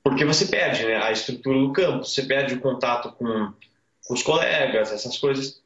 porque 0.04 0.24
você 0.24 0.46
perde 0.46 0.86
né, 0.86 0.98
a 0.98 1.12
estrutura 1.12 1.58
do 1.58 1.74
campus, 1.74 2.14
você 2.14 2.22
perde 2.22 2.54
o 2.54 2.60
contato 2.60 3.12
com, 3.14 3.52
com 4.06 4.14
os 4.14 4.22
colegas, 4.22 4.92
essas 4.92 5.18
coisas. 5.18 5.64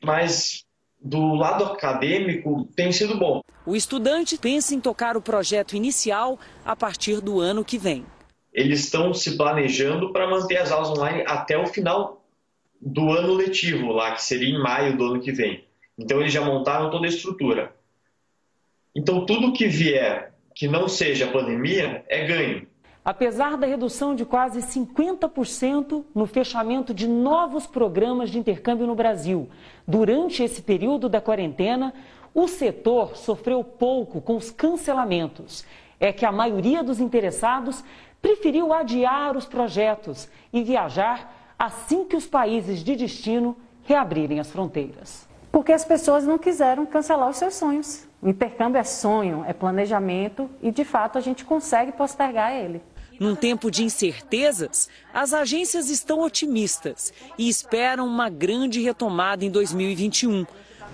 Mas 0.00 0.64
do 1.00 1.34
lado 1.34 1.64
acadêmico 1.64 2.68
tem 2.76 2.92
sido 2.92 3.18
bom. 3.18 3.40
O 3.66 3.74
estudante 3.74 4.38
pensa 4.38 4.76
em 4.76 4.80
tocar 4.80 5.16
o 5.16 5.22
projeto 5.22 5.74
inicial 5.74 6.38
a 6.64 6.76
partir 6.76 7.20
do 7.20 7.40
ano 7.40 7.64
que 7.64 7.78
vem. 7.78 8.06
Eles 8.52 8.84
estão 8.84 9.12
se 9.12 9.36
planejando 9.36 10.12
para 10.12 10.30
manter 10.30 10.58
as 10.58 10.70
aulas 10.70 10.90
online 10.90 11.24
até 11.26 11.58
o 11.58 11.66
final 11.66 12.24
do 12.80 13.10
ano 13.10 13.34
letivo, 13.34 13.90
lá 13.90 14.12
que 14.12 14.22
seria 14.22 14.48
em 14.48 14.62
maio 14.62 14.96
do 14.96 15.04
ano 15.04 15.20
que 15.20 15.32
vem. 15.32 15.64
Então 15.98 16.20
eles 16.20 16.32
já 16.32 16.40
montaram 16.40 16.90
toda 16.90 17.06
a 17.06 17.08
estrutura. 17.08 17.76
Então 18.98 19.24
tudo 19.24 19.52
que 19.52 19.68
vier 19.68 20.32
que 20.52 20.66
não 20.66 20.88
seja 20.88 21.28
pandemia 21.28 22.04
é 22.08 22.26
ganho. 22.26 22.66
Apesar 23.04 23.56
da 23.56 23.64
redução 23.64 24.12
de 24.12 24.24
quase 24.24 24.58
50% 24.58 26.04
no 26.12 26.26
fechamento 26.26 26.92
de 26.92 27.06
novos 27.06 27.64
programas 27.64 28.28
de 28.28 28.40
intercâmbio 28.40 28.88
no 28.88 28.96
Brasil, 28.96 29.48
durante 29.86 30.42
esse 30.42 30.62
período 30.62 31.08
da 31.08 31.20
quarentena, 31.20 31.94
o 32.34 32.48
setor 32.48 33.16
sofreu 33.16 33.62
pouco 33.62 34.20
com 34.20 34.34
os 34.34 34.50
cancelamentos. 34.50 35.64
É 36.00 36.12
que 36.12 36.26
a 36.26 36.32
maioria 36.32 36.82
dos 36.82 36.98
interessados 36.98 37.84
preferiu 38.20 38.72
adiar 38.72 39.36
os 39.36 39.46
projetos 39.46 40.28
e 40.52 40.64
viajar 40.64 41.54
assim 41.56 42.04
que 42.04 42.16
os 42.16 42.26
países 42.26 42.82
de 42.82 42.96
destino 42.96 43.56
reabrirem 43.84 44.40
as 44.40 44.50
fronteiras. 44.50 45.28
Porque 45.52 45.72
as 45.72 45.84
pessoas 45.84 46.26
não 46.26 46.36
quiseram 46.36 46.84
cancelar 46.84 47.30
os 47.30 47.36
seus 47.36 47.54
sonhos. 47.54 48.07
Intercâmbio 48.22 48.80
é 48.80 48.84
sonho, 48.84 49.44
é 49.46 49.52
planejamento 49.52 50.50
e, 50.60 50.70
de 50.70 50.84
fato, 50.84 51.18
a 51.18 51.20
gente 51.20 51.44
consegue 51.44 51.92
postergar 51.92 52.52
ele. 52.52 52.82
Num 53.18 53.34
tempo 53.34 53.70
de 53.70 53.84
incertezas, 53.84 54.88
as 55.12 55.32
agências 55.32 55.88
estão 55.88 56.20
otimistas 56.20 57.12
e 57.36 57.48
esperam 57.48 58.06
uma 58.06 58.28
grande 58.28 58.80
retomada 58.80 59.44
em 59.44 59.50
2021, 59.50 60.46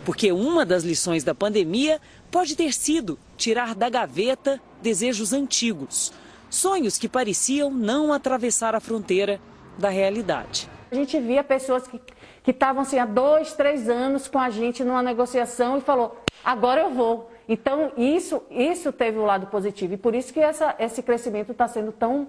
porque 0.04 0.32
uma 0.32 0.64
das 0.64 0.84
lições 0.84 1.24
da 1.24 1.34
pandemia 1.34 2.00
pode 2.30 2.56
ter 2.56 2.72
sido 2.72 3.18
tirar 3.36 3.74
da 3.74 3.88
gaveta 3.88 4.60
desejos 4.82 5.32
antigos, 5.32 6.12
sonhos 6.50 6.98
que 6.98 7.08
pareciam 7.08 7.70
não 7.70 8.12
atravessar 8.12 8.74
a 8.74 8.80
fronteira 8.80 9.40
da 9.78 9.88
realidade. 9.88 10.68
A 10.90 10.94
gente 10.94 11.18
via 11.18 11.42
pessoas 11.42 11.86
que 11.86 12.00
que 12.44 12.50
estavam 12.50 12.82
assim 12.82 12.98
há 12.98 13.06
dois, 13.06 13.54
três 13.54 13.88
anos 13.88 14.28
com 14.28 14.38
a 14.38 14.50
gente 14.50 14.84
numa 14.84 15.02
negociação 15.02 15.78
e 15.78 15.80
falou: 15.80 16.22
agora 16.44 16.82
eu 16.82 16.90
vou. 16.90 17.30
Então, 17.48 17.92
isso, 17.96 18.42
isso 18.50 18.92
teve 18.92 19.18
o 19.18 19.22
um 19.22 19.24
lado 19.24 19.48
positivo 19.48 19.94
e 19.94 19.96
por 19.96 20.14
isso 20.14 20.32
que 20.32 20.40
essa, 20.40 20.74
esse 20.78 21.02
crescimento 21.02 21.52
está 21.52 21.66
sendo 21.66 21.90
tão, 21.90 22.28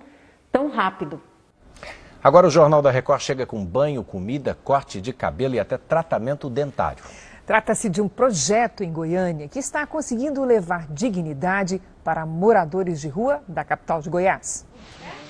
tão 0.52 0.70
rápido. 0.70 1.22
Agora 2.24 2.48
o 2.48 2.50
Jornal 2.50 2.82
da 2.82 2.90
Record 2.90 3.22
chega 3.22 3.46
com 3.46 3.64
banho, 3.64 4.04
comida, 4.04 4.58
corte 4.64 5.00
de 5.00 5.14
cabelo 5.14 5.56
e 5.56 5.60
até 5.60 5.78
tratamento 5.78 6.50
dentário. 6.50 7.04
Trata-se 7.46 7.88
de 7.88 8.02
um 8.02 8.10
projeto 8.10 8.84
em 8.84 8.92
Goiânia 8.92 9.48
que 9.48 9.60
está 9.60 9.86
conseguindo 9.86 10.44
levar 10.44 10.88
dignidade 10.88 11.80
para 12.04 12.26
moradores 12.26 13.00
de 13.00 13.08
rua 13.08 13.44
da 13.48 13.64
capital 13.64 14.02
de 14.02 14.10
Goiás. 14.10 14.66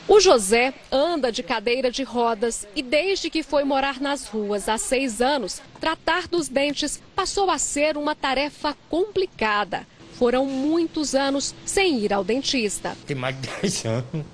O 0.07 0.19
José 0.19 0.71
anda 0.91 1.31
de 1.31 1.41
cadeira 1.41 1.89
de 1.89 2.03
rodas 2.03 2.67
e, 2.75 2.83
desde 2.83 3.27
que 3.27 3.41
foi 3.41 3.63
morar 3.63 3.99
nas 3.99 4.27
ruas 4.27 4.69
há 4.69 4.77
seis 4.77 5.19
anos, 5.19 5.61
tratar 5.79 6.27
dos 6.27 6.47
dentes 6.47 7.01
passou 7.15 7.49
a 7.49 7.57
ser 7.57 7.97
uma 7.97 8.13
tarefa 8.13 8.77
complicada. 8.87 9.87
Foram 10.13 10.45
muitos 10.45 11.15
anos 11.15 11.55
sem 11.65 11.99
ir 11.99 12.13
ao 12.13 12.23
dentista. 12.23 12.95
Tem 13.07 13.17
mais 13.17 13.35
de 13.41 13.49
10 13.61 13.85
anos 13.85 14.25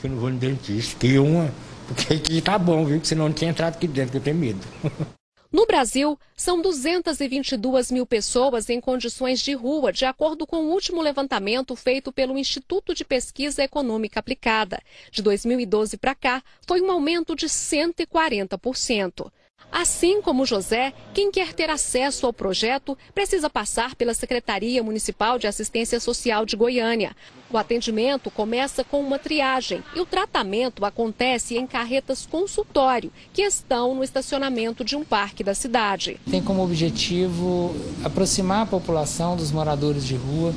que 0.00 0.06
eu 0.06 0.10
não 0.10 0.18
vou 0.18 0.30
no 0.30 0.38
dentista. 0.38 0.96
Que 1.00 1.18
uma, 1.18 1.50
porque 1.88 2.14
aqui 2.14 2.40
tá 2.42 2.58
bom, 2.58 2.84
viu? 2.84 3.00
Que 3.00 3.08
senão 3.08 3.24
não 3.24 3.32
tinha 3.32 3.50
entrado 3.50 3.76
aqui 3.76 3.88
dentro, 3.88 4.12
que 4.12 4.18
eu 4.18 4.22
tenho 4.22 4.36
medo. 4.36 4.60
No 5.50 5.64
Brasil, 5.64 6.18
são 6.36 6.60
222 6.60 7.90
mil 7.90 8.04
pessoas 8.04 8.68
em 8.68 8.78
condições 8.82 9.40
de 9.40 9.54
rua, 9.54 9.90
de 9.90 10.04
acordo 10.04 10.46
com 10.46 10.58
o 10.58 10.70
último 10.70 11.00
levantamento 11.00 11.74
feito 11.74 12.12
pelo 12.12 12.36
Instituto 12.36 12.94
de 12.94 13.02
Pesquisa 13.02 13.64
Econômica 13.64 14.20
Aplicada. 14.20 14.78
De 15.10 15.22
2012 15.22 15.96
para 15.96 16.14
cá, 16.14 16.42
foi 16.66 16.82
um 16.82 16.90
aumento 16.90 17.34
de 17.34 17.46
140%. 17.46 19.32
Assim 19.70 20.22
como 20.22 20.46
José, 20.46 20.94
quem 21.12 21.30
quer 21.30 21.52
ter 21.52 21.68
acesso 21.68 22.26
ao 22.26 22.32
projeto 22.32 22.96
precisa 23.14 23.50
passar 23.50 23.94
pela 23.94 24.14
Secretaria 24.14 24.82
Municipal 24.82 25.38
de 25.38 25.46
Assistência 25.46 26.00
Social 26.00 26.46
de 26.46 26.56
Goiânia. 26.56 27.14
O 27.50 27.56
atendimento 27.56 28.30
começa 28.30 28.82
com 28.82 29.00
uma 29.00 29.18
triagem 29.18 29.82
e 29.94 30.00
o 30.00 30.06
tratamento 30.06 30.84
acontece 30.84 31.56
em 31.56 31.66
carretas 31.66 32.26
consultório, 32.26 33.12
que 33.32 33.42
estão 33.42 33.94
no 33.94 34.02
estacionamento 34.02 34.84
de 34.84 34.96
um 34.96 35.04
parque 35.04 35.44
da 35.44 35.54
cidade. 35.54 36.18
Tem 36.30 36.42
como 36.42 36.62
objetivo 36.62 37.74
aproximar 38.04 38.62
a 38.62 38.66
população 38.66 39.36
dos 39.36 39.52
moradores 39.52 40.04
de 40.04 40.16
rua, 40.16 40.54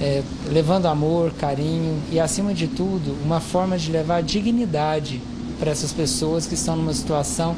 é, 0.00 0.22
levando 0.48 0.86
amor, 0.86 1.32
carinho 1.34 2.00
e, 2.12 2.20
acima 2.20 2.54
de 2.54 2.68
tudo, 2.68 3.16
uma 3.24 3.40
forma 3.40 3.76
de 3.78 3.90
levar 3.90 4.22
dignidade 4.22 5.20
para 5.58 5.70
essas 5.70 5.92
pessoas 5.92 6.46
que 6.46 6.54
estão 6.54 6.76
numa 6.76 6.92
situação 6.92 7.56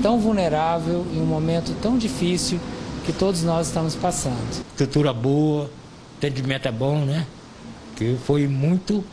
tão 0.00 0.18
vulnerável 0.18 1.06
em 1.12 1.20
um 1.20 1.26
momento 1.26 1.74
tão 1.82 1.98
difícil 1.98 2.58
que 3.04 3.12
todos 3.12 3.42
nós 3.42 3.66
estamos 3.66 3.94
passando. 3.94 4.64
Estrutura 4.70 5.12
boa, 5.12 5.70
atendimento 6.18 6.66
é 6.66 6.72
bom, 6.72 7.04
né? 7.04 7.26
Que 7.96 8.16
foi 8.24 8.46
muito 8.46 9.04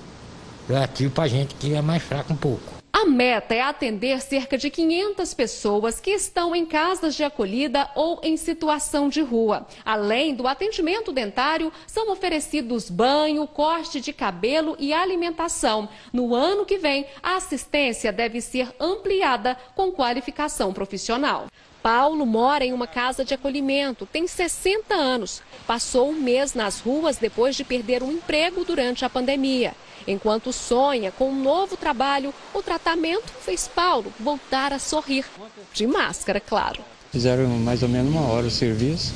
relativo 0.67 1.11
para 1.11 1.23
a 1.23 1.27
gente 1.27 1.55
que 1.55 1.73
é 1.73 1.81
mais 1.81 2.03
fraco 2.03 2.31
um 2.31 2.35
pouco. 2.37 2.78
Meta 3.09 3.55
é 3.55 3.61
atender 3.61 4.21
cerca 4.21 4.57
de 4.57 4.69
500 4.69 5.33
pessoas 5.33 5.99
que 5.99 6.11
estão 6.11 6.55
em 6.55 6.65
casas 6.65 7.15
de 7.15 7.23
acolhida 7.23 7.89
ou 7.95 8.19
em 8.23 8.37
situação 8.37 9.09
de 9.09 9.21
rua. 9.21 9.67
Além 9.83 10.35
do 10.35 10.47
atendimento 10.47 11.11
dentário, 11.11 11.73
são 11.87 12.11
oferecidos 12.11 12.89
banho, 12.89 13.47
corte 13.47 13.99
de 13.99 14.13
cabelo 14.13 14.75
e 14.79 14.93
alimentação. 14.93 15.89
No 16.13 16.35
ano 16.35 16.65
que 16.65 16.77
vem, 16.77 17.05
a 17.21 17.35
assistência 17.35 18.11
deve 18.11 18.39
ser 18.39 18.73
ampliada 18.79 19.57
com 19.75 19.91
qualificação 19.91 20.71
profissional. 20.71 21.47
Paulo 21.81 22.25
mora 22.25 22.65
em 22.65 22.73
uma 22.73 22.87
casa 22.87 23.23
de 23.23 23.33
acolhimento, 23.33 24.05
tem 24.05 24.27
60 24.27 24.93
anos. 24.93 25.41
Passou 25.65 26.09
um 26.09 26.13
mês 26.13 26.53
nas 26.53 26.81
ruas 26.81 27.17
depois 27.17 27.55
de 27.55 27.63
perder 27.63 28.03
um 28.03 28.11
emprego 28.11 28.65
durante 28.65 29.05
a 29.05 29.09
pandemia. 29.09 29.73
Enquanto 30.09 30.51
sonha 30.51 31.11
com 31.11 31.29
um 31.29 31.39
novo 31.39 31.77
trabalho, 31.77 32.33
o 32.51 32.63
tratamento 32.63 33.31
fez 33.41 33.67
Paulo 33.67 34.11
voltar 34.19 34.73
a 34.73 34.79
sorrir. 34.79 35.23
De 35.71 35.85
máscara, 35.85 36.39
claro. 36.39 36.81
Fizeram 37.11 37.47
mais 37.47 37.83
ou 37.83 37.89
menos 37.89 38.11
uma 38.11 38.25
hora 38.25 38.47
o 38.47 38.49
serviço 38.49 39.13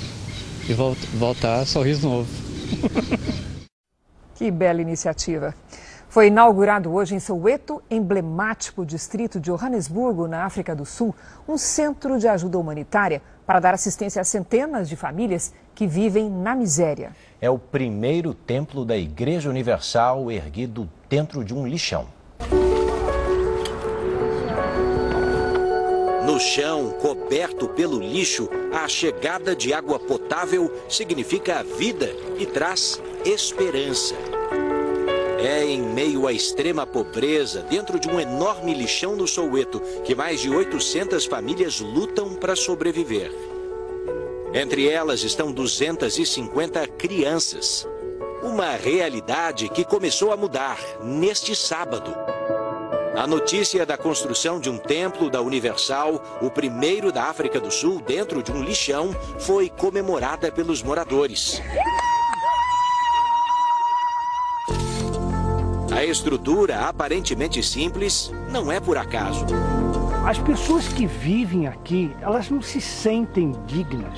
e 0.69 0.73
voltar 1.17 1.61
a 1.61 1.65
sorriso 1.65 2.07
novo. 2.07 2.29
que 4.37 4.51
bela 4.51 4.83
iniciativa. 4.83 5.55
Foi 6.07 6.27
inaugurado 6.27 6.93
hoje 6.93 7.15
em 7.15 7.19
Soweto, 7.19 7.81
emblemático 7.89 8.85
distrito 8.85 9.39
de 9.39 9.49
Johannesburgo, 9.49 10.27
na 10.27 10.45
África 10.45 10.75
do 10.75 10.85
Sul, 10.85 11.15
um 11.47 11.57
centro 11.57 12.19
de 12.19 12.27
ajuda 12.27 12.59
humanitária 12.59 13.19
para 13.47 13.59
dar 13.59 13.73
assistência 13.73 14.21
a 14.21 14.23
centenas 14.23 14.87
de 14.87 14.95
famílias 14.95 15.53
que 15.75 15.87
vivem 15.87 16.29
na 16.29 16.55
miséria. 16.55 17.15
É 17.41 17.49
o 17.49 17.59
primeiro 17.59 18.33
templo 18.33 18.85
da 18.85 18.97
Igreja 18.97 19.49
Universal 19.49 20.31
erguido 20.31 20.89
dentro 21.09 21.43
de 21.43 21.53
um 21.53 21.67
lixão. 21.67 22.07
No 26.25 26.39
chão, 26.39 26.91
coberto 27.01 27.67
pelo 27.67 27.99
lixo, 27.99 28.49
a 28.71 28.87
chegada 28.87 29.55
de 29.55 29.73
água 29.73 29.99
potável 29.99 30.71
significa 30.87 31.63
vida 31.63 32.09
e 32.39 32.45
traz 32.45 32.99
esperança. 33.25 34.15
É 35.37 35.65
em 35.65 35.81
meio 35.81 36.25
à 36.25 36.31
extrema 36.31 36.87
pobreza, 36.87 37.63
dentro 37.63 37.99
de 37.99 38.07
um 38.07 38.17
enorme 38.17 38.73
lixão 38.73 39.17
no 39.17 39.27
Soueto, 39.27 39.81
que 40.05 40.15
mais 40.15 40.39
de 40.39 40.49
800 40.49 41.25
famílias 41.25 41.81
lutam 41.81 42.33
para 42.35 42.55
sobreviver. 42.55 43.52
Entre 44.53 44.87
elas 44.87 45.23
estão 45.23 45.51
250 45.51 46.85
crianças. 46.89 47.87
Uma 48.43 48.75
realidade 48.75 49.67
que 49.67 49.83
começou 49.83 50.31
a 50.31 50.37
mudar 50.37 50.77
neste 51.03 51.55
sábado. 51.55 52.13
A 53.15 53.25
notícia 53.25 53.83
da 53.83 53.97
construção 53.97 54.59
de 54.59 54.69
um 54.69 54.77
templo 54.77 55.27
da 55.27 55.41
Universal, 55.41 56.21
o 56.39 56.51
primeiro 56.51 57.11
da 57.11 57.23
África 57.23 57.59
do 57.59 57.71
Sul 57.71 57.99
dentro 57.99 58.43
de 58.43 58.51
um 58.51 58.63
lixão, 58.63 59.15
foi 59.39 59.69
comemorada 59.69 60.51
pelos 60.51 60.83
moradores. 60.83 61.59
A 65.91 66.05
estrutura, 66.05 66.81
aparentemente 66.81 67.63
simples, 67.63 68.31
não 68.51 68.71
é 68.71 68.79
por 68.79 68.97
acaso. 68.97 69.45
As 70.25 70.39
pessoas 70.39 70.87
que 70.87 71.05
vivem 71.05 71.67
aqui, 71.67 72.15
elas 72.21 72.49
não 72.49 72.61
se 72.61 72.79
sentem 72.79 73.51
dignas 73.67 74.17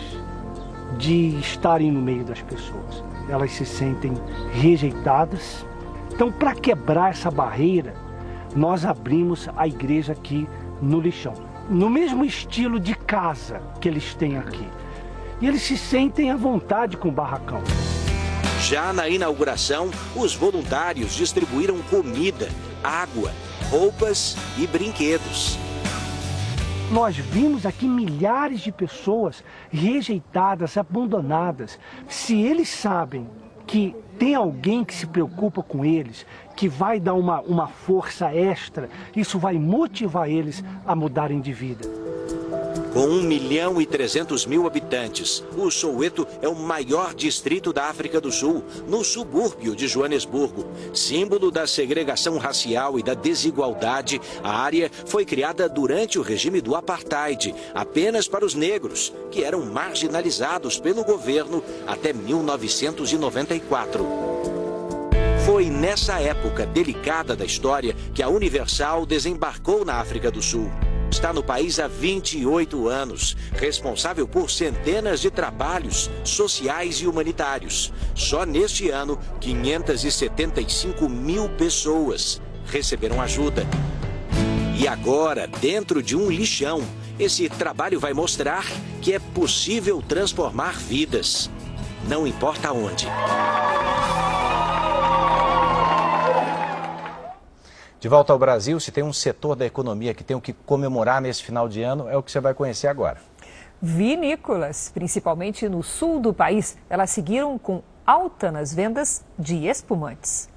de 1.00 1.40
estarem 1.40 1.92
no 1.92 2.00
meio 2.00 2.24
das 2.24 2.44
pessoas. 2.44 3.04
Elas 3.28 3.52
se 3.54 3.66
sentem 3.66 4.14
rejeitadas. 4.54 5.66
Então, 6.14 6.32
para 6.32 6.54
quebrar 6.54 7.10
essa 7.10 7.32
barreira, 7.32 7.96
nós 8.56 8.86
abrimos 8.86 9.50
a 9.58 9.68
igreja 9.68 10.14
aqui 10.14 10.48
no 10.80 11.02
lixão. 11.02 11.34
No 11.72 11.90
mesmo 11.90 12.24
estilo 12.24 12.80
de 12.80 12.94
casa 12.94 13.60
que 13.82 13.90
eles 13.90 14.14
têm 14.14 14.38
aqui. 14.38 14.68
E 15.42 15.48
eles 15.48 15.64
se 15.64 15.76
sentem 15.76 16.30
à 16.30 16.36
vontade 16.36 16.98
com 16.98 17.10
o 17.10 17.12
barracão. 17.12 17.64
Já 18.62 18.94
na 18.94 19.10
inauguração, 19.10 19.90
os 20.16 20.36
voluntários 20.36 21.16
distribuíram 21.16 21.80
comida, 21.90 22.48
água, 22.84 23.34
roupas 23.72 24.38
e 24.56 24.68
brinquedos. 24.68 25.65
Nós 26.92 27.18
vimos 27.18 27.66
aqui 27.66 27.88
milhares 27.88 28.62
de 28.62 28.72
pessoas 28.72 29.44
rejeitadas, 29.72 30.78
abandonadas. 30.78 31.80
Se 32.08 32.40
eles 32.40 32.70
sabem 32.70 33.28
que 33.66 33.96
tem 34.20 34.36
alguém 34.36 34.84
que 34.84 34.94
se 34.94 35.08
preocupa 35.08 35.64
com 35.64 35.84
eles, 35.84 36.26
que 36.56 36.70
vai 36.70 37.00
dar 37.00 37.16
uma, 37.16 37.42
uma 37.42 37.68
força 37.68 38.34
extra, 38.34 38.88
isso 39.16 39.40
vai 39.40 39.56
motivar 39.56 40.30
eles 40.30 40.64
a 40.86 40.96
mudarem 40.96 41.42
de 41.42 41.52
vida. 41.52 42.05
Com 42.96 43.08
1 43.08 43.24
milhão 43.24 43.82
e 43.82 43.86
300 43.86 44.46
mil 44.46 44.66
habitantes, 44.66 45.44
o 45.58 45.70
Soweto 45.70 46.26
é 46.42 46.48
o 46.48 46.56
maior 46.56 47.14
distrito 47.14 47.74
da 47.74 47.90
África 47.90 48.22
do 48.22 48.32
Sul, 48.32 48.64
no 48.88 49.04
subúrbio 49.04 49.76
de 49.76 49.86
Joanesburgo. 49.86 50.66
Símbolo 50.94 51.52
da 51.52 51.68
segregação 51.68 52.38
racial 52.38 52.98
e 52.98 53.04
da 53.04 53.14
desigualdade, 53.14 54.22
a 54.42 54.62
área 54.62 54.90
foi 55.06 55.26
criada 55.26 55.68
durante 55.68 56.18
o 56.18 56.22
regime 56.22 56.62
do 56.62 56.74
Apartheid, 56.74 57.54
apenas 57.74 58.30
para 58.30 58.46
os 58.46 58.56
negros, 58.56 59.12
que 59.30 59.44
eram 59.44 59.66
marginalizados 59.66 60.80
pelo 60.80 61.04
governo 61.04 61.62
até 61.86 62.14
1994. 62.14 64.08
Foi 65.46 65.66
nessa 65.66 66.18
época 66.22 66.66
delicada 66.66 67.36
da 67.36 67.44
história 67.44 67.94
que 68.14 68.24
a 68.24 68.30
Universal 68.30 69.06
desembarcou 69.06 69.84
na 69.84 69.96
África 69.96 70.32
do 70.32 70.42
Sul. 70.42 70.72
Está 71.16 71.32
no 71.32 71.42
país 71.42 71.80
há 71.80 71.88
28 71.88 72.90
anos, 72.90 73.38
responsável 73.54 74.28
por 74.28 74.52
centenas 74.52 75.22
de 75.22 75.32
trabalhos 75.32 76.12
sociais 76.26 76.98
e 76.98 77.08
humanitários. 77.08 77.94
Só 78.14 78.46
neste 78.46 78.90
ano, 78.90 79.18
575 79.40 81.08
mil 81.08 81.48
pessoas 81.52 82.42
receberam 82.66 83.22
ajuda. 83.22 83.66
E 84.78 84.90
agora, 84.90 85.48
dentro 85.48 86.04
de 86.04 86.18
um 86.18 86.30
lixão, 86.30 86.84
esse 87.18 87.48
trabalho 87.48 87.98
vai 87.98 88.12
mostrar 88.12 88.66
que 89.02 89.14
é 89.14 89.20
possível 89.20 90.04
transformar 90.06 90.78
vidas. 90.78 91.50
Não 92.10 92.28
importa 92.28 92.74
onde. 92.74 93.08
De 98.06 98.10
volta 98.10 98.32
ao 98.32 98.38
Brasil, 98.38 98.80
se 98.80 98.92
tem 98.92 99.04
um 99.04 99.12
setor 99.12 99.56
da 99.56 99.66
economia 99.66 100.14
que 100.14 100.24
tem 100.24 100.38
o 100.38 100.40
que 100.40 100.54
comemorar 100.54 101.20
nesse 101.20 101.42
final 101.42 101.68
de 101.68 101.82
ano, 101.82 102.08
é 102.08 102.16
o 102.16 102.22
que 102.22 102.32
você 102.32 102.40
vai 102.40 102.54
conhecer 102.54 102.88
agora. 102.88 103.20
Vinícolas, 103.82 104.92
principalmente 104.94 105.68
no 105.68 105.82
sul 105.82 106.20
do 106.20 106.32
país, 106.32 106.78
elas 106.88 107.10
seguiram 107.10 107.58
com 107.58 107.82
alta 108.06 108.52
nas 108.52 108.72
vendas 108.72 109.26
de 109.40 109.66
espumantes. 109.66 110.48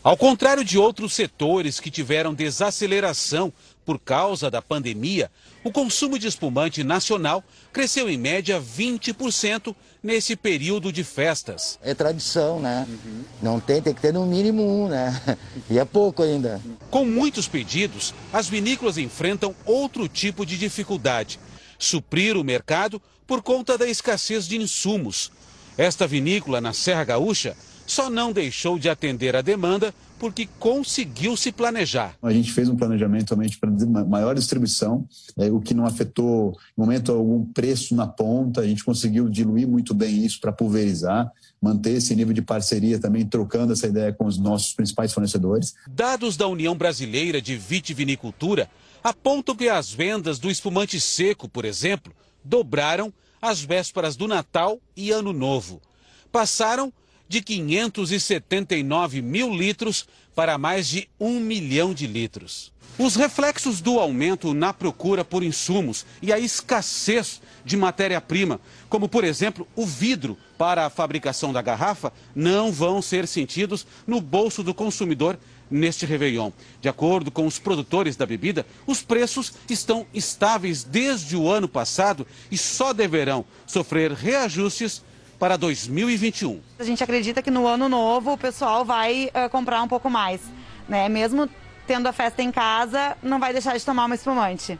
Ao 0.00 0.16
contrário 0.16 0.64
de 0.64 0.78
outros 0.78 1.12
setores 1.12 1.80
que 1.80 1.90
tiveram 1.90 2.32
desaceleração 2.32 3.52
por 3.84 3.98
causa 3.98 4.48
da 4.48 4.62
pandemia, 4.62 5.28
o 5.64 5.70
consumo 5.70 6.18
de 6.18 6.26
espumante 6.26 6.82
nacional 6.82 7.44
cresceu 7.72 8.08
em 8.08 8.18
média 8.18 8.60
20% 8.60 9.74
nesse 10.02 10.34
período 10.34 10.92
de 10.92 11.04
festas. 11.04 11.78
É 11.82 11.94
tradição, 11.94 12.58
né? 12.58 12.86
Uhum. 12.88 13.22
Não 13.40 13.60
tem, 13.60 13.80
tem 13.80 13.94
que 13.94 14.00
ter 14.00 14.12
no 14.12 14.26
mínimo 14.26 14.62
um, 14.62 14.88
né? 14.88 15.38
E 15.70 15.78
é 15.78 15.84
pouco 15.84 16.22
ainda. 16.22 16.60
Com 16.90 17.04
muitos 17.04 17.46
pedidos, 17.46 18.12
as 18.32 18.48
vinícolas 18.48 18.98
enfrentam 18.98 19.54
outro 19.64 20.08
tipo 20.08 20.44
de 20.44 20.58
dificuldade: 20.58 21.38
suprir 21.78 22.36
o 22.36 22.44
mercado 22.44 23.00
por 23.26 23.42
conta 23.42 23.78
da 23.78 23.86
escassez 23.86 24.46
de 24.46 24.56
insumos. 24.56 25.30
Esta 25.78 26.06
vinícola 26.06 26.60
na 26.60 26.72
Serra 26.72 27.04
Gaúcha 27.04 27.56
só 27.86 28.10
não 28.10 28.32
deixou 28.32 28.78
de 28.78 28.88
atender 28.88 29.36
a 29.36 29.42
demanda 29.42 29.94
porque 30.22 30.48
conseguiu 30.60 31.36
se 31.36 31.50
planejar. 31.50 32.14
A 32.22 32.32
gente 32.32 32.52
fez 32.52 32.68
um 32.68 32.76
planejamento 32.76 33.30
somente 33.30 33.58
para 33.58 33.68
maior 34.04 34.36
distribuição, 34.36 35.04
é, 35.36 35.50
o 35.50 35.60
que 35.60 35.74
não 35.74 35.84
afetou, 35.84 36.56
em 36.78 36.80
momento 36.80 37.10
algum, 37.10 37.44
preço 37.44 37.92
na 37.96 38.06
ponta. 38.06 38.60
A 38.60 38.64
gente 38.64 38.84
conseguiu 38.84 39.28
diluir 39.28 39.66
muito 39.66 39.92
bem 39.92 40.24
isso 40.24 40.38
para 40.40 40.52
pulverizar, 40.52 41.28
manter 41.60 41.94
esse 41.94 42.14
nível 42.14 42.32
de 42.32 42.40
parceria 42.40 43.00
também, 43.00 43.26
trocando 43.26 43.72
essa 43.72 43.88
ideia 43.88 44.12
com 44.12 44.24
os 44.24 44.38
nossos 44.38 44.72
principais 44.72 45.12
fornecedores. 45.12 45.74
Dados 45.88 46.36
da 46.36 46.46
União 46.46 46.76
Brasileira 46.76 47.42
de 47.42 47.56
Vitivinicultura 47.56 48.70
apontam 49.02 49.56
que 49.56 49.68
as 49.68 49.92
vendas 49.92 50.38
do 50.38 50.52
espumante 50.52 51.00
seco, 51.00 51.48
por 51.48 51.64
exemplo, 51.64 52.14
dobraram 52.44 53.12
às 53.40 53.60
vésperas 53.60 54.14
do 54.14 54.28
Natal 54.28 54.78
e 54.96 55.10
Ano 55.10 55.32
Novo. 55.32 55.82
Passaram 56.30 56.92
de 57.32 57.40
579 57.40 59.22
mil 59.22 59.54
litros 59.54 60.06
para 60.34 60.58
mais 60.58 60.86
de 60.86 61.08
um 61.18 61.40
milhão 61.40 61.94
de 61.94 62.06
litros. 62.06 62.70
Os 62.98 63.16
reflexos 63.16 63.80
do 63.80 63.98
aumento 63.98 64.52
na 64.52 64.74
procura 64.74 65.24
por 65.24 65.42
insumos 65.42 66.04
e 66.20 66.30
a 66.30 66.38
escassez 66.38 67.40
de 67.64 67.74
matéria-prima, 67.74 68.60
como 68.86 69.08
por 69.08 69.24
exemplo 69.24 69.66
o 69.74 69.86
vidro 69.86 70.36
para 70.58 70.84
a 70.84 70.90
fabricação 70.90 71.54
da 71.54 71.62
garrafa, 71.62 72.12
não 72.34 72.70
vão 72.70 73.00
ser 73.00 73.26
sentidos 73.26 73.86
no 74.06 74.20
bolso 74.20 74.62
do 74.62 74.74
consumidor 74.74 75.38
neste 75.70 76.04
Réveillon. 76.04 76.50
De 76.82 76.88
acordo 76.90 77.30
com 77.30 77.46
os 77.46 77.58
produtores 77.58 78.14
da 78.14 78.26
bebida, 78.26 78.66
os 78.86 79.00
preços 79.00 79.54
estão 79.70 80.06
estáveis 80.12 80.84
desde 80.84 81.34
o 81.34 81.48
ano 81.48 81.66
passado 81.66 82.26
e 82.50 82.58
só 82.58 82.92
deverão 82.92 83.42
sofrer 83.66 84.12
reajustes 84.12 85.02
para 85.42 85.56
2021. 85.56 86.60
A 86.78 86.84
gente 86.84 87.02
acredita 87.02 87.42
que 87.42 87.50
no 87.50 87.66
ano 87.66 87.88
novo 87.88 88.34
o 88.34 88.38
pessoal 88.38 88.84
vai 88.84 89.28
uh, 89.34 89.50
comprar 89.50 89.82
um 89.82 89.88
pouco 89.88 90.08
mais, 90.08 90.40
né? 90.88 91.08
Mesmo 91.08 91.50
tendo 91.84 92.06
a 92.06 92.12
festa 92.12 92.40
em 92.40 92.52
casa, 92.52 93.16
não 93.20 93.40
vai 93.40 93.52
deixar 93.52 93.76
de 93.76 93.84
tomar 93.84 94.04
uma 94.04 94.14
espumante. 94.14 94.78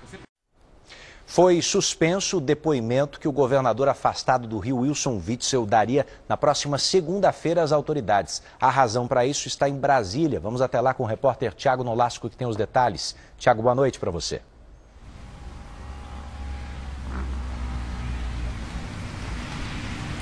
Foi 1.26 1.60
suspenso 1.60 2.36
o 2.36 2.40
depoimento 2.40 3.18
que 3.18 3.26
o 3.26 3.32
governador 3.32 3.88
afastado 3.88 4.46
do 4.46 4.60
Rio, 4.60 4.78
Wilson 4.78 5.20
Witzel, 5.26 5.66
daria 5.66 6.06
na 6.28 6.36
próxima 6.36 6.78
segunda-feira 6.78 7.60
às 7.60 7.72
autoridades. 7.72 8.40
A 8.60 8.70
razão 8.70 9.08
para 9.08 9.26
isso 9.26 9.48
está 9.48 9.68
em 9.68 9.74
Brasília. 9.74 10.38
Vamos 10.38 10.62
até 10.62 10.80
lá 10.80 10.94
com 10.94 11.02
o 11.02 11.06
repórter 11.06 11.52
Tiago 11.54 11.82
Nolasco, 11.82 12.30
que 12.30 12.36
tem 12.36 12.46
os 12.46 12.54
detalhes. 12.54 13.16
Tiago, 13.36 13.62
boa 13.62 13.74
noite 13.74 13.98
para 13.98 14.12
você. 14.12 14.40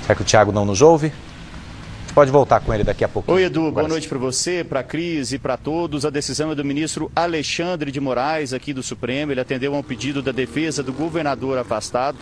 Será 0.01 0.15
que 0.15 0.21
o 0.21 0.25
Thiago 0.25 0.51
não 0.51 0.65
nos 0.65 0.81
ouve? 0.81 1.11
Pode 2.13 2.29
voltar 2.29 2.59
com 2.59 2.73
ele 2.73 2.83
daqui 2.83 3.05
a 3.05 3.07
pouco. 3.07 3.31
Oi, 3.31 3.43
Edu. 3.45 3.71
Boa 3.71 3.87
noite 3.87 4.07
para 4.07 4.17
você, 4.17 4.65
para 4.65 4.81
a 4.81 4.83
Cris 4.83 5.31
e 5.31 5.39
para 5.39 5.55
todos. 5.55 6.05
A 6.05 6.09
decisão 6.09 6.51
é 6.51 6.55
do 6.55 6.65
ministro 6.65 7.09
Alexandre 7.15 7.89
de 7.89 8.01
Moraes, 8.01 8.51
aqui 8.51 8.73
do 8.73 8.83
Supremo. 8.83 9.31
Ele 9.31 9.39
atendeu 9.39 9.73
a 9.73 9.77
um 9.77 9.83
pedido 9.83 10.21
da 10.21 10.33
defesa 10.33 10.83
do 10.83 10.91
governador 10.91 11.57
afastado. 11.57 12.17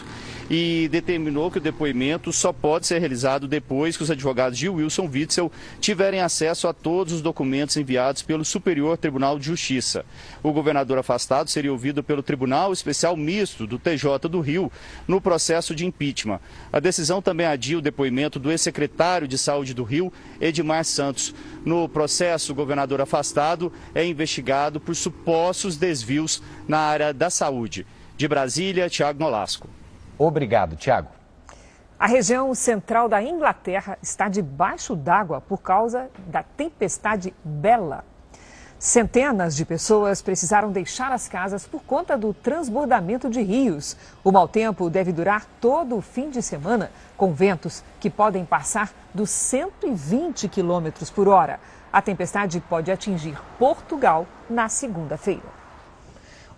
E 0.49 0.87
determinou 0.91 1.51
que 1.51 1.59
o 1.59 1.61
depoimento 1.61 2.33
só 2.33 2.51
pode 2.51 2.87
ser 2.87 2.99
realizado 2.99 3.47
depois 3.47 3.95
que 3.95 4.03
os 4.03 4.09
advogados 4.09 4.57
de 4.57 4.67
Wilson 4.67 5.07
Witzel 5.07 5.51
tiverem 5.79 6.21
acesso 6.21 6.67
a 6.67 6.73
todos 6.73 7.13
os 7.13 7.21
documentos 7.21 7.77
enviados 7.77 8.23
pelo 8.23 8.43
Superior 8.43 8.97
Tribunal 8.97 9.37
de 9.37 9.45
Justiça. 9.45 10.03
O 10.41 10.51
governador 10.51 10.97
afastado 10.97 11.49
seria 11.49 11.71
ouvido 11.71 12.03
pelo 12.03 12.23
Tribunal 12.23 12.73
Especial 12.73 13.15
Misto 13.15 13.67
do 13.67 13.77
TJ 13.77 14.27
do 14.29 14.41
Rio 14.41 14.71
no 15.07 15.21
processo 15.21 15.75
de 15.75 15.85
impeachment. 15.85 16.39
A 16.73 16.79
decisão 16.79 17.21
também 17.21 17.45
adia 17.45 17.77
o 17.77 17.81
depoimento 17.81 18.39
do 18.39 18.51
ex-secretário 18.51 19.27
de 19.27 19.37
Saúde 19.37 19.73
do 19.73 19.83
Rio, 19.83 20.11
Edmar 20.41 20.83
Santos. 20.83 21.33
No 21.63 21.87
processo, 21.87 22.51
o 22.51 22.55
governador 22.55 23.01
afastado 23.01 23.71
é 23.93 24.05
investigado 24.05 24.79
por 24.79 24.95
supostos 24.95 25.77
desvios 25.77 26.41
na 26.67 26.79
área 26.79 27.13
da 27.13 27.29
saúde. 27.29 27.85
De 28.17 28.27
Brasília, 28.27 28.89
Tiago 28.89 29.19
Nolasco. 29.19 29.78
Obrigado, 30.19 30.75
Tiago. 30.75 31.07
A 31.97 32.05
região 32.05 32.53
central 32.53 33.07
da 33.07 33.23
Inglaterra 33.23 33.97
está 34.01 34.27
debaixo 34.27 34.95
d'água 34.95 35.39
por 35.39 35.61
causa 35.61 36.09
da 36.27 36.43
tempestade 36.43 37.33
Bella. 37.43 38.03
Centenas 38.77 39.55
de 39.55 39.65
pessoas 39.65 40.21
precisaram 40.21 40.71
deixar 40.71 41.11
as 41.11 41.27
casas 41.27 41.67
por 41.67 41.83
conta 41.83 42.17
do 42.17 42.33
transbordamento 42.33 43.29
de 43.29 43.41
rios. 43.41 43.97
O 44.23 44.31
mau 44.31 44.47
tempo 44.47 44.89
deve 44.89 45.11
durar 45.11 45.45
todo 45.59 45.97
o 45.97 46.01
fim 46.01 46.29
de 46.29 46.41
semana, 46.41 46.91
com 47.17 47.33
ventos 47.33 47.83
que 47.99 48.09
podem 48.09 48.45
passar 48.45 48.93
dos 49.13 49.29
120 49.29 50.47
quilômetros 50.47 51.09
por 51.09 51.27
hora. 51.27 51.59
A 51.91 52.01
tempestade 52.01 52.61
pode 52.69 52.89
atingir 52.89 53.37
Portugal 53.57 54.25
na 54.49 54.69
segunda-feira. 54.69 55.58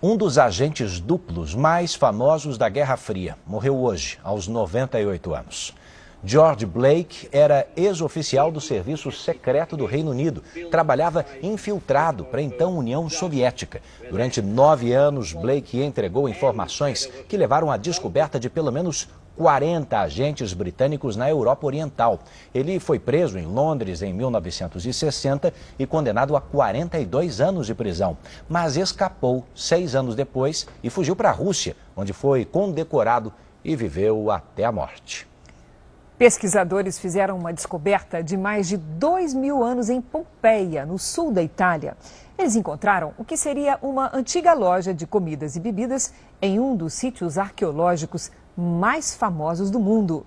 Um 0.03 0.17
dos 0.17 0.39
agentes 0.39 0.99
duplos 0.99 1.53
mais 1.53 1.93
famosos 1.93 2.57
da 2.57 2.67
Guerra 2.67 2.97
Fria 2.97 3.37
morreu 3.45 3.77
hoje, 3.77 4.17
aos 4.23 4.47
98 4.47 5.31
anos. 5.31 5.75
George 6.23 6.65
Blake 6.65 7.29
era 7.31 7.67
ex-oficial 7.75 8.51
do 8.51 8.59
Serviço 8.59 9.11
Secreto 9.11 9.77
do 9.77 9.85
Reino 9.85 10.09
Unido. 10.09 10.43
Trabalhava 10.71 11.23
infiltrado 11.43 12.25
para 12.25 12.39
a 12.39 12.43
então 12.43 12.75
União 12.79 13.07
Soviética. 13.11 13.79
Durante 14.09 14.41
nove 14.41 14.91
anos, 14.91 15.33
Blake 15.33 15.79
entregou 15.79 16.27
informações 16.27 17.07
que 17.29 17.37
levaram 17.37 17.69
à 17.69 17.77
descoberta 17.77 18.39
de 18.39 18.49
pelo 18.49 18.71
menos 18.71 19.07
40 19.37 19.99
agentes 19.99 20.53
britânicos 20.53 21.15
na 21.15 21.29
Europa 21.29 21.65
Oriental. 21.65 22.19
Ele 22.53 22.79
foi 22.79 22.99
preso 22.99 23.37
em 23.37 23.45
Londres 23.45 24.01
em 24.01 24.13
1960 24.13 25.53
e 25.79 25.85
condenado 25.85 26.35
a 26.35 26.41
42 26.41 27.41
anos 27.41 27.67
de 27.67 27.73
prisão, 27.73 28.17
mas 28.47 28.77
escapou 28.77 29.45
seis 29.55 29.95
anos 29.95 30.15
depois 30.15 30.67
e 30.83 30.89
fugiu 30.89 31.15
para 31.15 31.29
a 31.29 31.33
Rússia, 31.33 31.75
onde 31.95 32.13
foi 32.13 32.45
condecorado 32.45 33.33
e 33.63 33.75
viveu 33.75 34.31
até 34.31 34.65
a 34.65 34.71
morte. 34.71 35.27
Pesquisadores 36.21 36.99
fizeram 36.99 37.35
uma 37.35 37.51
descoberta 37.51 38.21
de 38.21 38.37
mais 38.37 38.67
de 38.67 38.77
dois 38.77 39.33
mil 39.33 39.63
anos 39.63 39.89
em 39.89 39.99
Pompeia, 39.99 40.85
no 40.85 40.99
sul 40.99 41.31
da 41.31 41.41
Itália. 41.41 41.97
Eles 42.37 42.55
encontraram 42.55 43.13
o 43.17 43.25
que 43.25 43.35
seria 43.35 43.79
uma 43.81 44.15
antiga 44.15 44.53
loja 44.53 44.93
de 44.93 45.07
comidas 45.07 45.55
e 45.55 45.59
bebidas 45.59 46.13
em 46.39 46.59
um 46.59 46.75
dos 46.75 46.93
sítios 46.93 47.39
arqueológicos 47.39 48.31
mais 48.61 49.15
famosos 49.15 49.71
do 49.71 49.79
mundo. 49.79 50.25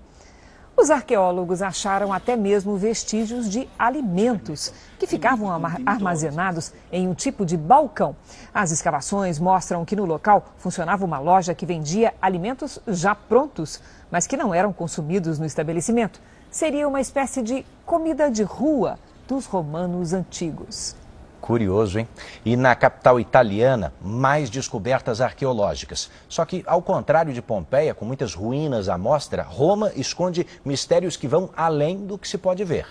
Os 0.77 0.91
arqueólogos 0.91 1.63
acharam 1.63 2.13
até 2.13 2.35
mesmo 2.35 2.77
vestígios 2.77 3.49
de 3.49 3.69
alimentos 3.79 4.73
que 4.99 5.07
ficavam 5.07 5.49
armazenados 5.87 6.73
em 6.91 7.07
um 7.07 7.15
tipo 7.15 7.47
de 7.47 7.57
balcão. 7.57 8.17
As 8.53 8.73
escavações 8.73 9.39
mostram 9.39 9.85
que 9.85 9.95
no 9.95 10.05
local 10.05 10.45
funcionava 10.59 11.05
uma 11.05 11.21
loja 11.21 11.55
que 11.55 11.65
vendia 11.65 12.13
alimentos 12.21 12.81
já 12.89 13.15
prontos, 13.15 13.81
mas 14.11 14.27
que 14.27 14.37
não 14.37 14.53
eram 14.53 14.73
consumidos 14.73 15.39
no 15.39 15.47
estabelecimento. 15.47 16.21
Seria 16.51 16.89
uma 16.89 17.01
espécie 17.01 17.41
de 17.41 17.65
comida 17.87 18.29
de 18.29 18.43
rua 18.43 18.99
dos 19.29 19.47
romanos 19.47 20.13
antigos. 20.13 20.97
Curioso, 21.45 21.99
hein? 21.99 22.09
E 22.43 22.57
na 22.57 22.75
capital 22.75 23.21
italiana, 23.21 23.93
mais 24.01 24.49
descobertas 24.49 25.21
arqueológicas. 25.21 26.11
Só 26.27 26.43
que, 26.47 26.65
ao 26.67 26.81
contrário 26.81 27.35
de 27.35 27.43
Pompeia, 27.43 27.93
com 27.93 28.07
muitas 28.07 28.33
ruínas 28.33 28.89
à 28.89 28.97
mostra, 28.97 29.43
Roma 29.43 29.93
esconde 29.95 30.47
mistérios 30.65 31.19
que 31.19 31.29
vão 31.29 31.51
além 31.55 31.99
do 31.99 32.17
que 32.17 32.27
se 32.27 32.39
pode 32.39 32.65
ver. 32.65 32.87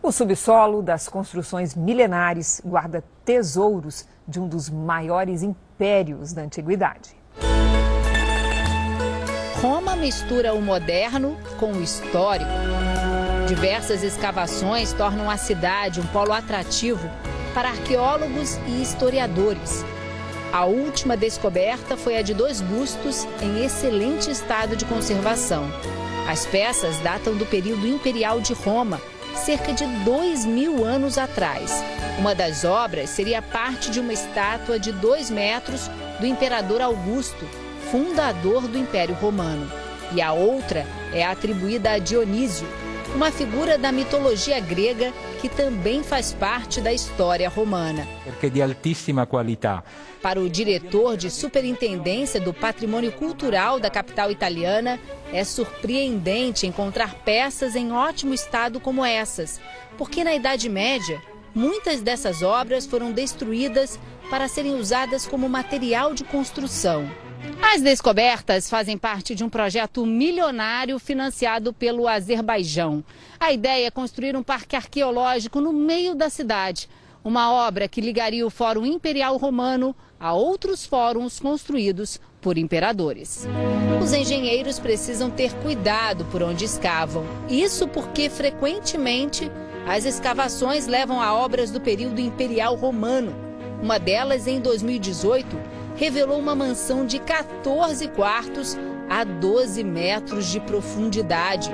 O 0.00 0.12
subsolo 0.12 0.82
das 0.82 1.08
construções 1.08 1.74
milenares 1.74 2.62
guarda 2.64 3.02
tesouros 3.24 4.06
de 4.24 4.38
um 4.38 4.46
dos 4.46 4.70
maiores 4.70 5.42
impérios 5.42 6.32
da 6.32 6.42
antiguidade. 6.42 7.16
Roma 9.60 9.96
mistura 9.96 10.54
o 10.54 10.62
moderno 10.62 11.36
com 11.58 11.72
o 11.72 11.82
histórico. 11.82 12.52
Diversas 13.48 14.04
escavações 14.04 14.92
tornam 14.92 15.28
a 15.28 15.36
cidade 15.36 16.00
um 16.00 16.06
polo 16.06 16.32
atrativo 16.32 17.10
para 17.56 17.70
arqueólogos 17.70 18.58
e 18.66 18.82
historiadores. 18.82 19.82
A 20.52 20.66
última 20.66 21.16
descoberta 21.16 21.96
foi 21.96 22.18
a 22.18 22.20
de 22.20 22.34
dois 22.34 22.60
bustos 22.60 23.26
em 23.40 23.64
excelente 23.64 24.30
estado 24.30 24.76
de 24.76 24.84
conservação. 24.84 25.64
As 26.28 26.44
peças 26.44 26.98
datam 26.98 27.34
do 27.34 27.46
período 27.46 27.86
imperial 27.86 28.42
de 28.42 28.52
Roma, 28.52 29.00
cerca 29.34 29.72
de 29.72 29.86
dois 30.04 30.44
mil 30.44 30.84
anos 30.84 31.16
atrás. 31.16 31.82
Uma 32.18 32.34
das 32.34 32.62
obras 32.62 33.08
seria 33.08 33.40
parte 33.40 33.90
de 33.90 34.00
uma 34.00 34.12
estátua 34.12 34.78
de 34.78 34.92
dois 34.92 35.30
metros 35.30 35.90
do 36.20 36.26
imperador 36.26 36.82
Augusto, 36.82 37.48
fundador 37.90 38.68
do 38.68 38.76
Império 38.76 39.14
Romano. 39.14 39.66
E 40.12 40.20
a 40.20 40.34
outra 40.34 40.86
é 41.10 41.24
atribuída 41.24 41.92
a 41.92 41.98
Dionísio, 41.98 42.68
uma 43.16 43.32
figura 43.32 43.78
da 43.78 43.90
mitologia 43.90 44.60
grega 44.60 45.10
que 45.40 45.48
também 45.48 46.02
faz 46.02 46.34
parte 46.34 46.82
da 46.82 46.92
história 46.92 47.48
romana. 47.48 48.06
Porque 48.24 48.50
de 48.50 48.60
altíssima 48.60 49.24
qualidade. 49.24 49.84
Para 50.20 50.38
o 50.38 50.50
diretor 50.50 51.16
de 51.16 51.30
Superintendência 51.30 52.38
do 52.38 52.52
Patrimônio 52.52 53.10
Cultural 53.10 53.80
da 53.80 53.88
capital 53.88 54.30
italiana, 54.30 55.00
é 55.32 55.42
surpreendente 55.44 56.66
encontrar 56.66 57.14
peças 57.24 57.74
em 57.74 57.90
ótimo 57.90 58.34
estado 58.34 58.78
como 58.78 59.02
essas, 59.02 59.58
porque 59.96 60.22
na 60.22 60.34
Idade 60.34 60.68
Média, 60.68 61.22
muitas 61.54 62.02
dessas 62.02 62.42
obras 62.42 62.84
foram 62.84 63.12
destruídas 63.12 63.98
para 64.30 64.48
serem 64.48 64.74
usadas 64.74 65.26
como 65.26 65.48
material 65.48 66.14
de 66.14 66.24
construção. 66.24 67.08
As 67.62 67.80
descobertas 67.80 68.68
fazem 68.68 68.98
parte 68.98 69.34
de 69.34 69.44
um 69.44 69.48
projeto 69.48 70.04
milionário 70.04 70.98
financiado 70.98 71.72
pelo 71.72 72.08
Azerbaijão. 72.08 73.04
A 73.38 73.52
ideia 73.52 73.86
é 73.86 73.90
construir 73.90 74.36
um 74.36 74.42
parque 74.42 74.76
arqueológico 74.76 75.60
no 75.60 75.72
meio 75.72 76.14
da 76.14 76.28
cidade. 76.28 76.88
Uma 77.24 77.52
obra 77.52 77.88
que 77.88 78.00
ligaria 78.00 78.46
o 78.46 78.50
Fórum 78.50 78.86
Imperial 78.86 79.36
Romano 79.36 79.94
a 80.18 80.32
outros 80.32 80.86
fóruns 80.86 81.38
construídos 81.40 82.20
por 82.40 82.56
imperadores. 82.56 83.46
Os 84.02 84.12
engenheiros 84.12 84.78
precisam 84.78 85.28
ter 85.28 85.52
cuidado 85.54 86.24
por 86.26 86.42
onde 86.42 86.64
escavam. 86.64 87.24
Isso 87.48 87.88
porque, 87.88 88.30
frequentemente, 88.30 89.50
as 89.86 90.04
escavações 90.04 90.86
levam 90.86 91.20
a 91.20 91.34
obras 91.34 91.70
do 91.70 91.80
período 91.80 92.20
imperial 92.20 92.76
romano. 92.76 93.45
Uma 93.82 93.98
delas, 93.98 94.46
em 94.46 94.60
2018, 94.60 95.58
revelou 95.96 96.38
uma 96.38 96.54
mansão 96.54 97.06
de 97.06 97.18
14 97.18 98.08
quartos 98.08 98.76
a 99.08 99.24
12 99.24 99.84
metros 99.84 100.46
de 100.46 100.60
profundidade. 100.60 101.70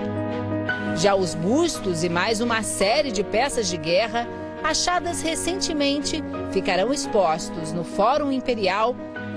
Já 0.97 1.15
os 1.15 1.35
bustos 1.35 2.05
e 2.05 2.09
mais 2.09 2.41
uma 2.41 2.63
série 2.63 3.11
de 3.11 3.25
peças 3.25 3.69
de 3.69 3.77
guerra, 3.77 4.29
achadas 4.63 5.23
recentemente, 5.23 6.23
ficarão 6.53 6.93
expostos 6.93 7.73
no 7.73 7.83
Fórum 7.83 8.31
Imperial, 8.31 8.95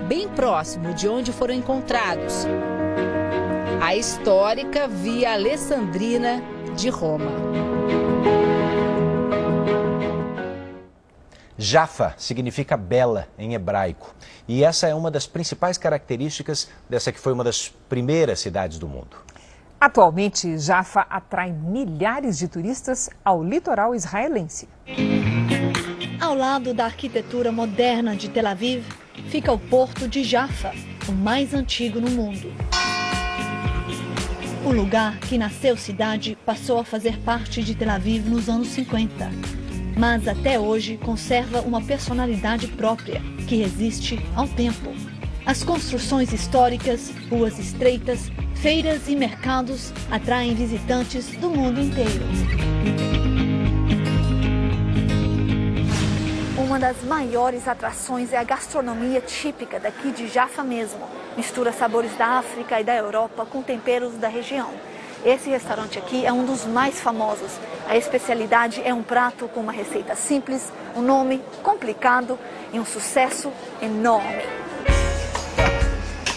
bem 0.07 0.27
próximo 0.27 0.93
de 0.93 1.07
onde 1.07 1.31
foram 1.31 1.53
encontrados. 1.53 2.45
A 3.81 3.95
histórica 3.95 4.87
Via 4.87 5.33
Alessandrina 5.33 6.43
de 6.75 6.89
Roma. 6.89 8.04
Jaffa 11.57 12.13
significa 12.17 12.75
bela 12.75 13.29
em 13.37 13.53
hebraico. 13.53 14.13
E 14.47 14.63
essa 14.63 14.87
é 14.87 14.95
uma 14.95 15.09
das 15.09 15.25
principais 15.25 15.77
características 15.77 16.69
dessa 16.89 17.11
que 17.11 17.19
foi 17.19 17.31
uma 17.31 17.43
das 17.43 17.69
primeiras 17.87 18.41
cidades 18.41 18.77
do 18.77 18.87
mundo. 18.87 19.17
Atualmente, 19.79 20.57
Jaffa 20.57 21.01
atrai 21.09 21.51
milhares 21.51 22.37
de 22.37 22.47
turistas 22.47 23.09
ao 23.23 23.43
litoral 23.43 23.95
israelense. 23.95 24.67
Ao 26.19 26.35
lado 26.35 26.73
da 26.73 26.85
arquitetura 26.85 27.51
moderna 27.51 28.15
de 28.15 28.29
Tel 28.29 28.47
Aviv, 28.47 28.85
fica 29.29 29.51
o 29.51 29.59
porto 29.59 30.07
de 30.07 30.23
Jaffa, 30.23 30.73
o 31.07 31.11
mais 31.11 31.53
antigo 31.53 32.01
no 32.01 32.09
mundo. 32.09 32.53
O 34.65 34.71
lugar 34.71 35.19
que 35.19 35.37
nasceu 35.37 35.77
cidade 35.77 36.37
passou 36.45 36.79
a 36.79 36.83
fazer 36.83 37.17
parte 37.19 37.63
de 37.63 37.75
Tel 37.75 37.91
Aviv 37.91 38.27
nos 38.27 38.49
anos 38.49 38.69
50 38.69 39.64
mas 39.97 40.27
até 40.27 40.59
hoje 40.59 40.97
conserva 40.97 41.61
uma 41.61 41.81
personalidade 41.81 42.67
própria 42.67 43.21
que 43.47 43.55
resiste 43.55 44.19
ao 44.35 44.47
tempo. 44.47 44.93
As 45.45 45.63
construções 45.63 46.33
históricas, 46.33 47.11
ruas 47.29 47.59
estreitas, 47.59 48.31
feiras 48.55 49.07
e 49.07 49.15
mercados 49.15 49.93
atraem 50.09 50.55
visitantes 50.55 51.27
do 51.37 51.49
mundo 51.49 51.79
inteiro. 51.79 52.25
Uma 56.57 56.79
das 56.79 57.03
maiores 57.03 57.67
atrações 57.67 58.33
é 58.33 58.37
a 58.37 58.43
gastronomia 58.43 59.21
típica 59.21 59.79
daqui 59.79 60.11
de 60.11 60.27
Jaffa 60.27 60.63
mesmo. 60.63 61.07
Mistura 61.37 61.71
sabores 61.71 62.15
da 62.17 62.39
África 62.39 62.81
e 62.81 62.83
da 62.83 62.95
Europa 62.95 63.45
com 63.45 63.61
temperos 63.61 64.15
da 64.15 64.27
região. 64.27 64.71
Esse 65.25 65.49
restaurante 65.49 65.97
aqui 65.97 66.23
é 66.23 66.31
um 66.31 66.45
dos 66.45 66.65
mais 66.65 67.01
famosos. 67.01 67.49
A 67.89 67.97
especialidade 67.97 68.79
é 68.85 68.93
um 68.93 69.01
prato 69.01 69.47
com 69.47 69.59
uma 69.59 69.71
receita 69.71 70.15
simples, 70.15 70.71
um 70.95 71.01
nome 71.01 71.41
complicado 71.63 72.37
e 72.71 72.79
um 72.79 72.85
sucesso 72.85 73.51
enorme. 73.81 74.43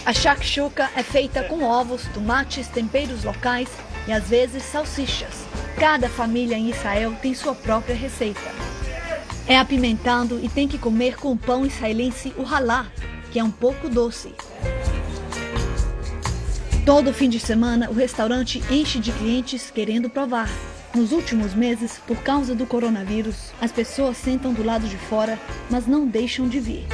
A 0.07 0.12
shakshuka 0.14 0.89
é 0.97 1.03
feita 1.03 1.45
com 1.45 1.62
ovos, 1.62 2.07
tomates, 2.14 2.66
temperos 2.68 3.24
locais 3.24 3.68
e 4.07 4.12
às 4.12 4.26
vezes 4.26 4.62
salsichas. 4.62 5.47
Cada 5.78 6.09
família 6.09 6.57
em 6.57 6.70
Israel 6.70 7.14
tem 7.20 7.34
sua 7.34 7.55
própria 7.55 7.95
receita. 7.95 8.41
É 9.47 9.59
apimentado 9.59 10.41
e 10.43 10.49
tem 10.49 10.66
que 10.66 10.78
comer 10.78 11.18
com 11.18 11.30
o 11.32 11.36
pão 11.36 11.66
israelense 11.66 12.32
o 12.39 12.43
halá, 12.43 12.86
que 13.30 13.39
é 13.39 13.45
um 13.45 13.51
pouco 13.51 13.86
doce. 13.86 14.34
Todo 16.89 17.12
fim 17.12 17.28
de 17.28 17.39
semana, 17.39 17.91
o 17.91 17.93
restaurante 17.93 18.62
enche 18.70 18.99
de 18.99 19.12
clientes 19.12 19.70
querendo 19.70 20.09
provar. 20.09 20.49
Nos 20.95 21.12
últimos 21.12 21.53
meses, 21.53 22.01
por 22.07 22.16
causa 22.22 22.55
do 22.55 22.64
coronavírus, 22.64 23.53
as 23.61 23.70
pessoas 23.70 24.16
sentam 24.16 24.55
do 24.55 24.64
lado 24.64 24.89
de 24.89 24.97
fora, 24.97 25.39
mas 25.68 25.86
não 25.86 26.07
deixam 26.07 26.49
de 26.49 26.59
vir. 26.59 26.86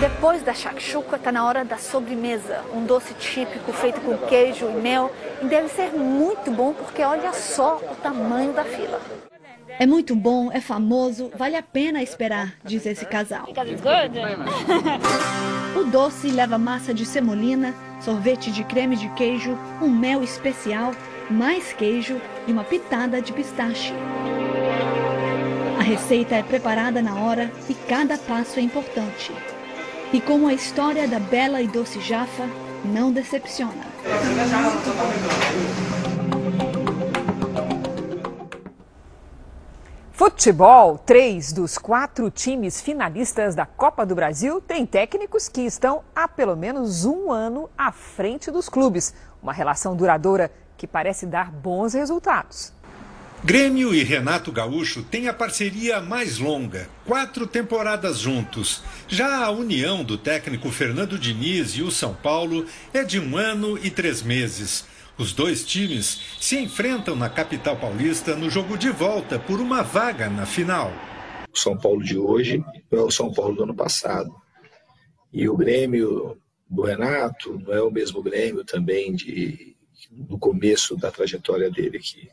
Depois 0.00 0.42
da 0.42 0.52
shakshuka, 0.52 1.14
está 1.14 1.30
na 1.30 1.46
hora 1.46 1.64
da 1.64 1.78
sobremesa. 1.78 2.60
Um 2.74 2.84
doce 2.84 3.14
típico 3.14 3.72
feito 3.72 4.00
com 4.00 4.18
queijo 4.26 4.68
e 4.68 4.72
mel. 4.72 5.12
E 5.40 5.46
deve 5.46 5.68
ser 5.68 5.92
muito 5.92 6.50
bom 6.50 6.72
porque 6.72 7.04
olha 7.04 7.32
só 7.32 7.76
o 7.76 7.94
tamanho 8.02 8.52
da 8.52 8.64
fila. 8.64 9.00
É 9.80 9.86
muito 9.86 10.14
bom, 10.14 10.52
é 10.52 10.60
famoso, 10.60 11.32
vale 11.34 11.56
a 11.56 11.62
pena 11.62 12.02
esperar, 12.02 12.52
diz 12.62 12.84
esse 12.84 13.06
casal. 13.06 13.48
o 15.74 15.84
doce 15.84 16.28
leva 16.28 16.58
massa 16.58 16.92
de 16.92 17.06
semolina, 17.06 17.74
sorvete 17.98 18.50
de 18.50 18.62
creme 18.62 18.94
de 18.94 19.08
queijo, 19.14 19.58
um 19.80 19.88
mel 19.88 20.22
especial, 20.22 20.92
mais 21.30 21.72
queijo 21.72 22.20
e 22.46 22.52
uma 22.52 22.62
pitada 22.62 23.22
de 23.22 23.32
pistache. 23.32 23.94
A 25.78 25.82
receita 25.82 26.34
é 26.34 26.42
preparada 26.42 27.00
na 27.00 27.14
hora 27.14 27.50
e 27.66 27.72
cada 27.72 28.18
passo 28.18 28.58
é 28.58 28.62
importante. 28.62 29.32
E 30.12 30.20
como 30.20 30.46
a 30.46 30.52
história 30.52 31.08
da 31.08 31.18
bela 31.18 31.62
e 31.62 31.66
doce 31.66 32.02
Jafa 32.02 32.46
não 32.84 33.10
decepciona. 33.10 33.88
Futebol, 40.20 40.98
três 40.98 41.50
dos 41.50 41.78
quatro 41.78 42.30
times 42.30 42.78
finalistas 42.78 43.54
da 43.54 43.64
Copa 43.64 44.04
do 44.04 44.14
Brasil 44.14 44.60
têm 44.60 44.84
técnicos 44.84 45.48
que 45.48 45.62
estão 45.62 46.04
há 46.14 46.28
pelo 46.28 46.54
menos 46.54 47.06
um 47.06 47.32
ano 47.32 47.70
à 47.78 47.90
frente 47.90 48.50
dos 48.50 48.68
clubes. 48.68 49.14
Uma 49.42 49.54
relação 49.54 49.96
duradoura 49.96 50.52
que 50.76 50.86
parece 50.86 51.24
dar 51.24 51.50
bons 51.50 51.94
resultados. 51.94 52.70
Grêmio 53.42 53.94
e 53.94 54.04
Renato 54.04 54.52
Gaúcho 54.52 55.02
têm 55.02 55.26
a 55.26 55.32
parceria 55.32 56.02
mais 56.02 56.38
longa, 56.38 56.86
quatro 57.06 57.46
temporadas 57.46 58.18
juntos. 58.18 58.82
Já 59.08 59.42
a 59.42 59.50
união 59.50 60.04
do 60.04 60.18
técnico 60.18 60.70
Fernando 60.70 61.18
Diniz 61.18 61.70
e 61.70 61.82
o 61.82 61.90
São 61.90 62.12
Paulo 62.12 62.66
é 62.92 63.02
de 63.02 63.18
um 63.18 63.38
ano 63.38 63.78
e 63.82 63.90
três 63.90 64.22
meses. 64.22 64.84
Os 65.20 65.34
dois 65.34 65.62
times 65.66 66.18
se 66.40 66.58
enfrentam 66.58 67.14
na 67.14 67.28
capital 67.28 67.76
paulista 67.76 68.34
no 68.34 68.48
jogo 68.48 68.78
de 68.78 68.88
volta 68.88 69.38
por 69.38 69.60
uma 69.60 69.82
vaga 69.82 70.30
na 70.30 70.46
final. 70.46 70.90
O 71.52 71.58
São 71.58 71.76
Paulo 71.76 72.02
de 72.02 72.16
hoje 72.16 72.64
não 72.90 73.00
é 73.00 73.02
o 73.02 73.10
São 73.10 73.30
Paulo 73.30 73.54
do 73.54 73.64
ano 73.64 73.74
passado. 73.74 74.34
E 75.30 75.46
o 75.46 75.58
Grêmio 75.58 76.38
do 76.70 76.82
Renato 76.84 77.58
não 77.58 77.74
é 77.74 77.82
o 77.82 77.90
mesmo 77.90 78.22
Grêmio 78.22 78.64
também 78.64 79.14
de, 79.14 79.76
do 80.10 80.38
começo 80.38 80.96
da 80.96 81.10
trajetória 81.10 81.70
dele 81.70 81.98
aqui. 81.98 82.30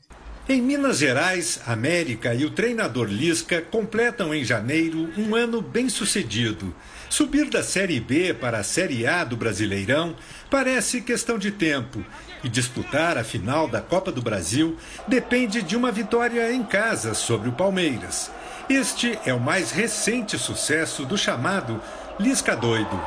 Em 0.48 0.62
Minas 0.62 1.00
Gerais, 1.00 1.60
América 1.68 2.34
e 2.34 2.46
o 2.46 2.52
treinador 2.52 3.10
Lisca 3.10 3.62
completam 3.62 4.34
em 4.34 4.46
janeiro 4.46 5.12
um 5.18 5.36
ano 5.36 5.62
bem 5.62 5.90
sucedido. 5.90 6.74
Subir 7.10 7.50
da 7.50 7.62
Série 7.62 8.00
B 8.00 8.34
para 8.34 8.60
a 8.60 8.64
Série 8.64 9.06
A 9.06 9.26
do 9.26 9.36
Brasileirão 9.36 10.16
parece 10.50 11.02
questão 11.02 11.38
de 11.38 11.52
tempo. 11.52 12.02
E 12.44 12.50
disputar 12.50 13.18
a 13.18 13.24
final 13.24 13.68
da 13.68 13.82
Copa 13.82 14.12
do 14.12 14.22
Brasil 14.22 14.78
depende 15.08 15.62
de 15.62 15.76
uma 15.76 15.92
vitória 15.92 16.52
em 16.52 16.64
casa 16.64 17.14
sobre 17.14 17.50
o 17.50 17.54
Palmeiras. 17.54 18.32
Este 18.70 19.18
é 19.26 19.34
o 19.34 19.40
mais 19.40 19.72
recente 19.72 20.38
sucesso 20.38 21.06
do 21.06 21.18
chamado 21.18 21.82
Lisca 22.20 22.56
Doido. 22.56 23.00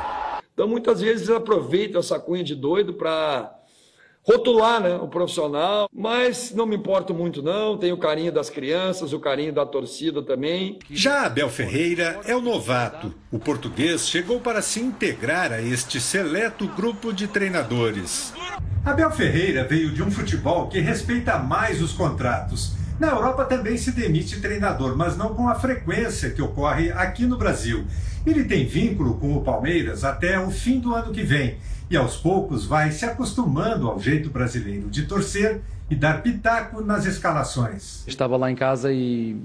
Então, 0.53 0.67
muitas 0.67 1.01
vezes, 1.01 1.29
aproveita 1.29 1.99
essa 1.99 2.19
cunha 2.19 2.43
de 2.43 2.55
doido 2.55 2.93
para 2.93 3.60
rotular 4.23 4.81
né, 4.81 4.95
o 4.95 5.07
profissional, 5.07 5.89
mas 5.93 6.53
não 6.53 6.65
me 6.65 6.75
importo 6.75 7.13
muito 7.13 7.41
não, 7.41 7.77
tenho 7.77 7.95
o 7.95 7.99
carinho 7.99 8.31
das 8.31 8.49
crianças, 8.49 9.13
o 9.13 9.19
carinho 9.19 9.53
da 9.53 9.65
torcida 9.65 10.21
também. 10.21 10.79
Já 10.89 11.25
Abel 11.25 11.49
Ferreira 11.49 12.19
é 12.25 12.35
o 12.35 12.41
novato. 12.41 13.13
O 13.31 13.39
português 13.39 14.07
chegou 14.07 14.39
para 14.39 14.61
se 14.61 14.79
integrar 14.79 15.51
a 15.51 15.61
este 15.61 15.99
seleto 15.99 16.67
grupo 16.67 17.11
de 17.11 17.27
treinadores. 17.27 18.33
Abel 18.85 19.11
Ferreira 19.11 19.63
veio 19.63 19.91
de 19.91 20.01
um 20.01 20.11
futebol 20.11 20.67
que 20.67 20.79
respeita 20.79 21.37
mais 21.37 21.81
os 21.81 21.93
contratos. 21.93 22.73
Na 22.99 23.07
Europa 23.09 23.45
também 23.45 23.77
se 23.77 23.91
demite 23.91 24.39
treinador, 24.39 24.95
mas 24.95 25.17
não 25.17 25.33
com 25.33 25.47
a 25.49 25.55
frequência 25.55 26.29
que 26.29 26.41
ocorre 26.41 26.91
aqui 26.91 27.25
no 27.25 27.37
Brasil. 27.37 27.85
Ele 28.25 28.43
tem 28.43 28.65
vínculo 28.65 29.15
com 29.15 29.35
o 29.35 29.41
Palmeiras 29.41 30.03
até 30.03 30.39
o 30.39 30.51
fim 30.51 30.79
do 30.79 30.93
ano 30.93 31.11
que 31.11 31.23
vem 31.23 31.57
e 31.91 31.97
aos 31.97 32.15
poucos 32.15 32.65
vai 32.65 32.89
se 32.89 33.03
acostumando 33.03 33.89
ao 33.89 33.99
jeito 33.99 34.29
brasileiro 34.29 34.89
de 34.89 35.03
torcer 35.03 35.59
e 35.89 35.95
dar 35.95 36.23
pitaco 36.23 36.81
nas 36.81 37.05
escalações. 37.05 38.07
Estava 38.07 38.37
lá 38.37 38.49
em 38.49 38.55
casa 38.55 38.93
e, 38.93 39.35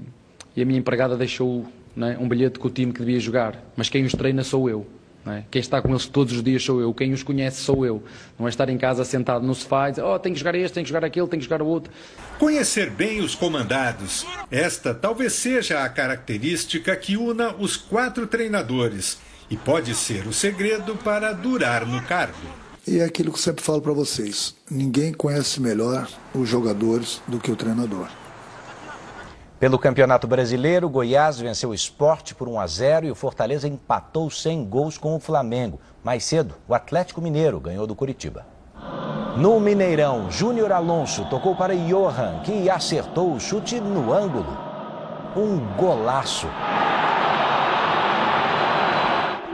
e 0.55 0.61
a 0.61 0.65
minha 0.65 0.79
empregada 0.79 1.17
deixou 1.17 1.65
né, 1.93 2.17
um 2.17 2.25
bilhete 2.25 2.57
com 2.57 2.69
o 2.69 2.71
time 2.71 2.93
que 2.93 2.99
devia 2.99 3.19
jogar, 3.19 3.61
mas 3.75 3.89
quem 3.89 4.05
os 4.05 4.13
treina 4.13 4.45
sou 4.45 4.69
eu. 4.69 4.87
É? 5.25 5.43
Quem 5.51 5.59
está 5.59 5.81
com 5.81 5.89
eles 5.89 6.05
todos 6.05 6.33
os 6.33 6.41
dias 6.41 6.63
sou 6.63 6.79
eu, 6.79 6.93
quem 6.93 7.11
os 7.11 7.21
conhece 7.21 7.59
sou 7.59 7.85
eu. 7.85 8.01
Não 8.39 8.45
é 8.45 8.49
estar 8.49 8.69
em 8.69 8.77
casa 8.77 9.03
sentado 9.03 9.45
no 9.45 9.53
sofá 9.53 9.89
e 9.89 9.91
dizer, 9.91 10.03
oh, 10.03 10.17
tem 10.17 10.31
que 10.31 10.39
jogar 10.39 10.55
este, 10.55 10.75
tem 10.75 10.83
que 10.83 10.89
jogar 10.89 11.03
aquele, 11.03 11.27
tem 11.27 11.37
que 11.37 11.43
jogar 11.43 11.61
o 11.61 11.67
outro. 11.67 11.91
Conhecer 12.39 12.89
bem 12.89 13.19
os 13.19 13.35
comandados. 13.35 14.25
Esta 14.49 14.93
talvez 14.93 15.33
seja 15.33 15.83
a 15.83 15.89
característica 15.89 16.95
que 16.95 17.17
una 17.17 17.53
os 17.55 17.75
quatro 17.75 18.25
treinadores 18.25 19.17
e 19.49 19.57
pode 19.57 19.93
ser 19.95 20.27
o 20.27 20.33
segredo 20.33 20.95
para 20.95 21.33
durar 21.33 21.85
no 21.85 22.01
cargo. 22.03 22.35
E 22.87 22.99
é 22.99 23.03
aquilo 23.03 23.31
que 23.31 23.37
eu 23.37 23.43
sempre 23.43 23.63
falo 23.63 23.81
para 23.81 23.93
vocês: 23.93 24.55
ninguém 24.69 25.13
conhece 25.13 25.61
melhor 25.61 26.07
os 26.33 26.47
jogadores 26.47 27.21
do 27.27 27.39
que 27.39 27.51
o 27.51 27.55
treinador. 27.55 28.07
Pelo 29.59 29.79
Campeonato 29.79 30.27
Brasileiro, 30.27 30.87
Goiás 30.87 31.39
venceu 31.39 31.71
o 31.71 31.73
esporte 31.73 32.35
por 32.35 32.47
1 32.47 32.59
a 32.59 32.67
0 32.67 33.05
e 33.07 33.11
o 33.11 33.15
Fortaleza 33.15 33.67
empatou 33.67 34.29
sem 34.29 34.63
gols 34.63 34.99
com 34.99 35.15
o 35.15 35.19
Flamengo. 35.19 35.81
Mais 36.03 36.23
cedo, 36.23 36.53
o 36.67 36.75
Atlético 36.75 37.21
Mineiro 37.21 37.59
ganhou 37.59 37.87
do 37.87 37.95
Curitiba. 37.95 38.45
No 39.35 39.59
Mineirão, 39.59 40.31
Júnior 40.31 40.71
Alonso 40.71 41.25
tocou 41.25 41.55
para 41.55 41.75
Johan, 41.75 42.39
que 42.43 42.69
acertou 42.69 43.33
o 43.33 43.39
chute 43.39 43.79
no 43.79 44.13
ângulo. 44.13 44.57
Um 45.35 45.57
golaço. 45.75 46.47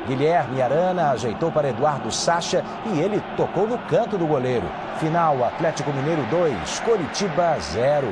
Guilherme 0.07 0.61
Arana 0.61 1.11
ajeitou 1.11 1.51
para 1.51 1.69
Eduardo 1.69 2.11
Sacha 2.11 2.63
e 2.93 2.99
ele 2.99 3.21
tocou 3.37 3.67
no 3.67 3.77
canto 3.87 4.17
do 4.17 4.27
goleiro. 4.27 4.69
Final 4.99 5.43
Atlético 5.43 5.91
Mineiro 5.93 6.23
2, 6.29 6.79
Coritiba 6.81 7.57
0. 7.59 8.07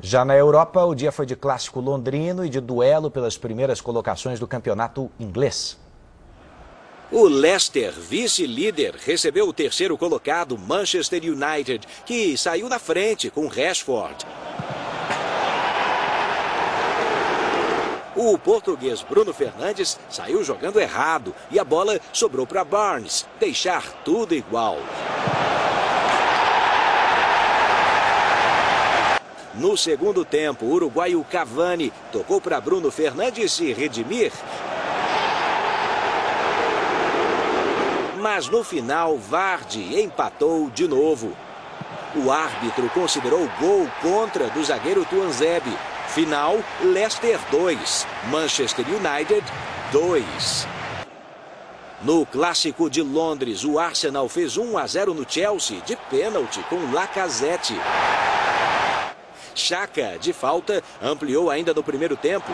Já 0.00 0.24
na 0.24 0.36
Europa, 0.36 0.84
o 0.84 0.94
dia 0.94 1.10
foi 1.10 1.26
de 1.26 1.34
clássico 1.34 1.80
londrino 1.80 2.44
e 2.44 2.48
de 2.48 2.60
duelo 2.60 3.10
pelas 3.10 3.36
primeiras 3.36 3.80
colocações 3.80 4.38
do 4.38 4.46
campeonato 4.46 5.10
inglês. 5.18 5.78
O 7.10 7.26
Leicester, 7.26 7.92
vice-líder, 7.92 8.94
recebeu 8.96 9.48
o 9.48 9.52
terceiro 9.52 9.96
colocado, 9.96 10.58
Manchester 10.58 11.22
United, 11.22 11.86
que 12.04 12.36
saiu 12.36 12.68
na 12.68 12.78
frente 12.78 13.30
com 13.30 13.46
Rashford. 13.46 14.26
O 18.16 18.38
português 18.38 19.02
Bruno 19.02 19.30
Fernandes 19.34 19.98
saiu 20.08 20.42
jogando 20.42 20.80
errado 20.80 21.34
e 21.50 21.60
a 21.60 21.64
bola 21.64 22.00
sobrou 22.14 22.46
para 22.46 22.64
Barnes, 22.64 23.26
deixar 23.38 23.92
tudo 24.04 24.34
igual. 24.34 24.78
No 29.54 29.76
segundo 29.76 30.24
tempo, 30.24 30.64
o 30.64 30.72
uruguaio 30.72 31.22
Cavani 31.30 31.92
tocou 32.10 32.40
para 32.40 32.58
Bruno 32.58 32.90
Fernandes 32.90 33.52
se 33.52 33.70
redimir. 33.74 34.32
Mas 38.18 38.48
no 38.48 38.64
final, 38.64 39.18
Vardy 39.18 40.00
empatou 40.00 40.70
de 40.70 40.88
novo. 40.88 41.36
O 42.14 42.32
árbitro 42.32 42.88
considerou 42.94 43.44
o 43.44 43.50
gol 43.60 43.86
contra 44.00 44.48
do 44.48 44.64
zagueiro 44.64 45.04
Tuanzebe, 45.04 45.76
Final, 46.16 46.64
Leicester 46.80 47.38
2, 47.50 48.06
Manchester 48.30 48.86
United 48.88 49.44
2. 49.92 50.66
No 52.00 52.24
clássico 52.24 52.88
de 52.88 53.02
Londres, 53.02 53.64
o 53.64 53.78
Arsenal 53.78 54.26
fez 54.26 54.56
1 54.56 54.78
a 54.78 54.86
0 54.86 55.12
no 55.12 55.30
Chelsea 55.30 55.78
de 55.82 55.94
pênalti 56.08 56.62
com 56.70 56.90
Lacazette. 56.90 57.74
Chaka, 59.54 60.16
de 60.18 60.32
falta, 60.32 60.82
ampliou 61.02 61.50
ainda 61.50 61.74
no 61.74 61.82
primeiro 61.82 62.16
tempo. 62.16 62.50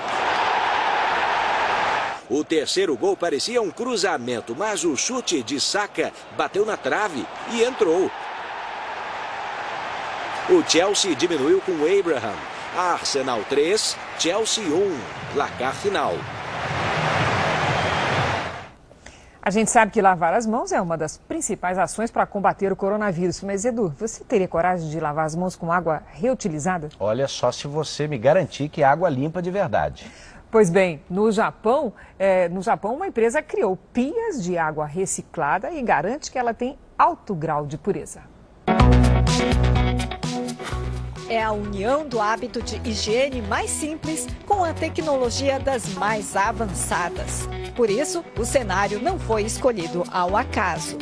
O 2.29 2.43
terceiro 2.43 2.97
gol 2.97 3.17
parecia 3.17 3.63
um 3.63 3.71
cruzamento, 3.71 4.57
mas 4.59 4.83
o 4.83 4.97
chute 4.97 5.41
de 5.41 5.61
Saka 5.61 6.13
bateu 6.37 6.67
na 6.67 6.77
trave 6.77 7.25
e 7.53 7.63
entrou. 7.63 8.11
O 10.51 10.69
Chelsea 10.69 11.15
diminuiu 11.15 11.61
com 11.61 11.75
Abraham. 11.75 12.52
Arsenal 12.75 13.45
3, 13.51 13.99
Chelsea 14.19 14.65
1. 14.65 14.99
Placar 15.35 15.75
final. 15.75 16.15
A 19.43 19.51
gente 19.51 19.71
sabe 19.71 19.91
que 19.91 20.01
lavar 20.01 20.33
as 20.33 20.47
mãos 20.47 20.73
é 20.73 20.81
uma 20.81 20.97
das 20.97 21.19
principais 21.19 21.77
ações 21.77 22.11
para 22.11 22.25
combater 22.25 22.73
o 22.73 22.77
coronavírus. 22.77 23.43
Mas, 23.43 23.67
Edu, 23.67 23.95
você 23.99 24.25
teria 24.25 24.49
coragem 24.49 24.89
de 24.89 24.99
lavar 24.99 25.27
as 25.27 25.37
mãos 25.37 25.55
com 25.55 25.71
água 25.71 26.03
reutilizada? 26.13 26.89
Olha 26.99 27.29
só 27.29 27.53
se 27.53 27.67
você 27.67 28.09
me 28.09 28.17
garantir 28.17 28.71
que 28.71 28.83
é 28.83 28.87
água 28.87 29.11
limpa 29.11 29.43
de 29.43 29.51
verdade. 29.51 30.11
Pois 30.51 30.71
bem, 30.71 31.03
no 31.11 31.31
Japão, 31.31 31.93
é, 32.19 32.49
no 32.49 32.63
Japão, 32.63 32.95
uma 32.95 33.07
empresa 33.07 33.43
criou 33.43 33.77
pias 33.93 34.43
de 34.43 34.57
água 34.57 34.87
reciclada 34.87 35.71
e 35.73 35.83
garante 35.83 36.31
que 36.31 36.39
ela 36.39 36.55
tem 36.55 36.79
alto 36.97 37.35
grau 37.35 37.67
de 37.67 37.77
pureza. 37.77 38.23
É 41.33 41.43
a 41.43 41.51
união 41.51 42.07
do 42.07 42.21
hábito 42.21 42.61
de 42.61 42.79
higiene 42.87 43.41
mais 43.41 43.71
simples 43.71 44.29
com 44.45 44.63
a 44.63 44.75
tecnologia 44.75 45.59
das 45.59 45.95
mais 45.95 46.37
avançadas. 46.37 47.49
Por 47.75 47.89
isso, 47.89 48.23
o 48.39 48.45
cenário 48.45 49.01
não 49.01 49.19
foi 49.19 49.43
escolhido 49.43 50.05
ao 50.13 50.37
acaso. 50.37 50.99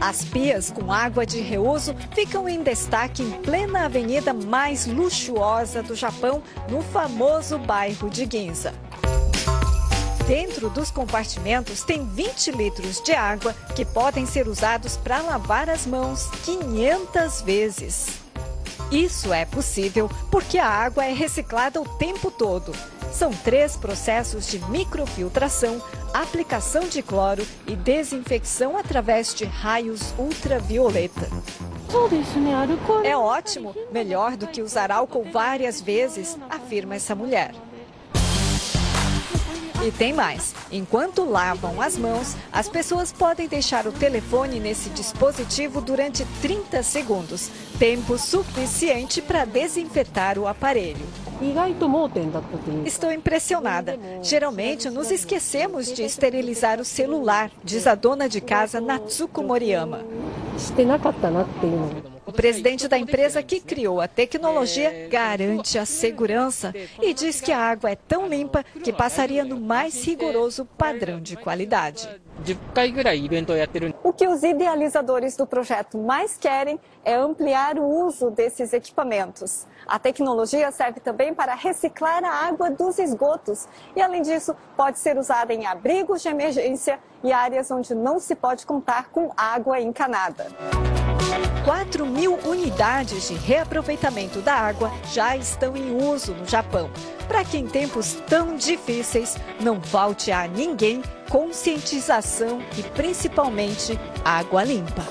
As 0.00 0.24
pias 0.24 0.70
com 0.70 0.90
água 0.90 1.26
de 1.26 1.40
reuso 1.40 1.94
ficam 2.14 2.48
em 2.48 2.62
destaque 2.62 3.22
em 3.22 3.32
plena 3.32 3.84
avenida 3.84 4.32
mais 4.32 4.86
luxuosa 4.86 5.82
do 5.82 5.94
Japão, 5.94 6.42
no 6.70 6.80
famoso 6.80 7.58
bairro 7.58 8.08
de 8.08 8.26
Ginza. 8.26 8.72
Dentro 10.30 10.70
dos 10.70 10.92
compartimentos 10.92 11.82
tem 11.82 12.06
20 12.06 12.52
litros 12.52 13.00
de 13.00 13.10
água 13.10 13.52
que 13.74 13.84
podem 13.84 14.26
ser 14.26 14.46
usados 14.46 14.96
para 14.96 15.20
lavar 15.20 15.68
as 15.68 15.84
mãos 15.84 16.30
500 16.44 17.42
vezes. 17.42 18.20
Isso 18.92 19.32
é 19.32 19.44
possível 19.44 20.08
porque 20.30 20.56
a 20.56 20.68
água 20.68 21.04
é 21.04 21.12
reciclada 21.12 21.80
o 21.80 21.98
tempo 21.98 22.30
todo. 22.30 22.70
São 23.10 23.32
três 23.32 23.76
processos 23.76 24.46
de 24.46 24.60
microfiltração, 24.66 25.82
aplicação 26.14 26.86
de 26.86 27.02
cloro 27.02 27.44
e 27.66 27.74
desinfecção 27.74 28.78
através 28.78 29.34
de 29.34 29.44
raios 29.44 30.14
ultravioleta. 30.16 31.28
É 33.04 33.16
ótimo, 33.16 33.74
melhor 33.90 34.36
do 34.36 34.46
que 34.46 34.62
usar 34.62 34.92
álcool 34.92 35.24
várias 35.32 35.80
vezes, 35.80 36.38
afirma 36.48 36.94
essa 36.94 37.16
mulher. 37.16 37.52
E 39.82 39.90
tem 39.90 40.12
mais. 40.12 40.54
Enquanto 40.70 41.24
lavam 41.24 41.80
as 41.80 41.96
mãos, 41.96 42.36
as 42.52 42.68
pessoas 42.68 43.10
podem 43.12 43.48
deixar 43.48 43.86
o 43.86 43.92
telefone 43.92 44.60
nesse 44.60 44.90
dispositivo 44.90 45.80
durante 45.80 46.26
30 46.42 46.82
segundos, 46.82 47.50
tempo 47.78 48.18
suficiente 48.18 49.22
para 49.22 49.46
desinfetar 49.46 50.38
o 50.38 50.46
aparelho. 50.46 51.06
Estou 52.84 53.10
impressionada. 53.10 53.98
Geralmente 54.22 54.90
nos 54.90 55.10
esquecemos 55.10 55.90
de 55.90 56.02
esterilizar 56.02 56.78
o 56.78 56.84
celular, 56.84 57.50
diz 57.64 57.86
a 57.86 57.94
dona 57.94 58.28
de 58.28 58.42
casa 58.42 58.82
Natsuko 58.82 59.42
Moriyama. 59.42 60.04
O 62.30 62.32
presidente 62.32 62.86
da 62.86 62.96
empresa 62.96 63.42
que 63.42 63.58
criou 63.58 64.00
a 64.00 64.06
tecnologia 64.06 65.08
garante 65.10 65.76
a 65.76 65.84
segurança 65.84 66.72
e 67.02 67.12
diz 67.12 67.40
que 67.40 67.50
a 67.50 67.58
água 67.58 67.90
é 67.90 67.96
tão 67.96 68.28
limpa 68.28 68.62
que 68.62 68.92
passaria 68.92 69.44
no 69.44 69.58
mais 69.58 70.04
rigoroso 70.04 70.64
padrão 70.64 71.20
de 71.20 71.36
qualidade. 71.36 72.08
O 74.04 74.12
que 74.12 74.28
os 74.28 74.44
idealizadores 74.44 75.36
do 75.36 75.44
projeto 75.44 75.98
mais 75.98 76.38
querem 76.38 76.78
é 77.04 77.14
ampliar 77.16 77.76
o 77.80 77.84
uso 77.84 78.30
desses 78.30 78.72
equipamentos. 78.72 79.66
A 79.84 79.98
tecnologia 79.98 80.70
serve 80.70 81.00
também 81.00 81.34
para 81.34 81.56
reciclar 81.56 82.24
a 82.24 82.46
água 82.46 82.70
dos 82.70 83.00
esgotos 83.00 83.66
e, 83.96 84.00
além 84.00 84.22
disso, 84.22 84.54
pode 84.76 85.00
ser 85.00 85.18
usada 85.18 85.52
em 85.52 85.66
abrigos 85.66 86.22
de 86.22 86.28
emergência 86.28 87.00
e 87.24 87.32
áreas 87.32 87.72
onde 87.72 87.92
não 87.92 88.20
se 88.20 88.36
pode 88.36 88.64
contar 88.64 89.08
com 89.08 89.32
água 89.36 89.80
encanada. 89.80 90.46
4 91.64 92.06
mil 92.06 92.38
unidades 92.44 93.28
de 93.28 93.34
reaproveitamento 93.34 94.40
da 94.40 94.54
água 94.54 94.90
já 95.12 95.36
estão 95.36 95.76
em 95.76 95.96
uso 96.02 96.32
no 96.34 96.46
Japão, 96.46 96.90
para 97.28 97.44
que 97.44 97.58
em 97.58 97.66
tempos 97.66 98.14
tão 98.28 98.56
difíceis 98.56 99.36
não 99.60 99.80
falte 99.80 100.32
a 100.32 100.46
ninguém 100.48 101.02
conscientização 101.28 102.60
e 102.76 102.82
principalmente 102.82 103.98
água 104.24 104.64
limpa. 104.64 105.04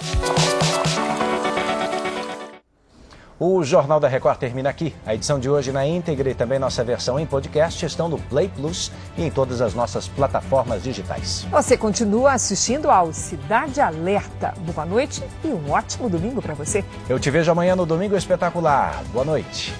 O 3.39 3.63
Jornal 3.63 4.01
da 4.01 4.09
Record 4.09 4.37
termina 4.37 4.69
aqui. 4.69 4.93
A 5.05 5.15
edição 5.15 5.39
de 5.39 5.49
hoje 5.49 5.71
na 5.71 5.87
íntegra 5.87 6.29
e 6.29 6.33
também 6.33 6.59
nossa 6.59 6.83
versão 6.83 7.17
em 7.17 7.25
podcast 7.25 7.85
estão 7.85 8.09
no 8.09 8.19
Play 8.19 8.49
Plus 8.49 8.91
e 9.17 9.23
em 9.23 9.31
todas 9.31 9.61
as 9.61 9.73
nossas 9.73 10.09
plataformas 10.09 10.83
digitais. 10.83 11.47
Você 11.49 11.77
continua 11.77 12.33
assistindo 12.33 12.91
ao 12.91 13.13
Cidade 13.13 13.79
Alerta. 13.79 14.53
Boa 14.59 14.85
noite 14.85 15.23
e 15.41 15.47
um 15.47 15.71
ótimo 15.71 16.09
domingo 16.09 16.41
para 16.41 16.53
você. 16.53 16.83
Eu 17.07 17.17
te 17.17 17.31
vejo 17.31 17.49
amanhã 17.49 17.77
no 17.77 17.85
Domingo 17.85 18.17
Espetacular. 18.17 19.01
Boa 19.13 19.23
noite. 19.23 19.73